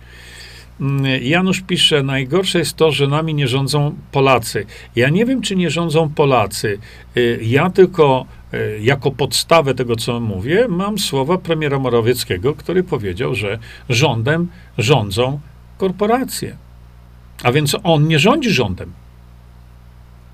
Mm, 0.80 1.22
Janusz 1.22 1.60
pisze, 1.60 2.02
najgorsze 2.02 2.58
jest 2.58 2.76
to, 2.76 2.92
że 2.92 3.06
nami 3.06 3.34
nie 3.34 3.48
rządzą 3.48 3.94
Polacy. 4.12 4.66
Ja 4.96 5.08
nie 5.08 5.26
wiem, 5.26 5.42
czy 5.42 5.56
nie 5.56 5.70
rządzą 5.70 6.08
Polacy. 6.08 6.78
Y, 7.16 7.38
ja 7.42 7.70
tylko 7.70 8.26
y, 8.54 8.78
jako 8.82 9.10
podstawę 9.10 9.74
tego, 9.74 9.96
co 9.96 10.20
mówię, 10.20 10.66
mam 10.68 10.98
słowa 10.98 11.38
premiera 11.38 11.78
Morawieckiego, 11.78 12.54
który 12.54 12.82
powiedział, 12.82 13.34
że 13.34 13.58
rządem 13.88 14.48
rządzą 14.78 15.40
korporacje. 15.78 16.56
A 17.42 17.52
więc 17.52 17.76
on 17.82 18.08
nie 18.08 18.18
rządzi 18.18 18.50
rządem. 18.50 18.92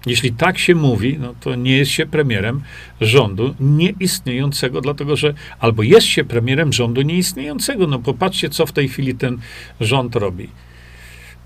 Jeśli 0.07 0.32
tak 0.32 0.59
się 0.59 0.74
mówi, 0.74 1.18
no 1.20 1.34
to 1.40 1.55
nie 1.55 1.76
jest 1.76 1.90
się 1.90 2.07
premierem 2.07 2.62
rządu 3.00 3.55
nieistniejącego, 3.61 4.80
dlatego 4.80 5.16
że 5.16 5.34
albo 5.59 5.82
jest 5.82 6.07
się 6.07 6.24
premierem 6.24 6.72
rządu 6.72 7.02
nieistniejącego. 7.02 7.86
No 7.86 7.98
popatrzcie, 7.98 8.48
co 8.48 8.66
w 8.66 8.72
tej 8.72 8.88
chwili 8.88 9.14
ten 9.14 9.38
rząd 9.80 10.16
robi. 10.16 10.48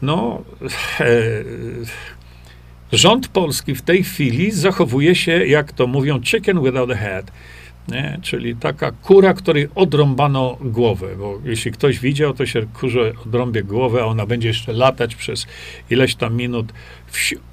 No, 0.03 0.43
e, 1.01 1.07
rząd 2.93 3.29
polski 3.29 3.75
w 3.75 3.83
tej 3.83 4.05
chwili 4.05 4.51
zachowuje 4.51 5.15
się, 5.15 5.47
jak 5.47 5.73
to 5.73 5.87
mówią, 5.87 6.21
chicken 6.23 6.63
without 6.63 6.91
a 6.91 6.95
head. 6.95 7.31
Nie? 7.89 8.19
Czyli 8.23 8.57
taka 8.57 8.93
kura, 8.93 9.35
której 9.35 9.69
odrąbano 9.75 10.59
głowę, 10.61 11.17
bo 11.19 11.41
jeśli 11.45 11.73
ktoś 11.73 11.99
widział, 11.99 12.35
to 12.35 12.47
się 12.47 12.67
kurze 12.81 13.13
odrąbie 13.27 13.63
głowę, 13.63 14.03
a 14.03 14.05
ona 14.05 14.27
będzie 14.27 14.49
jeszcze 14.49 14.73
latać 14.73 15.15
przez 15.15 15.47
ileś 15.91 16.15
tam 16.15 16.37
minut 16.37 16.73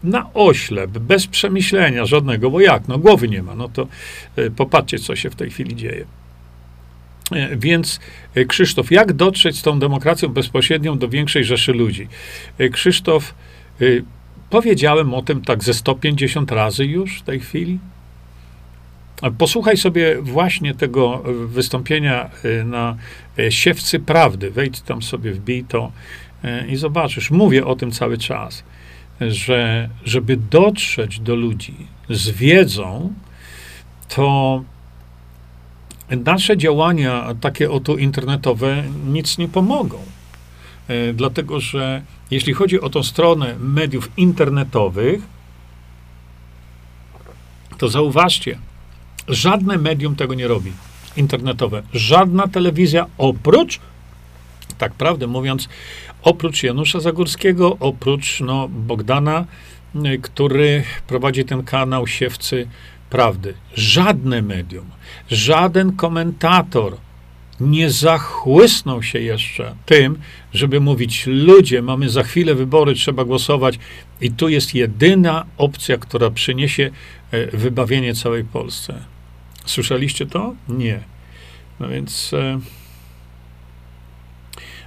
na 0.03 0.33
oślep, 0.33 0.91
bez 0.91 1.27
przemyślenia 1.27 2.05
żadnego, 2.05 2.51
bo 2.51 2.61
jak, 2.61 2.87
no 2.87 2.97
głowy 2.97 3.27
nie 3.27 3.43
ma, 3.43 3.55
no 3.55 3.69
to 3.69 3.87
y, 4.37 4.51
popatrzcie, 4.51 4.99
co 4.99 5.15
się 5.15 5.29
w 5.29 5.35
tej 5.35 5.49
chwili 5.49 5.75
dzieje. 5.75 6.05
E, 7.31 7.57
więc 7.57 7.99
y, 8.37 8.45
Krzysztof, 8.45 8.91
jak 8.91 9.13
dotrzeć 9.13 9.57
z 9.57 9.61
tą 9.61 9.79
demokracją 9.79 10.29
bezpośrednią 10.29 10.97
do 10.97 11.09
większej 11.09 11.43
rzeszy 11.43 11.73
ludzi? 11.73 12.07
Krzysztof, 12.71 13.35
powiedziałem 14.49 15.13
o 15.13 15.21
tym 15.21 15.41
tak 15.41 15.63
ze 15.63 15.73
150 15.73 16.51
razy 16.51 16.85
już 16.85 17.19
w 17.19 17.21
tej 17.21 17.39
chwili. 17.39 17.79
Posłuchaj 19.37 19.77
sobie 19.77 20.21
właśnie 20.21 20.75
tego 20.75 21.23
wystąpienia 21.47 22.29
na 22.65 22.95
Siewcy 23.49 23.99
Prawdy. 23.99 24.51
Wejdź 24.51 24.81
tam 24.81 25.01
sobie, 25.01 25.31
wbij 25.31 25.63
to 25.63 25.91
i 26.67 26.75
zobaczysz. 26.75 27.31
Mówię 27.31 27.65
o 27.65 27.75
tym 27.75 27.91
cały 27.91 28.17
czas, 28.17 28.63
że 29.21 29.89
żeby 30.05 30.37
dotrzeć 30.37 31.19
do 31.19 31.35
ludzi, 31.35 31.75
z 32.09 32.29
wiedzą, 32.29 33.13
to 34.09 34.63
nasze 36.09 36.57
działania 36.57 37.35
takie 37.41 37.71
oto 37.71 37.97
internetowe 37.97 38.83
nic 39.05 39.37
nie 39.37 39.47
pomogą. 39.47 39.97
E, 40.87 41.13
dlatego, 41.13 41.59
że 41.59 42.01
jeśli 42.31 42.53
chodzi 42.53 42.81
o 42.81 42.89
tą 42.89 43.03
stronę 43.03 43.55
mediów 43.59 44.11
internetowych, 44.17 45.21
to 47.77 47.89
zauważcie, 47.89 48.57
żadne 49.27 49.77
medium 49.77 50.15
tego 50.15 50.33
nie 50.33 50.47
robi 50.47 50.71
internetowe. 51.17 51.83
Żadna 51.93 52.47
telewizja 52.47 53.05
oprócz, 53.17 53.79
tak 54.77 54.93
prawdę 54.93 55.27
mówiąc, 55.27 55.69
oprócz 56.25 56.63
Janusza 56.63 56.99
Zagórskiego, 56.99 57.77
oprócz 57.79 58.41
no, 58.41 58.67
Bogdana, 58.67 59.45
y, 59.95 60.19
który 60.21 60.83
prowadzi 61.07 61.45
ten 61.45 61.63
kanał 61.63 62.07
Siewcy 62.07 62.67
Prawdy. 63.09 63.53
Żadne 63.73 64.41
medium, 64.41 64.85
żaden 65.29 65.95
komentator 65.95 66.97
nie 67.59 67.89
zachłysnął 67.89 69.03
się 69.03 69.19
jeszcze 69.19 69.75
tym, 69.85 70.19
żeby 70.53 70.79
mówić: 70.79 71.23
Ludzie, 71.27 71.81
mamy 71.81 72.09
za 72.09 72.23
chwilę 72.23 72.55
wybory, 72.55 72.95
trzeba 72.95 73.25
głosować, 73.25 73.79
i 74.21 74.31
tu 74.31 74.49
jest 74.49 74.75
jedyna 74.75 75.45
opcja, 75.57 75.97
która 75.97 76.29
przyniesie 76.29 76.91
e, 77.31 77.57
wybawienie 77.57 78.13
całej 78.13 78.43
Polsce. 78.43 79.01
Słyszeliście 79.65 80.25
to? 80.25 80.55
Nie. 80.69 80.99
No 81.79 81.87
więc. 81.87 82.33
E, 82.33 82.59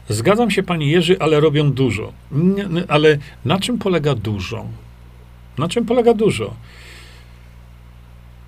zgadzam 0.08 0.50
się, 0.50 0.62
panie 0.62 0.90
Jerzy, 0.90 1.20
ale 1.20 1.40
robią 1.40 1.72
dużo. 1.72 2.12
Ale 2.88 3.18
na 3.44 3.60
czym 3.60 3.78
polega 3.78 4.14
dużo? 4.14 4.66
Na 5.58 5.68
czym 5.68 5.84
polega 5.84 6.14
dużo? 6.14 6.54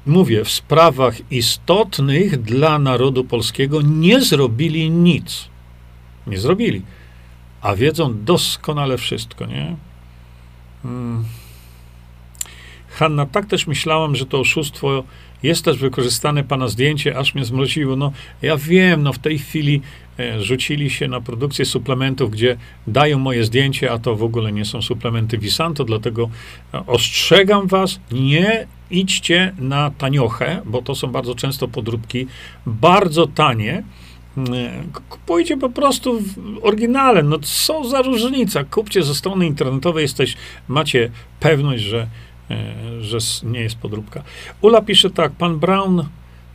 Mówię, 0.07 0.45
w 0.45 0.51
sprawach 0.51 1.33
istotnych 1.33 2.43
dla 2.43 2.79
narodu 2.79 3.25
polskiego 3.25 3.83
nie 3.83 4.21
zrobili 4.21 4.91
nic. 4.91 5.49
Nie 6.27 6.39
zrobili. 6.39 6.83
A 7.61 7.77
wiedzą 7.77 8.25
doskonale 8.25 8.99
wszystko, 8.99 9.47
nie? 9.47 9.77
Hmm. 10.83 11.25
Hanna, 12.89 13.27
tak 13.27 13.47
też 13.47 13.67
myślałam, 13.67 14.17
że 14.17 14.27
to 14.27 14.41
oszustwo 14.41 15.05
jest 15.43 15.65
też 15.65 15.79
wykorzystane 15.79 16.45
pana 16.45 16.69
zdjęcie, 16.69 17.19
aż 17.19 17.35
mnie 17.35 17.45
zmroziło. 17.45 17.97
No, 17.97 18.13
ja 18.43 18.57
wiem, 18.57 19.03
no 19.03 19.13
w 19.13 19.19
tej 19.19 19.39
chwili 19.39 19.81
rzucili 20.41 20.91
się 20.91 21.09
na 21.09 21.21
produkcję 21.21 21.65
suplementów, 21.65 22.31
gdzie 22.31 22.57
dają 22.87 23.19
moje 23.19 23.45
zdjęcie, 23.45 23.93
a 23.93 23.99
to 23.99 24.17
w 24.17 24.23
ogóle 24.23 24.53
nie 24.53 24.65
są 24.65 24.83
suplementy 24.83 25.39
Visanto, 25.39 25.85
dlatego 25.85 26.31
e, 26.75 26.87
ostrzegam 26.87 27.67
was, 27.67 28.01
nie 28.13 28.67
idźcie 28.91 29.55
na 29.59 29.91
taniochę, 29.91 30.63
bo 30.65 30.83
to 30.83 30.95
są 30.95 31.09
bardzo 31.09 31.35
często 31.35 31.69
podróbki, 31.69 32.27
bardzo 32.67 33.27
tanie. 33.27 33.83
E, 34.39 34.83
kupujcie 35.09 35.57
po 35.57 35.71
prostu 35.71 36.21
w 36.21 36.59
oryginale. 36.63 37.23
No 37.23 37.39
co 37.39 37.85
za 37.85 38.03
różnica? 38.03 38.65
Kupcie 38.65 39.03
ze 39.03 39.15
strony 39.15 39.47
internetowej, 39.47 40.03
jesteś, 40.03 40.37
macie 40.69 41.11
pewność, 41.41 41.83
że 41.83 42.07
E, 42.51 43.03
że 43.03 43.19
nie 43.43 43.61
jest 43.61 43.77
podróbka. 43.77 44.23
Ula 44.61 44.83
pisze 44.83 45.11
tak, 45.11 45.33
pan 45.33 45.59
Brown 45.59 46.05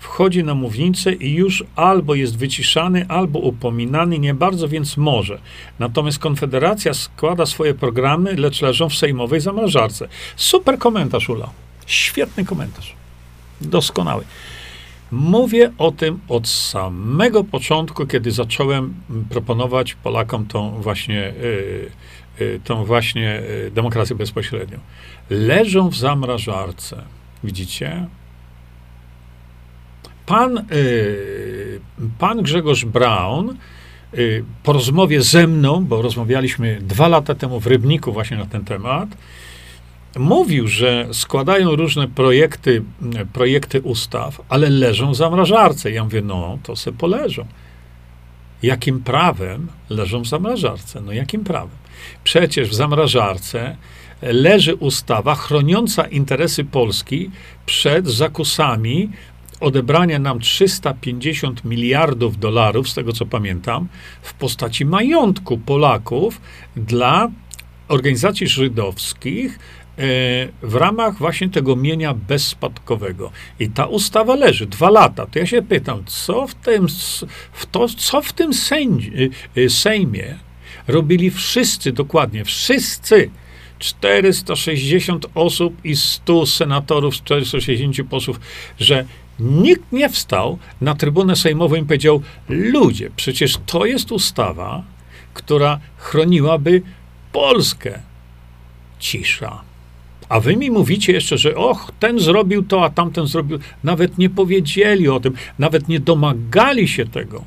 wchodzi 0.06 0.43
na 0.43 0.56
mównicę 0.56 1.14
i 1.14 1.34
już 1.34 1.64
albo 1.76 2.16
jest 2.16 2.38
wyciszany, 2.38 3.06
albo 3.08 3.39
upominany, 3.39 4.20
nie 4.20 4.34
bardzo 4.34 4.68
więc 4.68 4.97
może. 4.97 5.39
Natomiast 5.80 6.20
Konfederacja 6.20 6.93
składa 6.93 7.45
swoje 7.45 7.74
programy, 7.74 8.36
lecz 8.36 8.62
leżą 8.62 8.89
w 8.89 8.95
sejmowej 8.95 9.41
zamrażarce. 9.41 10.08
Super 10.36 10.78
komentarz, 10.78 11.30
Ula. 11.30 11.49
Świetny 11.86 12.45
komentarz. 12.45 12.95
Doskonały. 13.62 14.24
Mówię 15.12 15.72
o 15.78 15.91
tym 15.91 16.20
od 16.30 16.47
samego 16.47 17.43
początku, 17.43 18.06
kiedy 18.06 18.32
zacząłem 18.32 18.93
proponować 19.30 19.93
Polakom 19.93 20.45
tą 20.45 20.82
właśnie, 20.82 21.34
yy, 21.41 21.91
yy, 22.39 22.60
tą 22.64 22.86
właśnie 22.86 23.41
yy, 23.64 23.72
demokrację 23.72 24.16
bezpośrednią 24.16 24.80
leżą 25.30 25.89
w 25.89 25.95
zamrażarce. 25.95 27.03
Widzicie? 27.43 28.08
Pan, 30.26 30.66
y, 30.72 31.80
pan 32.20 32.42
Grzegorz 32.42 32.86
Braun 32.86 33.58
y, 34.14 34.44
po 34.64 34.74
rozmowie 34.74 35.22
ze 35.22 35.48
mną, 35.48 35.86
bo 35.86 36.02
rozmawialiśmy 36.02 36.80
dwa 36.82 37.08
lata 37.08 37.36
temu 37.36 37.60
w 37.60 37.68
Rybniku 37.68 38.14
właśnie 38.14 38.38
na 38.38 38.46
ten 38.46 38.66
temat, 38.66 39.10
mówił, 40.18 40.68
że 40.68 41.08
składają 41.12 41.76
różne 41.76 42.08
projekty, 42.08 42.84
projekty 43.34 43.82
ustaw, 43.82 44.42
ale 44.50 44.70
leżą 44.70 45.12
w 45.12 45.16
zamrażarce. 45.16 45.92
Ja 45.92 46.04
mówię, 46.04 46.22
no, 46.22 46.58
to 46.64 46.76
se 46.76 46.92
poleżą. 46.92 47.46
Jakim 48.64 49.04
prawem 49.04 49.68
leżą 49.90 50.22
w 50.22 50.28
zamrażarce? 50.28 51.02
No 51.02 51.12
jakim 51.12 51.44
prawem? 51.44 51.78
Przecież 52.24 52.70
w 52.70 52.74
zamrażarce 52.74 53.76
leży 54.22 54.76
ustawa 54.76 55.36
chroniąca 55.36 56.08
interesy 56.08 56.64
Polski 56.64 57.32
przed 57.66 58.08
zakusami 58.08 59.10
odebrania 59.60 60.20
nam 60.20 60.39
350 60.39 61.66
miliardów 61.66 62.39
dolarów, 62.39 62.89
z 62.89 62.93
tego 62.93 63.14
co 63.14 63.26
pamiętam, 63.26 63.88
w 64.22 64.34
postaci 64.34 64.86
majątku 64.86 65.58
Polaków 65.58 66.41
dla 66.76 67.32
organizacji 67.88 68.47
żydowskich 68.47 69.53
e, 69.53 70.01
w 70.62 70.76
ramach 70.76 71.18
właśnie 71.18 71.49
tego 71.49 71.76
mienia 71.76 72.14
bezspadkowego. 72.14 73.32
I 73.60 73.70
ta 73.70 73.86
ustawa 73.86 74.36
leży 74.36 74.66
dwa 74.66 74.89
lata. 74.89 75.26
To 75.26 75.39
ja 75.39 75.45
się 75.45 75.62
pytam, 75.62 76.03
co 76.06 76.47
w 76.47 76.56
tym, 76.56 76.88
w 77.51 77.66
to, 77.66 77.88
co 77.88 78.22
w 78.22 78.34
tym 78.34 78.53
sędzi, 78.53 79.12
e, 79.58 79.70
Sejmie 79.70 80.36
robili 80.88 81.32
wszyscy, 81.32 81.91
dokładnie 81.91 82.45
wszyscy 82.45 83.30
460 83.80 85.26
osób 85.36 85.86
i 85.86 85.95
100 85.95 86.45
senatorów, 86.45 87.16
460 87.16 88.10
posłów, 88.10 88.39
że 88.80 89.06
nikt 89.40 89.92
nie 89.92 90.10
wstał 90.10 90.58
na 90.82 90.96
trybunę 90.96 91.36
sejmową 91.36 91.76
i 91.76 91.84
powiedział: 91.84 92.22
Ludzie, 92.50 93.10
przecież 93.16 93.58
to 93.66 93.86
jest 93.86 94.12
ustawa, 94.12 94.84
która 95.34 95.80
chroniłaby 95.98 96.82
Polskę. 97.32 98.00
Cisza. 99.00 99.62
A 100.30 100.40
wy 100.40 100.56
mi 100.56 100.72
mówicie 100.72 101.14
jeszcze, 101.14 101.38
że 101.38 101.56
och, 101.56 101.92
ten 102.00 102.20
zrobił 102.20 102.64
to, 102.64 102.84
a 102.84 102.90
tamten 102.90 103.28
zrobił. 103.28 103.60
Nawet 103.84 104.18
nie 104.18 104.30
powiedzieli 104.30 105.10
o 105.10 105.20
tym, 105.20 105.34
nawet 105.60 105.88
nie 105.88 106.00
domagali 106.00 106.88
się 106.88 107.06
tego. 107.06 107.44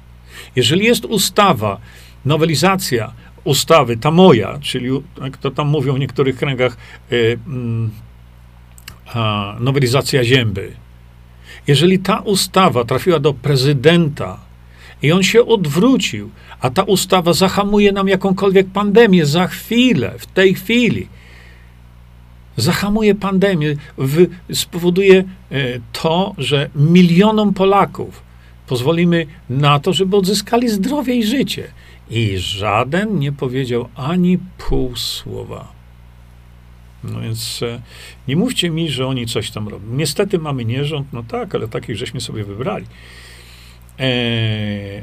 Jeżeli 0.56 0.84
jest 0.84 1.04
ustawa, 1.04 1.80
nowelizacja 2.24 3.12
ustawy, 3.44 3.96
ta 3.96 4.10
moja, 4.10 4.58
czyli 4.60 4.90
jak 5.22 5.36
to 5.36 5.50
tam 5.50 5.68
mówią 5.68 5.94
w 5.94 5.98
niektórych 5.98 6.36
kręgach, 6.36 6.76
y, 7.12 7.38
mm, 7.46 7.90
a, 9.06 9.56
nowelizacja 9.60 10.24
zięby. 10.24 10.72
Jeżeli 11.68 11.98
ta 11.98 12.20
ustawa 12.20 12.84
trafiła 12.84 13.18
do 13.18 13.34
prezydenta 13.34 14.40
i 15.02 15.12
on 15.12 15.22
się 15.22 15.46
odwrócił, 15.46 16.30
a 16.60 16.70
ta 16.70 16.82
ustawa 16.82 17.32
zahamuje 17.32 17.92
nam 17.92 18.08
jakąkolwiek 18.08 18.66
pandemię 18.66 19.26
za 19.26 19.46
chwilę, 19.46 20.14
w 20.18 20.26
tej 20.26 20.54
chwili, 20.54 21.08
zahamuje 22.56 23.14
pandemię, 23.14 23.76
spowoduje 24.52 25.24
y, 25.52 25.80
to, 25.92 26.34
że 26.38 26.70
milionom 26.74 27.54
Polaków 27.54 28.22
pozwolimy 28.66 29.26
na 29.50 29.80
to, 29.80 29.92
żeby 29.92 30.16
odzyskali 30.16 30.68
zdrowie 30.68 31.14
i 31.14 31.24
życie. 31.24 31.64
I 32.10 32.38
żaden 32.38 33.18
nie 33.18 33.32
powiedział 33.32 33.88
ani 33.96 34.38
pół 34.58 34.96
słowa. 34.96 35.77
No 37.04 37.20
więc 37.20 37.62
e, 37.62 37.80
nie 38.28 38.36
mówcie 38.36 38.70
mi, 38.70 38.90
że 38.90 39.06
oni 39.06 39.26
coś 39.26 39.50
tam 39.50 39.68
robią. 39.68 39.86
Niestety 39.90 40.38
mamy 40.38 40.64
nierząd, 40.64 41.12
no 41.12 41.22
tak, 41.22 41.54
ale 41.54 41.68
takich 41.68 41.96
żeśmy 41.96 42.20
sobie 42.20 42.44
wybrali. 42.44 42.86
E, 43.98 44.02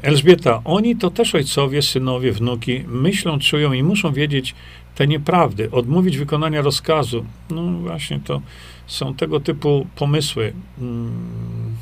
Elżbieta, 0.02 0.60
oni 0.64 0.96
to 0.96 1.10
też 1.10 1.34
ojcowie, 1.34 1.82
synowie, 1.82 2.32
wnuki, 2.32 2.84
myślą, 2.86 3.38
czują 3.38 3.72
i 3.72 3.82
muszą 3.82 4.12
wiedzieć 4.12 4.54
te 4.94 5.06
nieprawdy, 5.06 5.70
odmówić 5.70 6.18
wykonania 6.18 6.62
rozkazu. 6.62 7.24
No 7.50 7.62
właśnie, 7.62 8.20
to 8.24 8.42
są 8.86 9.14
tego 9.14 9.40
typu 9.40 9.86
pomysły. 9.96 10.52
Hmm 10.78 11.76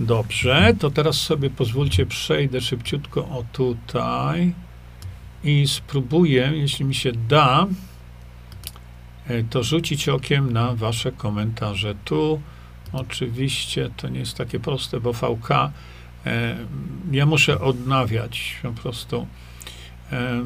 Dobrze, 0.00 0.74
to 0.78 0.90
teraz 0.90 1.16
sobie 1.16 1.50
pozwólcie, 1.50 2.06
przejdę 2.06 2.60
szybciutko 2.60 3.20
o 3.20 3.44
tutaj 3.52 4.54
i 5.44 5.66
spróbuję, 5.68 6.52
jeśli 6.54 6.84
mi 6.84 6.94
się 6.94 7.12
da, 7.12 7.66
to 9.50 9.62
rzucić 9.62 10.08
okiem 10.08 10.52
na 10.52 10.74
wasze 10.74 11.12
komentarze. 11.12 11.94
Tu 12.04 12.40
oczywiście 12.92 13.90
to 13.96 14.08
nie 14.08 14.18
jest 14.18 14.36
takie 14.36 14.60
proste, 14.60 15.00
bo 15.00 15.12
VK 15.12 15.50
e, 15.50 16.56
ja 17.12 17.26
muszę 17.26 17.60
odnawiać 17.60 18.56
po 18.62 18.72
prostu. 18.72 19.26
E, 20.12 20.42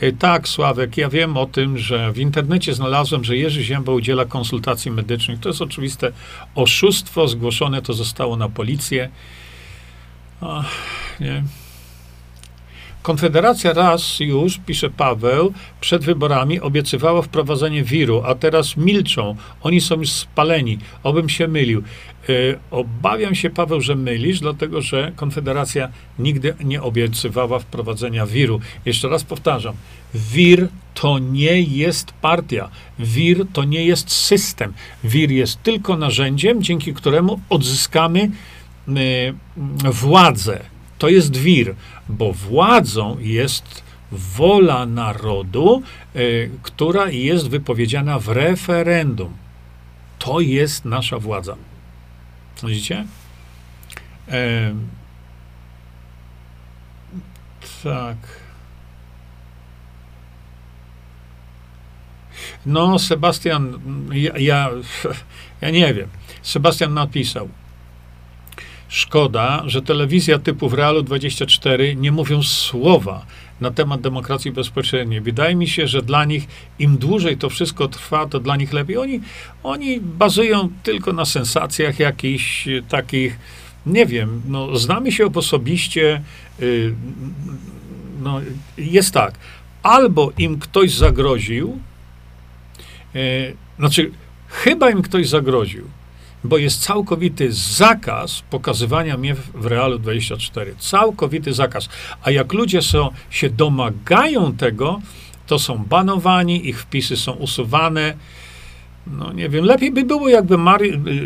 E, 0.00 0.12
tak, 0.12 0.48
Sławek, 0.48 0.96
ja 0.96 1.08
wiem 1.08 1.36
o 1.36 1.46
tym, 1.46 1.78
że 1.78 2.12
w 2.12 2.18
internecie 2.18 2.74
znalazłem, 2.74 3.24
że 3.24 3.36
Jerzy 3.36 3.62
Zięba 3.64 3.92
udziela 3.92 4.24
konsultacji 4.24 4.90
medycznych. 4.90 5.40
To 5.40 5.48
jest 5.48 5.62
oczywiste 5.62 6.12
oszustwo, 6.54 7.28
zgłoszone 7.28 7.82
to 7.82 7.92
zostało 7.92 8.36
na 8.36 8.48
policję. 8.48 9.08
Ach, 10.40 10.70
nie. 11.20 11.42
Konfederacja 13.08 13.72
raz 13.72 14.20
już, 14.20 14.58
pisze 14.66 14.90
Paweł, 14.90 15.52
przed 15.80 16.04
wyborami 16.04 16.60
obiecywała 16.60 17.22
wprowadzenie 17.22 17.84
wiru, 17.84 18.22
a 18.24 18.34
teraz 18.34 18.76
milczą. 18.76 19.36
Oni 19.60 19.80
są 19.80 20.00
już 20.00 20.10
spaleni. 20.10 20.78
Obym 21.02 21.28
się 21.28 21.48
mylił. 21.48 21.82
Yy, 22.28 22.58
obawiam 22.70 23.34
się, 23.34 23.50
Paweł, 23.50 23.80
że 23.80 23.94
mylisz, 23.94 24.40
dlatego 24.40 24.82
że 24.82 25.12
Konfederacja 25.16 25.88
nigdy 26.18 26.54
nie 26.64 26.82
obiecywała 26.82 27.58
wprowadzenia 27.58 28.26
wiru. 28.26 28.60
Jeszcze 28.84 29.08
raz 29.08 29.24
powtarzam. 29.24 29.74
Wir 30.14 30.68
to 30.94 31.18
nie 31.18 31.60
jest 31.62 32.12
partia. 32.12 32.68
Wir 32.98 33.46
to 33.52 33.64
nie 33.64 33.84
jest 33.84 34.10
system. 34.10 34.72
Wir 35.04 35.30
jest 35.30 35.62
tylko 35.62 35.96
narzędziem, 35.96 36.62
dzięki 36.62 36.94
któremu 36.94 37.40
odzyskamy 37.48 38.30
yy, 38.88 39.92
władzę 39.92 40.60
to 40.98 41.08
jest 41.08 41.36
wir, 41.36 41.74
bo 42.08 42.32
władzą 42.32 43.16
jest 43.20 43.82
wola 44.12 44.86
narodu, 44.86 45.82
y, 46.16 46.50
która 46.62 47.10
jest 47.10 47.48
wypowiedziana 47.48 48.18
w 48.18 48.28
referendum. 48.28 49.36
To 50.18 50.40
jest 50.40 50.84
nasza 50.84 51.18
władza. 51.18 51.56
Widzicie? 52.62 53.04
E, 54.28 54.74
tak. 57.82 58.16
No, 62.66 62.98
Sebastian, 62.98 63.80
ja, 64.12 64.38
ja, 64.38 64.70
ja 65.60 65.70
nie 65.70 65.94
wiem. 65.94 66.08
Sebastian 66.42 66.94
napisał. 66.94 67.48
Szkoda, 68.88 69.62
że 69.66 69.82
telewizja 69.82 70.38
typu 70.38 70.68
w 70.68 70.74
Realu 70.74 71.02
24 71.02 71.96
nie 71.96 72.12
mówią 72.12 72.42
słowa 72.42 73.26
na 73.60 73.70
temat 73.70 74.00
demokracji 74.00 74.52
bezpośredniej. 74.52 75.20
Wydaje 75.20 75.54
mi 75.54 75.68
się, 75.68 75.86
że 75.86 76.02
dla 76.02 76.24
nich 76.24 76.46
im 76.78 76.98
dłużej 76.98 77.36
to 77.36 77.50
wszystko 77.50 77.88
trwa, 77.88 78.26
to 78.26 78.40
dla 78.40 78.56
nich 78.56 78.72
lepiej. 78.72 78.96
Oni, 78.96 79.20
oni 79.62 80.00
bazują 80.00 80.68
tylko 80.82 81.12
na 81.12 81.24
sensacjach 81.24 81.98
jakichś 81.98 82.68
takich, 82.88 83.38
nie 83.86 84.06
wiem, 84.06 84.42
no, 84.46 84.76
znamy 84.76 85.12
się 85.12 85.26
osobiście, 85.34 86.22
yy, 86.58 86.94
no, 88.22 88.40
jest 88.78 89.14
tak, 89.14 89.34
albo 89.82 90.32
im 90.38 90.58
ktoś 90.58 90.94
zagroził, 90.94 91.78
yy, 93.14 93.20
znaczy, 93.78 94.10
chyba 94.48 94.90
im 94.90 95.02
ktoś 95.02 95.28
zagroził, 95.28 95.84
bo 96.44 96.58
jest 96.58 96.82
całkowity 96.82 97.52
zakaz 97.52 98.42
pokazywania 98.50 99.16
mnie 99.16 99.34
w 99.34 99.66
Realu 99.66 99.98
24. 99.98 100.74
Całkowity 100.78 101.52
zakaz. 101.52 101.88
A 102.22 102.30
jak 102.30 102.52
ludzie 102.52 102.82
są, 102.82 103.10
się 103.30 103.50
domagają 103.50 104.52
tego, 104.56 105.00
to 105.46 105.58
są 105.58 105.78
banowani, 105.78 106.68
ich 106.68 106.80
wpisy 106.80 107.16
są 107.16 107.32
usuwane. 107.32 108.14
No 109.06 109.32
nie 109.32 109.48
wiem, 109.48 109.64
lepiej 109.64 109.90
by 109.90 110.04
było, 110.04 110.28
jakby 110.28 110.58
Mar 110.58 110.80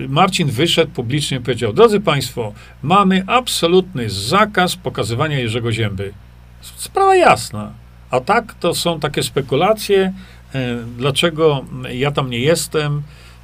Marcin 0.09 0.49
wyszedł 0.49 0.91
publicznie 0.91 1.39
i 1.39 1.41
powiedział: 1.41 1.73
Drodzy 1.73 2.01
Państwo, 2.01 2.53
mamy 2.83 3.25
absolutny 3.27 4.11
zakaz 4.11 4.77
pokazywania 4.77 5.39
Jerzego 5.39 5.73
Zięby. 5.73 6.13
Sprawa 6.61 7.17
jasna. 7.17 7.73
A 8.11 8.21
tak 8.21 8.55
to 8.55 8.75
są 8.75 9.01
takie 9.01 9.23
spekulacje, 9.23 10.13
e, 10.55 10.77
dlaczego 10.99 11.65
ja 11.93 12.11
tam 12.11 12.31
nie 12.31 12.39
jestem. 12.39 13.03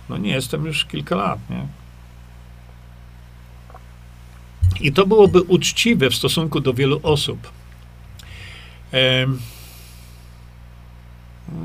No 0.09 0.17
nie 0.17 0.31
jestem 0.31 0.67
już 0.67 0.85
kilka 0.85 1.17
lat, 1.17 1.39
nie? 1.51 1.67
I 4.81 4.93
to 4.93 5.07
byłoby 5.07 5.43
uczciwe 5.43 6.11
w 6.11 6.15
stosunku 6.15 6.61
do 6.61 6.75
wielu 6.75 7.01
osób. 7.03 7.51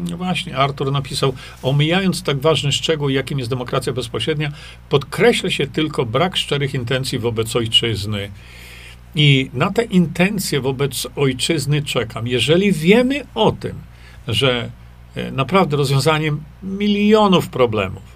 No 0.10 0.18
właśnie, 0.18 0.58
Artur 0.58 0.91
napisał, 0.91 1.34
omijając 1.62 2.24
tak 2.24 2.39
ważny 2.39 2.72
szczegół, 2.72 3.10
jakim 3.10 3.39
jest 3.39 3.50
demokracja 3.50 3.94
bezpośrednia, 3.94 4.52
podkreśla 4.89 5.50
się 5.50 5.68
tylko 5.68 6.06
brak 6.06 6.38
szczerych 6.38 6.74
intencji 6.74 7.20
wobec 7.20 7.56
ojczyzny. 7.56 8.32
I 9.16 9.50
na 9.54 9.72
te 9.72 9.84
intencje 9.84 10.62
wobec 10.62 11.08
ojczyzny 11.16 11.82
czekam. 11.82 12.28
Jeżeli 12.28 12.72
wiemy 12.72 13.26
o 13.36 13.52
tym, 13.52 13.76
że 14.28 14.72
e, 15.16 15.32
naprawdę 15.32 15.78
rozwiązaniem 15.78 16.44
milionów 16.64 17.48
problemów 17.50 18.12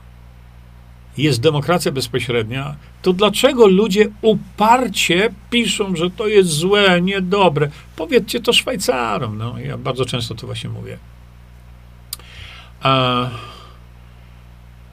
jest 1.18 1.42
demokracja 1.42 1.92
bezpośrednia, 1.92 2.76
to 3.02 3.14
dlaczego 3.14 3.68
ludzie 3.68 4.10
uparcie 4.22 5.34
piszą, 5.50 5.96
że 5.96 6.10
to 6.10 6.28
jest 6.28 6.50
złe, 6.50 7.02
niedobre? 7.02 7.70
Powiedzcie 7.96 8.40
to 8.40 8.54
Szwajcarom. 8.54 9.38
No, 9.38 9.60
ja 9.60 9.78
bardzo 9.78 10.06
często 10.06 10.36
to 10.36 10.48
właśnie 10.48 10.70
mówię. 10.70 10.98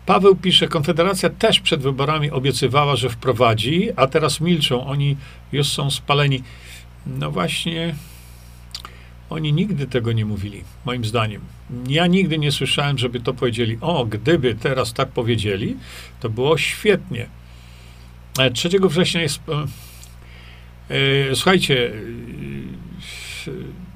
Paweł 0.07 0.37
pisze, 0.37 0.69
Konfederacja 0.69 1.31
też 1.31 1.61
przed 1.61 1.83
wyborami 1.83 2.31
obiecywała, 2.31 2.97
że 2.97 3.09
wprowadzi, 3.09 3.89
a 3.97 4.07
teraz 4.07 4.41
milczą. 4.41 4.87
Oni 4.87 5.17
już 5.53 5.69
są 5.69 5.91
spaleni. 5.91 6.43
No 7.07 7.31
właśnie, 7.31 7.95
oni 9.35 9.53
nigdy 9.53 9.87
tego 9.87 10.13
nie 10.13 10.25
mówili, 10.25 10.63
moim 10.85 11.05
zdaniem. 11.05 11.41
Ja 11.89 12.07
nigdy 12.07 12.39
nie 12.39 12.53
słyszałem, 12.53 12.99
żeby 12.99 13.21
to 13.21 13.35
powiedzieli. 13.35 13.79
O, 13.81 14.05
gdyby 14.05 14.55
teraz 14.55 14.93
tak 14.93 15.09
powiedzieli, 15.09 15.77
to 16.21 16.29
było 16.29 16.59
świetnie. 16.59 17.27
3 18.55 18.69
e, 18.69 18.89
września 18.89 19.23
jest. 19.23 19.41
E, 19.49 19.67
e, 21.31 21.35
słuchajcie, 21.35 21.93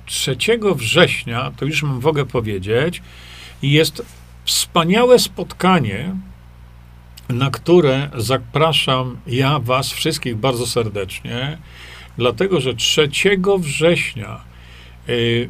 3 0.06 0.36
września, 0.74 1.52
to 1.56 1.64
już 1.64 1.82
mogę 1.82 2.26
powiedzieć, 2.26 3.02
jest 3.62 4.02
wspaniałe 4.44 5.18
spotkanie, 5.18 6.14
na 7.28 7.50
które 7.50 8.10
zapraszam 8.16 9.16
ja 9.26 9.58
Was 9.58 9.92
wszystkich 9.92 10.36
bardzo 10.36 10.66
serdecznie, 10.66 11.58
dlatego 12.16 12.60
że 12.60 12.74
3 12.74 13.08
września 13.58 14.47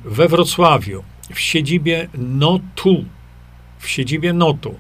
we 0.05 0.29
Wrocławiu 0.29 1.05
w 1.35 1.41
siedzibie 1.41 2.09
NOTU, 2.19 3.05
w 3.79 3.89
siedzibie 3.89 4.33
NOTU, 4.33 4.75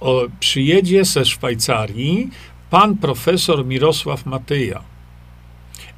o, 0.00 0.22
przyjedzie 0.40 1.04
ze 1.04 1.24
Szwajcarii 1.24 2.30
pan 2.70 2.96
profesor 2.96 3.66
Mirosław 3.66 4.26
Matyja. 4.26 4.82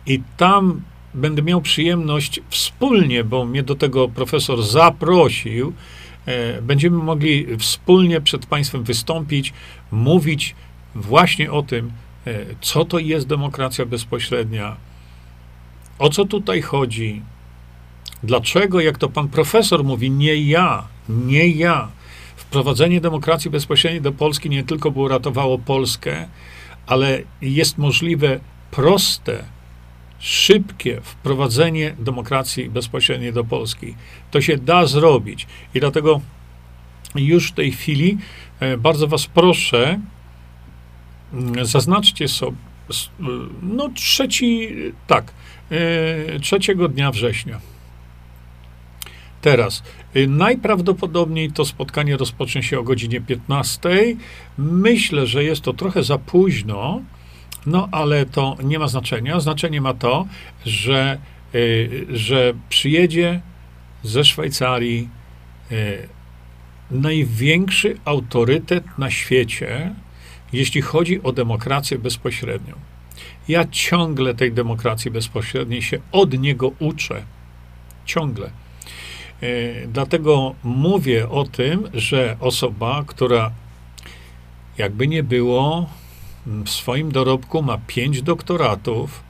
I 0.07 0.23
tam 0.37 0.83
będę 1.14 1.43
miał 1.43 1.61
przyjemność 1.61 2.41
wspólnie, 2.51 3.25
bo 3.25 3.45
mnie 3.45 3.62
do 3.62 3.75
tego 3.75 4.09
profesor 4.09 4.62
zaprosił, 4.62 5.73
e, 6.27 6.62
będziemy 6.62 6.97
mogli 6.97 7.47
wspólnie 7.59 8.20
przed 8.20 8.47
Państwem 8.47 8.83
wystąpić, 8.85 9.53
mówić 9.91 10.55
właśnie 10.95 11.53
o 11.53 11.62
tym, 11.62 11.93
e, 12.27 12.33
co 12.61 12.85
to 12.85 12.99
jest 12.99 13.27
demokracja 13.27 13.87
bezpośrednia, 13.87 14.77
o 15.99 16.09
co 16.09 16.25
tutaj 16.25 16.62
chodzi, 16.62 17.23
Dlaczego, 18.23 18.81
jak 18.81 18.99
to 18.99 19.09
pan 19.09 19.29
profesor 19.29 19.85
mówi, 19.85 20.11
nie 20.11 20.37
ja, 20.37 20.89
nie 21.09 21.49
ja. 21.49 21.89
Wprowadzenie 22.37 23.01
demokracji 23.01 23.51
bezpośredniej 23.51 24.03
do 24.03 24.12
Polski 24.12 24.51
nie 24.51 24.64
tylko 24.64 24.91
by 24.91 25.01
uratowało 25.01 25.59
Polskę, 25.59 26.29
ale 26.87 27.23
jest 27.41 27.79
możliwe 27.79 28.41
proste, 28.70 29.45
szybkie 30.18 31.01
wprowadzenie 31.03 31.95
demokracji 31.99 32.70
bezpośredniej 32.70 33.33
do 33.33 33.45
Polski. 33.45 33.95
To 34.31 34.41
się 34.41 34.57
da 34.57 34.87
zrobić. 34.87 35.47
I 35.75 35.81
dlatego 35.81 36.20
już 37.14 37.49
w 37.51 37.55
tej 37.55 37.73
chwili 37.73 38.18
e, 38.61 38.77
bardzo 38.77 39.09
was 39.09 39.27
proszę, 39.27 40.01
mm, 41.33 41.66
zaznaczcie 41.66 42.29
sobie, 42.29 42.57
no 43.62 43.89
trzeci, 43.89 44.68
tak, 45.07 45.33
e, 45.70 46.41
trzeciego 46.41 46.89
dnia 46.89 47.11
września. 47.11 47.72
Teraz, 49.43 49.82
y, 50.16 50.26
najprawdopodobniej 50.28 51.53
to 51.53 51.64
spotkanie 51.64 52.16
rozpocznie 52.16 52.62
się 52.62 52.78
o 52.78 52.82
godzinie 52.82 53.20
15. 53.20 54.16
Myślę, 54.59 55.26
że 55.26 55.45
jest 55.45 55.62
to 55.62 55.72
trochę 55.72 56.03
za 56.03 56.18
późno, 56.18 57.03
no 57.66 57.88
ale 57.93 58.26
to 58.26 58.57
nie 58.64 58.78
ma 58.78 58.88
znaczenia. 58.88 59.40
Znaczenie 59.40 59.80
ma 59.80 59.95
to, 59.95 60.26
że, 60.66 61.18
y, 61.55 62.07
że 62.11 62.55
przyjedzie 62.68 63.40
ze 64.03 64.24
Szwajcarii 64.24 65.09
y, 65.72 66.09
największy 66.90 67.97
autorytet 68.05 68.84
na 68.99 69.11
świecie, 69.11 69.95
jeśli 70.53 70.82
chodzi 70.82 71.22
o 71.22 71.32
demokrację 71.32 71.99
bezpośrednią. 71.99 72.74
Ja 73.49 73.64
ciągle 73.70 74.34
tej 74.34 74.53
demokracji 74.53 75.11
bezpośredniej 75.11 75.82
się 75.82 75.99
od 76.12 76.38
niego 76.38 76.72
uczę. 76.78 77.22
Ciągle. 78.05 78.62
Dlatego 79.88 80.55
mówię 80.64 81.28
o 81.28 81.45
tym, 81.45 81.88
że 81.95 82.36
osoba, 82.40 83.05
która 83.07 83.51
jakby 84.78 85.09
nie 85.09 85.22
było, 85.22 85.86
w 86.47 86.70
swoim 86.70 87.12
dorobku 87.12 87.62
ma 87.62 87.78
pięć 87.86 88.22
doktoratów, 88.22 89.22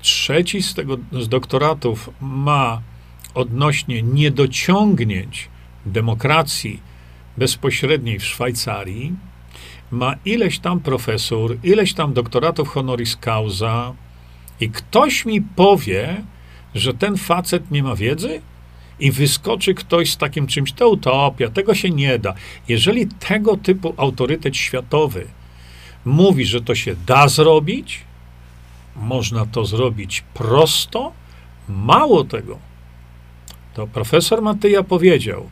trzeci 0.00 0.62
z 0.62 0.74
tego 0.74 0.96
z 1.12 1.28
doktoratów 1.28 2.10
ma 2.20 2.82
odnośnie 3.34 4.02
niedociągnięć 4.02 5.48
demokracji 5.86 6.80
bezpośredniej 7.36 8.18
w 8.18 8.24
Szwajcarii, 8.24 9.12
ma 9.90 10.14
ileś 10.24 10.58
tam 10.58 10.80
profesor, 10.80 11.56
ileś 11.62 11.94
tam 11.94 12.12
doktoratów 12.12 12.68
honoris 12.68 13.16
causa 13.16 13.92
i 14.60 14.70
ktoś 14.70 15.24
mi 15.24 15.42
powie, 15.42 16.22
że 16.74 16.94
ten 16.94 17.16
facet 17.16 17.70
nie 17.70 17.82
ma 17.82 17.96
wiedzy 17.96 18.40
i 19.02 19.10
wyskoczy 19.10 19.74
ktoś 19.74 20.10
z 20.10 20.16
takim 20.16 20.46
czymś, 20.46 20.72
to 20.72 20.88
utopia, 20.88 21.50
tego 21.50 21.74
się 21.74 21.90
nie 21.90 22.18
da. 22.18 22.34
Jeżeli 22.68 23.06
tego 23.06 23.56
typu 23.56 23.94
autorytet 23.96 24.56
światowy 24.56 25.26
mówi, 26.04 26.44
że 26.46 26.60
to 26.60 26.74
się 26.74 26.96
da 27.06 27.28
zrobić, 27.28 28.00
można 28.96 29.46
to 29.46 29.64
zrobić 29.64 30.24
prosto, 30.34 31.12
mało 31.68 32.24
tego, 32.24 32.58
to 33.74 33.86
profesor 33.86 34.42
Matyja 34.42 34.82
powiedział, 34.82 35.50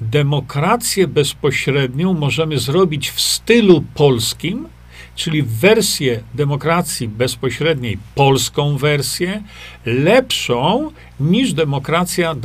demokrację 0.00 1.08
bezpośrednią 1.08 2.14
możemy 2.14 2.58
zrobić 2.58 3.10
w 3.10 3.20
stylu 3.20 3.84
polskim, 3.94 4.68
czyli 5.14 5.42
wersję 5.42 6.22
demokracji 6.34 7.08
bezpośredniej, 7.08 7.98
polską 8.14 8.76
wersję, 8.76 9.42
lepszą 9.86 10.90
niż 11.22 11.52
demokracja 11.52 12.32
y, 12.32 12.36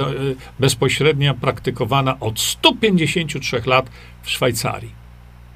bezpośrednia 0.59 1.33
praktykowana 1.33 2.19
od 2.19 2.39
153 2.39 3.61
lat 3.65 3.89
w 4.23 4.29
Szwajcarii. 4.29 5.07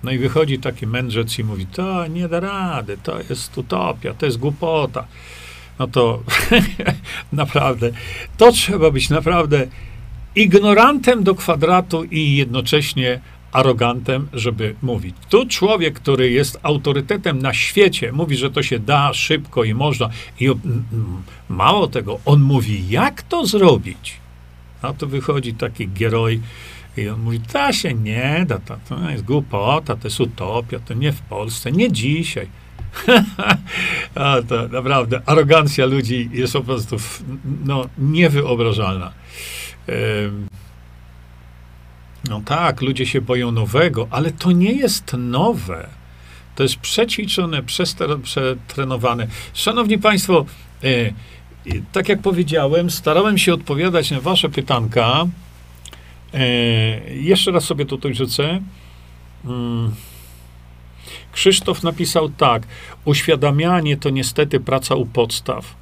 No 0.03 0.11
i 0.11 0.17
wychodzi 0.17 0.59
taki 0.59 0.87
mędrzec 0.87 1.39
i 1.39 1.43
mówi, 1.43 1.65
to 1.65 2.07
nie 2.07 2.27
da 2.27 2.39
rady, 2.39 2.97
to 3.03 3.19
jest 3.29 3.57
utopia, 3.57 4.13
to 4.13 4.25
jest 4.25 4.37
głupota. 4.37 5.07
No 5.79 5.87
to 5.87 6.23
naprawdę, 7.33 7.91
to 8.37 8.51
trzeba 8.51 8.91
być 8.91 9.09
naprawdę 9.09 9.67
ignorantem 10.35 11.23
do 11.23 11.35
kwadratu 11.35 12.03
i 12.03 12.35
jednocześnie 12.35 13.21
arogantem, 13.51 14.27
żeby 14.33 14.75
mówić. 14.81 15.15
Tu 15.29 15.47
człowiek, 15.47 15.93
który 15.93 16.31
jest 16.31 16.59
autorytetem 16.63 17.41
na 17.41 17.53
świecie, 17.53 18.11
mówi, 18.11 18.37
że 18.37 18.51
to 18.51 18.63
się 18.63 18.79
da 18.79 19.13
szybko 19.13 19.63
i 19.63 19.73
można. 19.73 20.09
I 20.39 20.49
mało 21.49 21.87
tego, 21.87 22.19
on 22.25 22.41
mówi, 22.41 22.89
jak 22.89 23.21
to 23.21 23.45
zrobić. 23.45 24.13
A 24.81 24.93
to 24.93 25.07
wychodzi 25.07 25.53
taki 25.53 25.87
geroj 25.87 26.41
i 26.97 27.09
on 27.09 27.21
mówi, 27.21 27.39
to 27.39 27.73
się 27.73 27.93
nie 27.93 28.45
da, 28.47 28.59
to, 28.59 28.77
to 28.89 29.09
jest 29.09 29.23
głupota, 29.23 29.95
to 29.95 30.07
jest 30.07 30.19
utopia, 30.19 30.79
to 30.79 30.93
nie 30.93 31.11
w 31.11 31.21
Polsce, 31.21 31.71
nie 31.71 31.91
dzisiaj. 31.91 32.47
A 34.15 34.37
to 34.47 34.67
naprawdę, 34.67 35.21
arogancja 35.25 35.85
ludzi 35.85 36.29
jest 36.33 36.53
po 36.53 36.61
prostu 36.61 36.97
no, 37.65 37.85
niewyobrażalna. 37.97 39.11
No 42.29 42.41
tak, 42.45 42.81
ludzie 42.81 43.05
się 43.05 43.21
boją 43.21 43.51
nowego, 43.51 44.07
ale 44.11 44.31
to 44.31 44.51
nie 44.51 44.71
jest 44.71 45.15
nowe. 45.17 45.87
To 46.55 46.63
jest 46.63 46.75
przećwiczone, 46.75 47.63
przetrenowane. 48.23 49.27
Szanowni 49.53 49.97
Państwo, 49.97 50.45
e, 50.83 50.87
tak 51.91 52.09
jak 52.09 52.21
powiedziałem, 52.21 52.89
starałem 52.89 53.37
się 53.37 53.53
odpowiadać 53.53 54.11
na 54.11 54.21
Wasze 54.21 54.49
pytanka. 54.49 55.27
E, 56.33 56.47
jeszcze 57.13 57.51
raz 57.51 57.63
sobie 57.63 57.85
tutaj 57.85 58.15
rzucę. 58.15 58.61
Mm. 59.45 59.91
Krzysztof 61.31 61.83
napisał 61.83 62.29
tak: 62.29 62.63
Uświadamianie 63.05 63.97
to 63.97 64.09
niestety 64.09 64.59
praca 64.59 64.95
u 64.95 65.05
podstaw. 65.05 65.75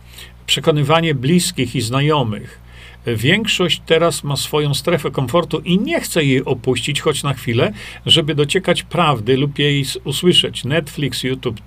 Przekonywanie 0.45 1.15
bliskich 1.15 1.75
i 1.75 1.81
znajomych 1.81 2.68
Większość 3.05 3.81
teraz 3.85 4.23
ma 4.23 4.35
swoją 4.35 4.73
strefę 4.73 5.11
komfortu 5.11 5.59
i 5.59 5.79
nie 5.79 6.01
chce 6.01 6.23
jej 6.23 6.45
opuścić, 6.45 7.01
choć 7.01 7.23
na 7.23 7.33
chwilę, 7.33 7.73
żeby 8.05 8.35
dociekać 8.35 8.83
prawdy 8.83 9.37
lub 9.37 9.59
jej 9.59 9.85
usłyszeć. 10.03 10.63
Netflix, 10.63 11.23
YouTube, 11.23 11.61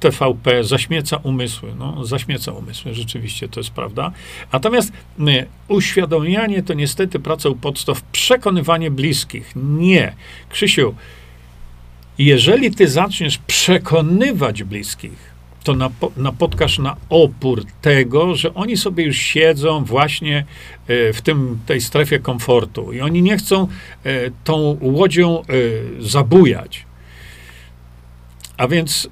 TVP 0.00 0.64
zaśmieca 0.64 1.16
umysły. 1.16 1.74
No, 1.78 2.06
zaśmieca 2.06 2.52
umysły, 2.52 2.94
rzeczywiście 2.94 3.48
to 3.48 3.60
jest 3.60 3.70
prawda. 3.70 4.12
Natomiast 4.52 4.92
nie, 5.18 5.46
uświadamianie 5.68 6.62
to 6.62 6.74
niestety 6.74 7.20
praca 7.20 7.48
u 7.48 7.56
podstaw, 7.56 8.02
przekonywanie 8.02 8.90
bliskich. 8.90 9.52
Nie. 9.56 10.14
Krzysiu, 10.48 10.94
jeżeli 12.18 12.70
ty 12.70 12.88
zaczniesz 12.88 13.38
przekonywać 13.38 14.62
bliskich, 14.62 15.31
to 15.62 15.74
napotkasz 16.16 16.78
na 16.78 16.96
opór 17.08 17.64
tego, 17.80 18.34
że 18.34 18.54
oni 18.54 18.76
sobie 18.76 19.04
już 19.04 19.16
siedzą 19.16 19.84
właśnie 19.84 20.44
e, 20.86 21.12
w 21.12 21.22
tym, 21.22 21.58
tej 21.66 21.80
strefie 21.80 22.18
komfortu 22.18 22.92
i 22.92 23.00
oni 23.00 23.22
nie 23.22 23.36
chcą 23.36 23.68
e, 24.04 24.30
tą 24.44 24.78
łodzią 24.80 25.40
e, 25.40 25.44
zabujać. 26.00 26.86
A 28.56 28.68
więc 28.68 29.08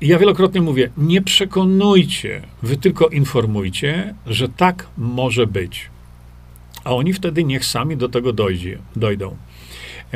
ja 0.00 0.18
wielokrotnie 0.18 0.60
mówię, 0.60 0.90
nie 0.96 1.22
przekonujcie, 1.22 2.42
wy 2.62 2.76
tylko 2.76 3.08
informujcie, 3.08 4.14
że 4.26 4.48
tak 4.48 4.86
może 4.98 5.46
być. 5.46 5.90
A 6.84 6.94
oni 6.94 7.12
wtedy 7.12 7.44
niech 7.44 7.64
sami 7.64 7.96
do 7.96 8.08
tego 8.08 8.32
dojdzie, 8.32 8.78
dojdą. 8.96 9.36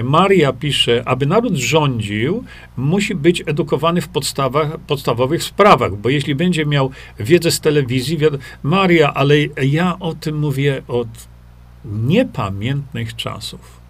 Maria 0.05 0.53
pisze, 0.53 1.03
aby 1.05 1.27
naród 1.27 1.55
rządził, 1.55 2.45
musi 2.77 3.15
być 3.15 3.43
edukowany 3.47 4.01
w 4.01 4.09
podstawach, 4.09 4.79
podstawowych 4.79 5.43
sprawach, 5.45 5.97
bo 5.97 6.09
jeśli 6.09 6.35
będzie 6.35 6.67
miał 6.67 6.91
wiedzę 7.21 7.51
z 7.51 7.61
telewizji, 7.61 8.19
wiad- 8.19 8.39
Maria, 8.63 9.15
ale 9.15 9.35
ja 9.63 9.99
o 9.99 10.15
tym 10.15 10.39
mówię 10.39 10.83
od 10.89 11.09
niepamiętnych 11.85 13.17
czasów. 13.17 13.81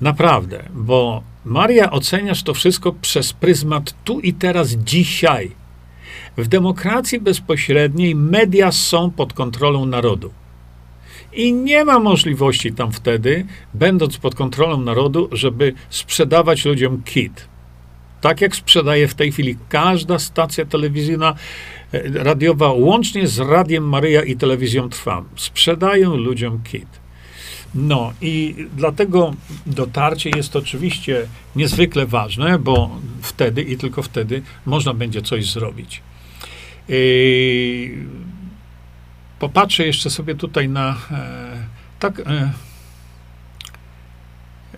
Naprawdę, 0.00 0.62
bo 0.74 1.22
Maria, 1.44 1.90
oceniasz 1.90 2.42
to 2.42 2.54
wszystko 2.54 2.92
przez 2.92 3.32
pryzmat 3.32 3.94
tu 4.04 4.20
i 4.20 4.32
teraz, 4.34 4.68
dzisiaj. 4.68 5.50
W 6.36 6.48
demokracji 6.48 7.20
bezpośredniej 7.20 8.14
media 8.14 8.72
są 8.72 9.10
pod 9.10 9.32
kontrolą 9.32 9.86
narodu. 9.86 10.30
I 11.36 11.52
nie 11.52 11.84
ma 11.84 11.98
możliwości 11.98 12.72
tam 12.72 12.92
wtedy, 12.92 13.46
będąc 13.74 14.16
pod 14.16 14.34
kontrolą 14.34 14.80
narodu, 14.80 15.28
żeby 15.32 15.74
sprzedawać 15.90 16.64
ludziom 16.64 17.02
kit. 17.02 17.48
Tak 18.20 18.40
jak 18.40 18.56
sprzedaje 18.56 19.08
w 19.08 19.14
tej 19.14 19.32
chwili 19.32 19.56
każda 19.68 20.18
stacja 20.18 20.64
telewizyjna, 20.64 21.34
e, 21.92 22.02
radiowa, 22.24 22.72
łącznie 22.72 23.26
z 23.26 23.38
Radiem 23.38 23.88
Maryja 23.88 24.22
i 24.22 24.36
Telewizją 24.36 24.88
Trwam. 24.88 25.24
Sprzedają 25.36 26.16
ludziom 26.16 26.62
kit. 26.62 26.88
No 27.74 28.12
i 28.20 28.54
dlatego 28.76 29.34
dotarcie 29.66 30.30
jest 30.36 30.56
oczywiście 30.56 31.26
niezwykle 31.56 32.06
ważne, 32.06 32.58
bo 32.58 32.90
wtedy 33.22 33.62
i 33.62 33.76
tylko 33.76 34.02
wtedy 34.02 34.42
można 34.66 34.94
będzie 34.94 35.22
coś 35.22 35.50
zrobić. 35.50 36.02
Yy, 36.88 36.96
popatrzę 39.38 39.86
jeszcze 39.86 40.10
sobie 40.10 40.34
tutaj 40.34 40.68
na 40.68 40.96
e, 41.10 41.56
tak 41.98 42.20
e, 42.20 42.52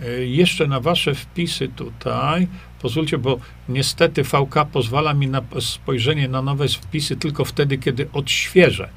e, 0.01 0.25
jeszcze 0.25 0.67
na 0.67 0.79
wasze 0.79 1.15
wpisy 1.15 1.67
tutaj. 1.67 2.47
Pozwólcie, 2.81 3.17
bo 3.17 3.39
niestety 3.69 4.23
VK 4.23 4.65
pozwala 4.71 5.13
mi 5.13 5.27
na 5.27 5.41
spojrzenie 5.59 6.27
na 6.27 6.41
nowe 6.41 6.67
wpisy 6.67 7.15
tylko 7.15 7.45
wtedy, 7.45 7.77
kiedy 7.77 8.07
odświeżę. 8.13 8.89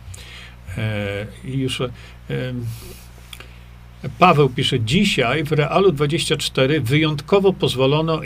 I 1.45 1.59
już 1.59 1.83
Paweł 4.19 4.49
pisze, 4.49 4.81
dzisiaj 4.81 5.45
w 5.45 5.53
Realu 5.53 5.93
24 5.93 6.81
wyjątkowo 6.81 7.53
pozwolono 7.53 8.21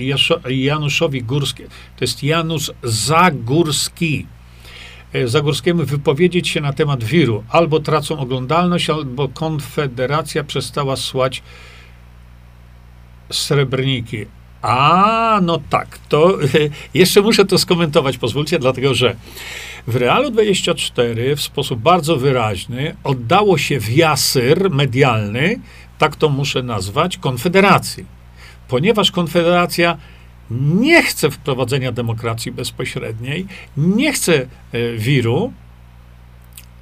Januszowi 0.48 1.22
Górskie, 1.22 1.64
to 1.96 2.04
jest 2.04 2.22
Janusz 2.22 2.72
Zagórski, 2.82 4.26
Zagórskiemu 5.24 5.84
wypowiedzieć 5.84 6.48
się 6.48 6.60
na 6.60 6.72
temat 6.72 7.04
wiru. 7.04 7.44
Albo 7.48 7.80
tracą 7.80 8.18
oglądalność, 8.18 8.90
albo 8.90 9.28
Konfederacja 9.28 10.44
przestała 10.44 10.96
słać 10.96 11.42
srebrniki. 13.30 14.26
A, 14.62 15.40
no 15.42 15.60
tak, 15.70 15.98
to 16.08 16.38
jeszcze 16.94 17.20
muszę 17.20 17.44
to 17.44 17.58
skomentować, 17.58 18.18
pozwólcie, 18.18 18.58
dlatego 18.58 18.94
że 18.94 19.16
w 19.86 19.96
Realu 19.96 20.30
24 20.30 21.36
w 21.36 21.42
sposób 21.42 21.80
bardzo 21.80 22.16
wyraźny 22.16 22.96
oddało 23.04 23.58
się 23.58 23.80
w 23.80 23.88
medialny, 24.70 25.60
tak 25.98 26.16
to 26.16 26.28
muszę 26.28 26.62
nazwać, 26.62 27.18
Konfederacji. 27.18 28.04
Ponieważ 28.68 29.10
Konfederacja 29.10 29.96
nie 30.50 31.02
chce 31.02 31.30
wprowadzenia 31.30 31.92
demokracji 31.92 32.52
bezpośredniej, 32.52 33.46
nie 33.76 34.12
chce 34.12 34.34
e, 34.34 34.46
wiru, 34.96 35.52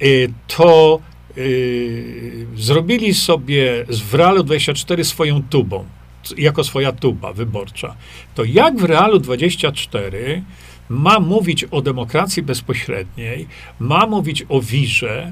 e, 0.01 0.05
to 0.47 0.99
yy, 1.37 2.47
zrobili 2.55 3.13
sobie 3.13 3.85
w 3.89 4.13
Realu 4.13 4.43
24 4.43 5.03
swoją 5.03 5.43
tubą, 5.43 5.85
jako 6.37 6.63
swoja 6.63 6.91
tuba 6.91 7.33
wyborcza, 7.33 7.95
to 8.35 8.43
jak 8.43 8.77
w 8.77 8.83
Realu 8.83 9.19
24 9.19 10.43
ma 10.89 11.19
mówić 11.19 11.63
o 11.63 11.81
demokracji 11.81 12.43
bezpośredniej, 12.43 13.47
ma 13.79 14.07
mówić 14.07 14.45
o 14.49 14.61
wirze, 14.61 15.31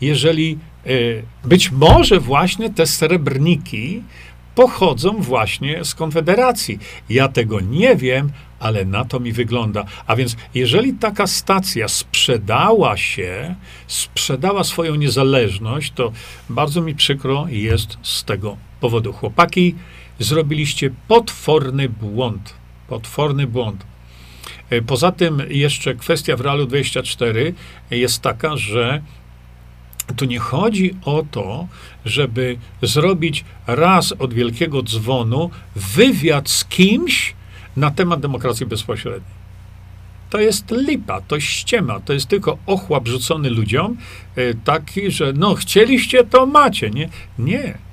jeżeli 0.00 0.58
y, 0.86 1.22
być 1.44 1.70
może 1.70 2.20
właśnie 2.20 2.70
te 2.70 2.86
srebrniki 2.86 4.02
pochodzą 4.54 5.22
właśnie 5.22 5.84
z 5.84 5.94
Konfederacji. 5.94 6.78
Ja 7.08 7.28
tego 7.28 7.60
nie 7.60 7.96
wiem, 7.96 8.30
ale 8.60 8.84
na 8.84 9.04
to 9.04 9.20
mi 9.20 9.32
wygląda. 9.32 9.84
A 10.06 10.16
więc, 10.16 10.36
jeżeli 10.54 10.92
taka 10.94 11.26
stacja 11.26 11.88
sprzedała 11.88 12.96
się, 12.96 13.54
sprzedała 13.86 14.64
swoją 14.64 14.94
niezależność, 14.94 15.92
to 15.94 16.12
bardzo 16.50 16.80
mi 16.80 16.94
przykro 16.94 17.46
jest 17.48 17.98
z 18.02 18.24
tego 18.24 18.56
powodu. 18.80 19.12
Chłopaki, 19.12 19.74
zrobiliście 20.18 20.90
potworny 21.08 21.88
błąd. 21.88 22.54
Potworny 22.88 23.46
błąd. 23.46 23.86
E, 24.70 24.82
poza 24.82 25.12
tym 25.12 25.42
jeszcze 25.48 25.94
kwestia 25.94 26.36
w 26.36 26.40
Realu 26.40 26.66
24 26.66 27.54
jest 27.90 28.22
taka, 28.22 28.56
że 28.56 29.02
tu 30.12 30.24
nie 30.24 30.38
chodzi 30.38 30.94
o 31.04 31.24
to, 31.30 31.66
żeby 32.04 32.56
zrobić 32.82 33.44
raz 33.66 34.12
od 34.18 34.34
wielkiego 34.34 34.82
dzwonu 34.82 35.50
wywiad 35.76 36.50
z 36.50 36.64
kimś 36.64 37.34
na 37.76 37.90
temat 37.90 38.20
demokracji 38.20 38.66
bezpośredniej. 38.66 39.40
To 40.30 40.40
jest 40.40 40.70
lipa, 40.70 41.20
to 41.20 41.40
ściema, 41.40 42.00
to 42.00 42.12
jest 42.12 42.26
tylko 42.26 42.58
ochłap 42.66 43.08
rzucony 43.08 43.50
ludziom, 43.50 43.96
e, 44.36 44.54
taki, 44.54 45.10
że 45.10 45.32
no 45.32 45.54
chcieliście, 45.54 46.24
to 46.24 46.46
macie, 46.46 46.90
nie? 46.90 47.08
Nie 47.38 47.89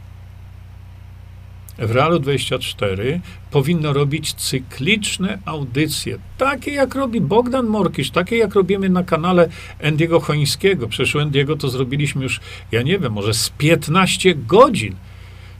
w 1.77 1.91
Realu 1.91 2.19
24 2.19 3.21
powinno 3.51 3.93
robić 3.93 4.33
cykliczne 4.33 5.39
audycje, 5.45 6.17
takie 6.37 6.71
jak 6.71 6.95
robi 6.95 7.21
Bogdan 7.21 7.65
Morkisz, 7.65 8.11
takie 8.11 8.37
jak 8.37 8.55
robimy 8.55 8.89
na 8.89 9.03
kanale 9.03 9.49
Endiego 9.79 10.19
Chońskiego. 10.19 10.87
Przecież 10.87 11.15
Endiego 11.15 11.55
to 11.55 11.69
zrobiliśmy 11.69 12.23
już, 12.23 12.39
ja 12.71 12.81
nie 12.81 12.99
wiem, 12.99 13.13
może 13.13 13.33
z 13.33 13.49
15 13.49 14.35
godzin 14.35 14.95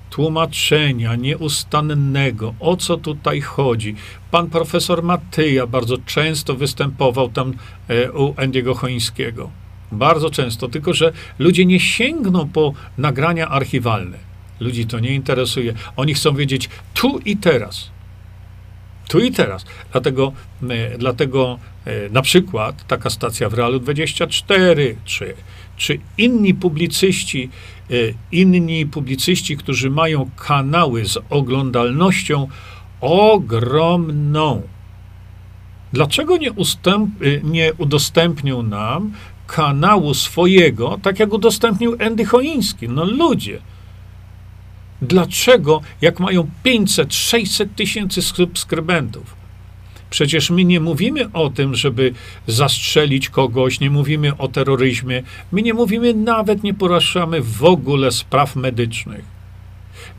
tłumaczenia 0.10 1.16
nieustannego, 1.16 2.54
o 2.60 2.78
co 2.78 2.98
tutaj 2.98 3.42
chodzi. 3.42 3.96
Pan 4.32 4.50
profesor 4.50 5.04
Matyja 5.04 5.68
bardzo 5.68 5.98
często 6.06 6.56
występował 6.56 7.30
tam 7.30 7.54
e, 7.88 8.12
u 8.12 8.34
Endiego 8.38 8.76
Chońskiego. 8.76 9.50
Bardzo 9.92 10.30
często, 10.30 10.68
tylko 10.68 10.94
że 10.94 11.14
ludzie 11.40 11.66
nie 11.66 11.80
sięgną 11.80 12.50
po 12.50 12.74
nagrania 12.98 13.48
archiwalne. 13.48 14.27
Ludzi 14.60 14.86
to 14.86 15.00
nie 15.00 15.16
interesuje. 15.16 15.74
Oni 15.96 16.14
chcą 16.14 16.36
wiedzieć 16.36 16.70
tu 16.94 17.20
i 17.26 17.38
teraz. 17.38 17.90
Tu 19.08 19.20
i 19.20 19.32
teraz. 19.32 19.66
Dlatego, 19.92 20.34
e, 20.70 20.98
dlatego 20.98 21.60
e, 21.86 22.10
na 22.10 22.22
przykład 22.22 22.88
taka 22.88 23.10
stacja 23.10 23.50
w 23.50 23.54
Realu 23.54 23.80
24, 23.80 24.96
czy, 25.06 25.34
czy 25.78 26.00
inni 26.18 26.54
publicyści, 26.54 27.50
e, 27.90 27.94
inni 28.32 28.86
publicyści, 28.86 29.58
którzy 29.58 29.90
mają 29.90 30.30
kanały 30.36 31.06
z 31.06 31.18
oglądalnością 31.30 32.48
ogromną. 33.02 34.62
Dlaczego 35.94 36.38
nie, 36.38 36.52
ustęp, 36.52 37.10
nie 37.44 37.74
udostępnią 37.74 38.64
nam 38.64 39.12
kanału 39.48 40.14
swojego, 40.14 41.00
tak 41.02 41.20
jak 41.20 41.34
udostępnił 41.34 41.98
Andy 42.00 42.26
Choiński? 42.26 42.90
No 42.90 43.06
ludzie. 43.06 43.60
Dlaczego, 45.02 45.82
jak 46.02 46.20
mają 46.20 46.50
500, 46.64 47.14
600 47.14 47.76
tysięcy 47.76 48.22
subskrybentów? 48.22 49.36
Przecież 50.10 50.50
my 50.50 50.66
nie 50.66 50.80
mówimy 50.80 51.32
o 51.34 51.50
tym, 51.50 51.76
żeby 51.76 52.14
zastrzelić 52.48 53.30
kogoś, 53.30 53.80
nie 53.80 53.90
mówimy 53.90 54.38
o 54.38 54.48
terroryzmie, 54.48 55.24
my 55.52 55.62
nie 55.62 55.74
mówimy, 55.74 56.14
nawet 56.14 56.64
nie 56.64 56.74
poruszamy 56.74 57.42
w 57.42 57.64
ogóle 57.64 58.12
spraw 58.12 58.56
medycznych. 58.56 59.26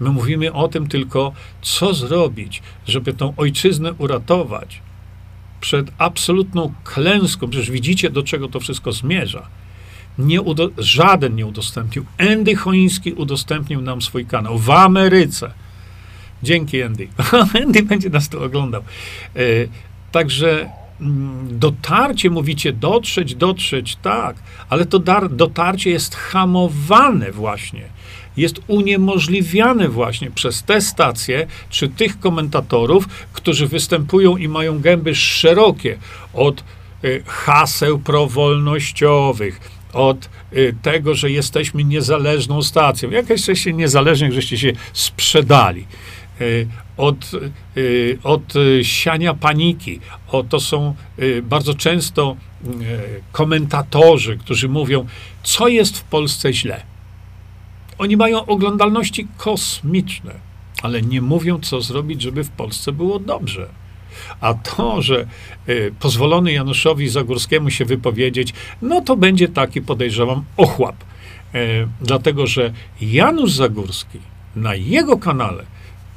My 0.01 0.11
mówimy 0.11 0.53
o 0.53 0.69
tym 0.69 0.89
tylko, 0.89 1.33
co 1.63 1.95
zrobić, 1.95 2.63
żeby 2.87 3.13
tą 3.13 3.37
ojczyznę 3.37 3.93
uratować 3.93 4.83
przed 5.61 5.91
absolutną 5.99 6.73
klęską. 6.85 7.49
Przecież 7.49 7.71
widzicie, 7.71 8.11
do 8.11 8.23
czego 8.23 8.49
to 8.49 8.61
wszystko 8.61 8.93
zmierza 8.93 9.49
nie 10.19 10.43
udo- 10.43 10.71
żaden 10.79 11.37
nie 11.37 11.47
udostępnił. 11.47 12.05
Andy 12.19 12.57
Choiński 12.57 13.13
udostępnił 13.13 13.81
nam 13.81 14.03
swój 14.03 14.27
kanał 14.27 14.59
w 14.59 14.71
Ameryce. 14.71 15.51
Dzięki 16.43 16.83
Andy. 16.83 17.09
Andy 17.65 17.83
będzie 17.83 18.11
nas 18.11 18.29
tu 18.29 18.45
oglądał. 18.45 18.83
E, 19.37 19.41
także 20.13 20.71
mm, 21.01 21.59
dotarcie, 21.59 22.31
mówicie, 22.31 22.73
dotrzeć, 22.73 23.35
dotrzeć, 23.35 23.97
tak, 23.97 24.37
ale 24.69 24.87
to 24.87 24.99
dar, 24.99 25.31
dotarcie 25.31 25.91
jest 25.91 26.15
hamowane 26.15 27.33
właśnie, 27.33 27.83
jest 28.37 28.61
uniemożliwiane 28.67 29.89
właśnie 29.89 30.31
przez 30.31 30.63
te 30.63 30.81
stacje, 30.81 31.47
czy 31.71 31.89
tych 31.89 32.21
komentatorów, 32.21 33.09
którzy 33.33 33.67
występują 33.67 34.37
i 34.37 34.49
mają 34.49 34.81
gęby 34.81 35.15
szerokie 35.15 35.99
od 36.35 36.65
y, 37.05 37.23
haseł 37.27 37.99
prowolnościowych, 37.99 39.78
od 39.93 40.29
y, 40.53 40.75
tego, 40.83 41.15
że 41.15 41.31
jesteśmy 41.31 41.85
niezależną 41.85 42.63
stacją. 42.63 43.11
Jak 43.11 43.31
jesteście 43.31 43.73
niezależni, 43.73 44.33
żeście 44.33 44.59
się 44.59 44.73
sprzedali. 44.93 45.87
Y, 46.41 46.69
od, 46.97 47.31
y, 47.77 48.19
od 48.23 48.55
siania 48.83 49.35
paniki. 49.35 50.01
O, 50.29 50.43
to 50.43 50.61
są 50.61 50.95
bardzo 51.43 51.75
często 51.75 52.37
komentatorzy, 53.33 54.37
którzy 54.37 54.69
mówią, 54.69 55.07
co 55.43 55.69
jest 55.69 55.99
w 55.99 56.03
Polsce 56.03 56.53
źle. 56.53 56.83
Oni 57.99 58.17
mają 58.17 58.47
oglądalności 58.47 59.27
kosmiczne, 59.37 60.35
ale 60.83 61.03
nie 61.03 61.23
mówią, 61.23 61.61
co 61.61 61.81
zrobić, 61.81 62.23
żeby 62.23 62.45
w 62.45 62.51
Polsce 62.51 62.93
było 62.93 63.19
dobrze. 63.19 63.69
A 64.41 64.55
to, 64.55 65.03
że 65.03 65.27
y, 65.69 65.95
pozwolony 66.01 66.53
Januszowi 66.53 67.09
Zagórskiemu 67.09 67.71
się 67.71 67.85
wypowiedzieć, 67.85 68.55
no 68.83 69.01
to 69.01 69.17
będzie 69.17 69.49
taki, 69.49 69.83
podejrzewam, 69.83 70.45
ochłap. 70.57 70.97
Y, 71.55 71.89
dlatego, 72.01 72.47
że 72.47 72.73
Janusz 73.01 73.53
Zagórski 73.53 74.19
na 74.57 74.75
jego 74.75 75.19
kanale 75.19 75.65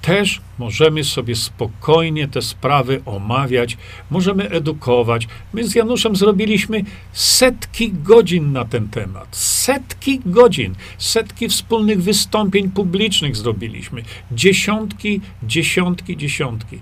też 0.02 0.42
możemy 0.60 1.04
sobie 1.04 1.36
spokojnie 1.36 2.28
te 2.28 2.42
sprawy 2.42 3.02
omawiać, 3.06 3.78
możemy 4.10 4.50
edukować. 4.50 5.28
My 5.54 5.68
z 5.68 5.76
Januszem 5.76 6.16
zrobiliśmy 6.16 6.84
setki 7.14 7.94
godzin 7.94 8.52
na 8.52 8.66
ten 8.66 8.90
temat. 8.90 9.28
Setki 9.36 10.22
godzin, 10.26 10.76
setki 10.98 11.50
wspólnych 11.50 12.04
wystąpień 12.04 12.72
publicznych 12.72 13.36
zrobiliśmy. 13.36 14.04
Dziesiątki, 14.32 15.22
dziesiątki, 15.44 16.18
dziesiątki. 16.18 16.80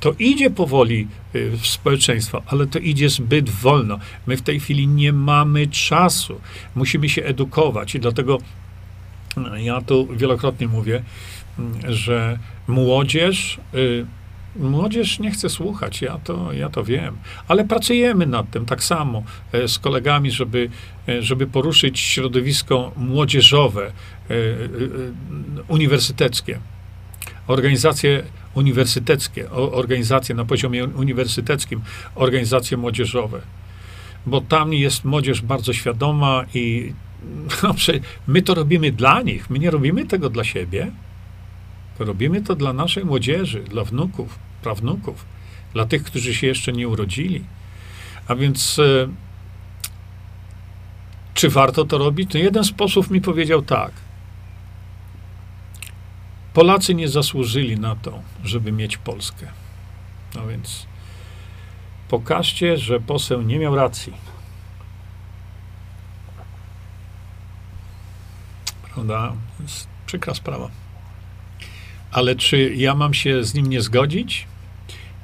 To 0.00 0.12
idzie 0.18 0.50
powoli 0.50 1.08
y, 1.34 1.50
w 1.50 1.66
społeczeństwo, 1.66 2.42
ale 2.46 2.66
to 2.66 2.78
idzie 2.78 3.08
zbyt 3.08 3.50
wolno. 3.50 3.98
My 4.26 4.36
w 4.36 4.42
tej 4.42 4.60
chwili 4.60 4.88
nie 4.88 5.12
mamy 5.12 5.66
czasu. 5.66 6.40
Musimy 6.74 7.08
się 7.08 7.24
edukować 7.24 7.94
i 7.94 8.00
dlatego 8.00 8.38
no, 9.36 9.56
ja 9.56 9.80
tu 9.80 10.08
wielokrotnie 10.16 10.68
mówię, 10.68 11.02
mm, 11.58 11.94
że 11.94 12.38
młodzież, 12.68 13.60
y, 13.74 14.06
młodzież 14.56 15.18
nie 15.18 15.30
chce 15.30 15.48
słuchać, 15.48 16.02
ja 16.02 16.18
to, 16.24 16.52
ja 16.52 16.68
to 16.68 16.84
wiem, 16.84 17.16
ale 17.48 17.64
pracujemy 17.64 18.26
nad 18.26 18.50
tym 18.50 18.66
tak 18.66 18.84
samo 18.84 19.22
y, 19.54 19.68
z 19.68 19.78
kolegami, 19.78 20.30
żeby, 20.30 20.70
żeby 21.20 21.46
poruszyć 21.46 22.00
środowisko 22.00 22.92
młodzieżowe, 22.96 23.92
uniwersyteckie. 25.68 26.58
Organizacje 27.48 28.22
uniwersyteckie, 28.54 29.50
organizacje 29.50 30.34
na 30.34 30.44
poziomie 30.44 30.84
uniwersyteckim, 30.84 31.80
organizacje 32.14 32.76
młodzieżowe. 32.76 33.40
Bo 34.26 34.40
tam 34.40 34.72
jest 34.72 35.04
młodzież 35.04 35.42
bardzo 35.42 35.72
świadoma 35.72 36.44
i 36.54 36.92
no, 37.62 37.74
my 38.26 38.42
to 38.42 38.54
robimy 38.54 38.92
dla 38.92 39.22
nich, 39.22 39.50
my 39.50 39.58
nie 39.58 39.70
robimy 39.70 40.06
tego 40.06 40.30
dla 40.30 40.44
siebie. 40.44 40.90
Robimy 41.98 42.42
to 42.42 42.54
dla 42.54 42.72
naszej 42.72 43.04
młodzieży, 43.04 43.60
dla 43.60 43.84
wnuków, 43.84 44.38
prawnuków, 44.62 45.24
dla 45.72 45.86
tych, 45.86 46.04
którzy 46.04 46.34
się 46.34 46.46
jeszcze 46.46 46.72
nie 46.72 46.88
urodzili. 46.88 47.44
A 48.28 48.34
więc 48.34 48.78
e, 48.78 49.08
czy 51.34 51.48
warto 51.48 51.84
to 51.84 51.98
robić? 51.98 52.34
No 52.34 52.40
jeden 52.40 52.64
sposób 52.64 53.10
mi 53.10 53.20
powiedział 53.20 53.62
tak– 53.62 53.92
Polacy 56.54 56.94
nie 56.94 57.08
zasłużyli 57.08 57.80
na 57.80 57.96
to, 57.96 58.22
żeby 58.44 58.72
mieć 58.72 58.96
Polskę. 58.96 59.46
No 60.34 60.46
więc 60.46 60.86
pokażcie, 62.08 62.76
że 62.76 63.00
poseł 63.00 63.42
nie 63.42 63.58
miał 63.58 63.76
racji. 63.76 64.12
prawda? 68.98 69.32
Jest 69.62 69.88
przykra 70.06 70.34
sprawa. 70.34 70.70
Ale 72.10 72.36
czy 72.36 72.74
ja 72.74 72.94
mam 72.94 73.14
się 73.14 73.44
z 73.44 73.54
nim 73.54 73.66
nie 73.66 73.80
zgodzić? 73.82 74.46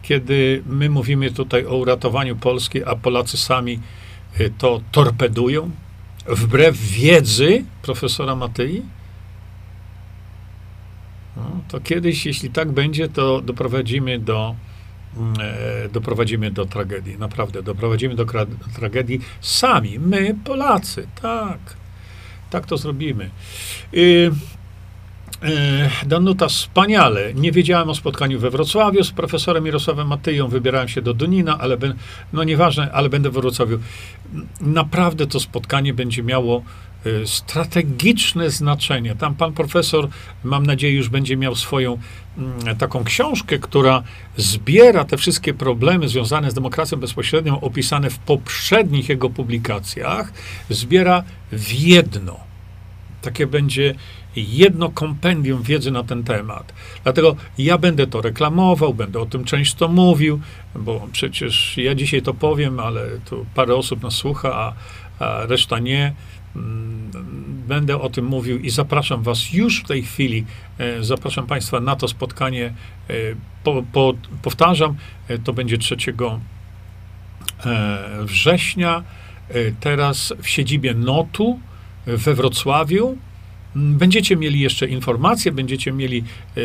Kiedy 0.03 0.63
my 0.67 0.91
mówimy 0.91 1.31
tutaj 1.31 1.67
o 1.67 1.77
uratowaniu 1.77 2.37
Polski, 2.37 2.85
a 2.85 2.97
Polacy 2.97 3.37
sami 3.37 3.81
y, 4.41 4.53
to 4.59 4.81
torpedują, 4.93 5.71
wbrew 6.27 6.77
wiedzy 6.77 7.65
profesora 7.83 8.35
Matyi, 8.37 8.83
no, 11.37 11.61
to 11.69 11.81
kiedyś, 11.81 12.27
jeśli 12.27 12.51
tak 12.51 12.73
będzie, 12.73 13.09
to 13.09 13.41
doprowadzimy 13.41 14.19
do, 14.19 14.55
mm, 15.17 15.35
e, 15.41 15.89
doprowadzimy 15.89 16.51
do 16.51 16.67
tragedii. 16.67 17.19
Naprawdę, 17.19 17.63
doprowadzimy 17.63 18.15
do 18.15 18.27
tragedii 18.77 19.21
sami, 19.41 19.99
my, 19.99 20.37
Polacy. 20.45 21.07
Tak, 21.23 21.59
tak 22.51 22.67
to 22.67 22.77
zrobimy. 22.77 23.31
Y, 23.95 24.31
e, 25.43 26.07
Danuta, 26.07 26.49
wspaniale. 26.49 27.35
Nie 27.35 27.53
wiedziałem 27.53 27.91
o 27.91 27.95
spotkaniu 27.95 28.39
we 28.39 28.51
Wrocławiu 28.51 29.05
z 29.05 29.11
profesorem 29.11 29.65
Mirosławem 29.65 30.09
Matyją. 30.09 30.49
Wybierałem 30.49 30.89
się 30.89 31.03
do 31.03 31.15
Dunina, 31.15 31.59
ale 31.59 31.77
ben, 31.77 31.95
no 32.33 32.45
nieważne, 32.45 32.93
ale 32.93 33.09
będę 33.09 33.31
w 33.31 33.33
Wrocławiu. 33.33 33.79
Naprawdę 34.61 35.27
to 35.27 35.41
spotkanie 35.41 35.95
będzie 35.95 36.23
miało 36.23 36.59
y, 36.59 36.63
strategiczne 37.25 38.51
znaczenie. 38.51 39.17
Tam 39.17 39.35
pan 39.35 39.53
profesor, 39.53 40.09
mam 40.45 40.67
nadzieję, 40.67 40.95
już 40.95 41.09
będzie 41.09 41.37
miał 41.37 41.55
swoją 41.55 41.99
mm, 42.39 42.77
taką 42.77 43.05
książkę, 43.05 43.59
która 43.59 44.03
zbiera 44.37 45.05
te 45.05 45.17
wszystkie 45.17 45.55
problemy 45.55 46.09
związane 46.09 46.51
z 46.51 46.55
demokracją 46.55 46.99
bezpośrednią, 46.99 47.61
opisane 47.61 48.11
w 48.11 48.19
poprzednich 48.19 49.09
jego 49.09 49.31
publikacjach, 49.31 50.33
zbiera 50.71 51.25
w 51.53 51.73
jedno. 51.73 52.41
Takie 53.23 53.47
będzie 53.47 53.95
jedno 54.37 54.91
kompendium 54.91 55.63
wiedzy 55.63 55.91
na 55.91 56.05
ten 56.05 56.25
temat. 56.25 56.73
Dlatego 57.03 57.37
ja 57.59 57.79
będę 57.79 58.07
to 58.07 58.21
reklamował, 58.21 58.95
będę 58.95 59.21
o 59.21 59.27
tym 59.27 59.45
często 59.45 59.89
mówił, 59.89 60.41
bo 60.75 61.09
przecież 61.13 61.77
ja 61.77 61.95
dzisiaj 61.95 62.23
to 62.23 62.35
powiem, 62.35 62.81
ale 62.81 63.07
tu 63.25 63.47
parę 63.55 63.75
osób 63.75 64.03
nas 64.03 64.15
słucha, 64.15 64.55
a, 64.55 64.73
a 65.25 65.47
reszta 65.47 65.79
nie. 65.79 66.15
Mm, 66.57 66.95
Będę 67.69 68.01
o 68.01 68.11
tym 68.11 68.25
mówił 68.25 68.59
i 68.59 68.71
zapraszam 68.71 69.23
Was 69.23 69.53
już 69.53 69.81
w 69.81 69.89
tej 69.89 70.03
chwili. 70.03 70.45
e, 70.79 71.05
Zapraszam 71.05 71.47
Państwa 71.47 71.81
na 71.81 71.97
to 71.97 72.09
spotkanie. 72.09 72.75
e, 73.11 73.13
Po, 73.65 73.83
po, 73.93 74.15
powtarzam, 74.43 74.95
e, 75.29 75.39
to 75.39 75.53
będzie 75.53 75.79
3 75.79 75.97
e, 77.67 78.25
września. 78.25 79.03
Teraz 79.81 80.33
w 80.43 80.49
siedzibie 80.49 80.95
NOTU 80.95 81.61
we 82.07 82.35
Wrocławiu. 82.35 83.19
Mm, 83.77 83.99
Będziecie 83.99 84.37
mieli 84.37 84.61
jeszcze 84.61 84.87
informacje, 84.87 85.53
będziecie 85.53 85.93
mieli 85.93 86.25
e, 86.57 86.61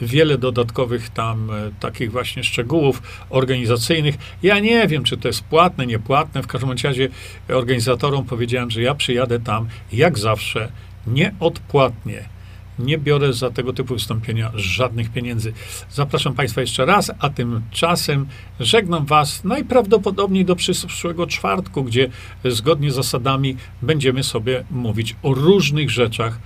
wiele 0.00 0.38
dodatkowych 0.38 1.10
tam 1.10 1.50
e, 1.50 1.70
takich 1.80 2.12
właśnie 2.12 2.44
szczegółów 2.44 3.02
organizacyjnych. 3.30 4.14
Ja 4.42 4.58
nie 4.58 4.88
wiem, 4.88 5.04
czy 5.04 5.16
to 5.16 5.28
jest 5.28 5.44
płatne, 5.44 5.86
niepłatne. 5.86 6.42
W 6.42 6.46
każdym 6.46 6.70
razie 6.84 7.08
organizatorom 7.48 8.24
powiedziałem, 8.24 8.70
że 8.70 8.82
ja 8.82 8.94
przyjadę 8.94 9.40
tam 9.40 9.68
jak 9.92 10.18
zawsze 10.18 10.72
nieodpłatnie. 11.06 12.31
Nie 12.78 12.98
biorę 12.98 13.32
za 13.32 13.50
tego 13.50 13.72
typu 13.72 13.94
wystąpienia 13.94 14.52
żadnych 14.54 15.12
pieniędzy. 15.12 15.52
Zapraszam 15.90 16.34
Państwa 16.34 16.60
jeszcze 16.60 16.86
raz, 16.86 17.10
a 17.18 17.30
tymczasem 17.30 18.26
żegnam 18.60 19.06
Was 19.06 19.44
najprawdopodobniej 19.44 20.44
do 20.44 20.56
przyszłego 20.56 21.26
czwartku, 21.26 21.84
gdzie 21.84 22.08
zgodnie 22.44 22.90
z 22.90 22.94
zasadami 22.94 23.56
będziemy 23.82 24.22
sobie 24.22 24.64
mówić 24.70 25.16
o 25.22 25.34
różnych 25.34 25.90
rzeczach 25.90 26.38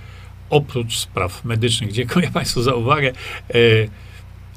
oprócz 0.49 0.97
spraw 0.97 1.45
medycznych. 1.45 1.91
Dziękuję 1.91 2.31
Państwu 2.33 2.61
za 2.61 2.75
uwagę. 2.75 3.11
E, 3.49 3.53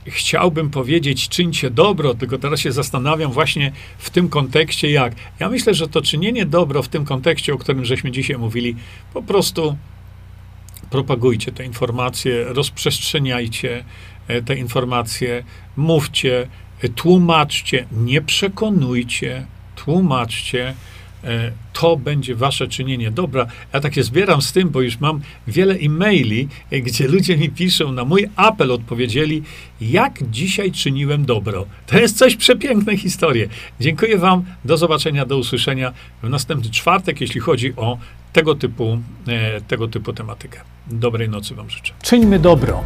Chciałbym 0.07 0.71
powiedzieć, 0.71 1.29
czyńcie 1.29 1.71
dobro, 1.71 2.15
tylko 2.15 2.39
teraz 2.39 2.61
się 2.61 2.73
zastanawiam 2.73 3.33
właśnie 3.33 3.73
w 3.99 4.11
tym 4.11 4.29
kontekście 4.29 4.91
jak. 4.91 5.15
Ja 5.41 5.49
myślę, 5.49 5.75
że 5.75 5.89
to 5.89 6.03
czynienie 6.03 6.47
dobro 6.47 6.83
w 6.83 6.89
tym 6.89 7.05
kontekście, 7.05 7.55
o 7.55 7.59
którym 7.59 7.85
żeśmy 7.85 8.11
dzisiaj 8.11 8.39
mówili, 8.39 8.77
po 9.13 9.23
prostu 9.23 9.77
propagujcie 10.91 11.53
te 11.53 11.65
informacje, 11.65 12.45
rozprzestrzeniajcie 12.45 13.85
e, 14.29 14.43
te 14.43 14.55
informacje, 14.55 15.45
mówcie, 15.77 16.49
e, 16.83 16.89
tłumaczcie, 16.89 17.87
nie 17.93 18.23
przekonujcie, 18.23 19.47
tłumaczcie. 19.77 20.75
E, 21.25 21.53
To 21.73 21.97
będzie 21.97 22.35
wasze 22.35 22.69
czynienie 22.69 23.11
dobra. 23.11 23.47
Ja 23.73 23.81
tak 23.81 23.95
się 23.95 24.03
zbieram 24.03 24.43
z 24.43 24.53
tym, 24.53 24.71
bo 24.71 24.81
już 24.81 25.01
mam 25.01 25.21
wiele 25.47 25.75
e-maili, 25.75 26.49
e, 26.71 26.81
gdzie 26.81 27.09
ludzie 27.09 27.37
mi 27.37 27.51
piszą, 27.51 27.93
na 27.93 28.05
mój 28.05 28.27
apel 28.37 28.73
odpowiedzieli, 28.73 29.43
jak 29.81 30.31
dzisiaj 30.31 30.73
czyniłem 30.73 31.25
dobro. 31.25 31.67
To 31.87 31.99
jest 31.99 32.19
coś 32.19 32.37
przepięknej 32.37 32.97
historii. 32.99 33.49
Dziękuję 33.81 34.19
wam, 34.19 34.45
do 34.65 34.77
zobaczenia, 34.77 35.27
do 35.27 35.39
usłyszenia 35.39 35.93
w 36.23 36.29
następny 36.29 36.71
czwartek, 36.71 37.21
jeśli 37.21 37.41
chodzi 37.41 37.73
o 37.77 37.99
tego 38.33 38.55
typu, 38.55 38.99
e, 39.29 39.61
tego 39.61 39.89
typu 39.89 40.13
tematykę. 40.13 40.61
Dobrej 40.87 41.29
nocy 41.29 41.55
wam 41.55 41.71
życzę. 41.71 41.93
Czyńmy 42.03 42.39
dobro. 42.39 42.85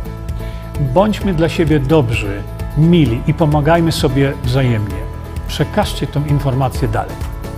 Bądźmy 0.94 1.34
dla 1.34 1.48
siebie 1.48 1.80
dobrzy, 1.80 2.42
mili 2.78 3.20
i 3.26 3.34
pomagajmy 3.34 3.92
sobie 3.92 4.32
wzajemnie. 4.44 4.96
Przekażcie 5.48 6.06
tę 6.06 6.22
informację 6.28 6.88
dalej. 6.88 7.33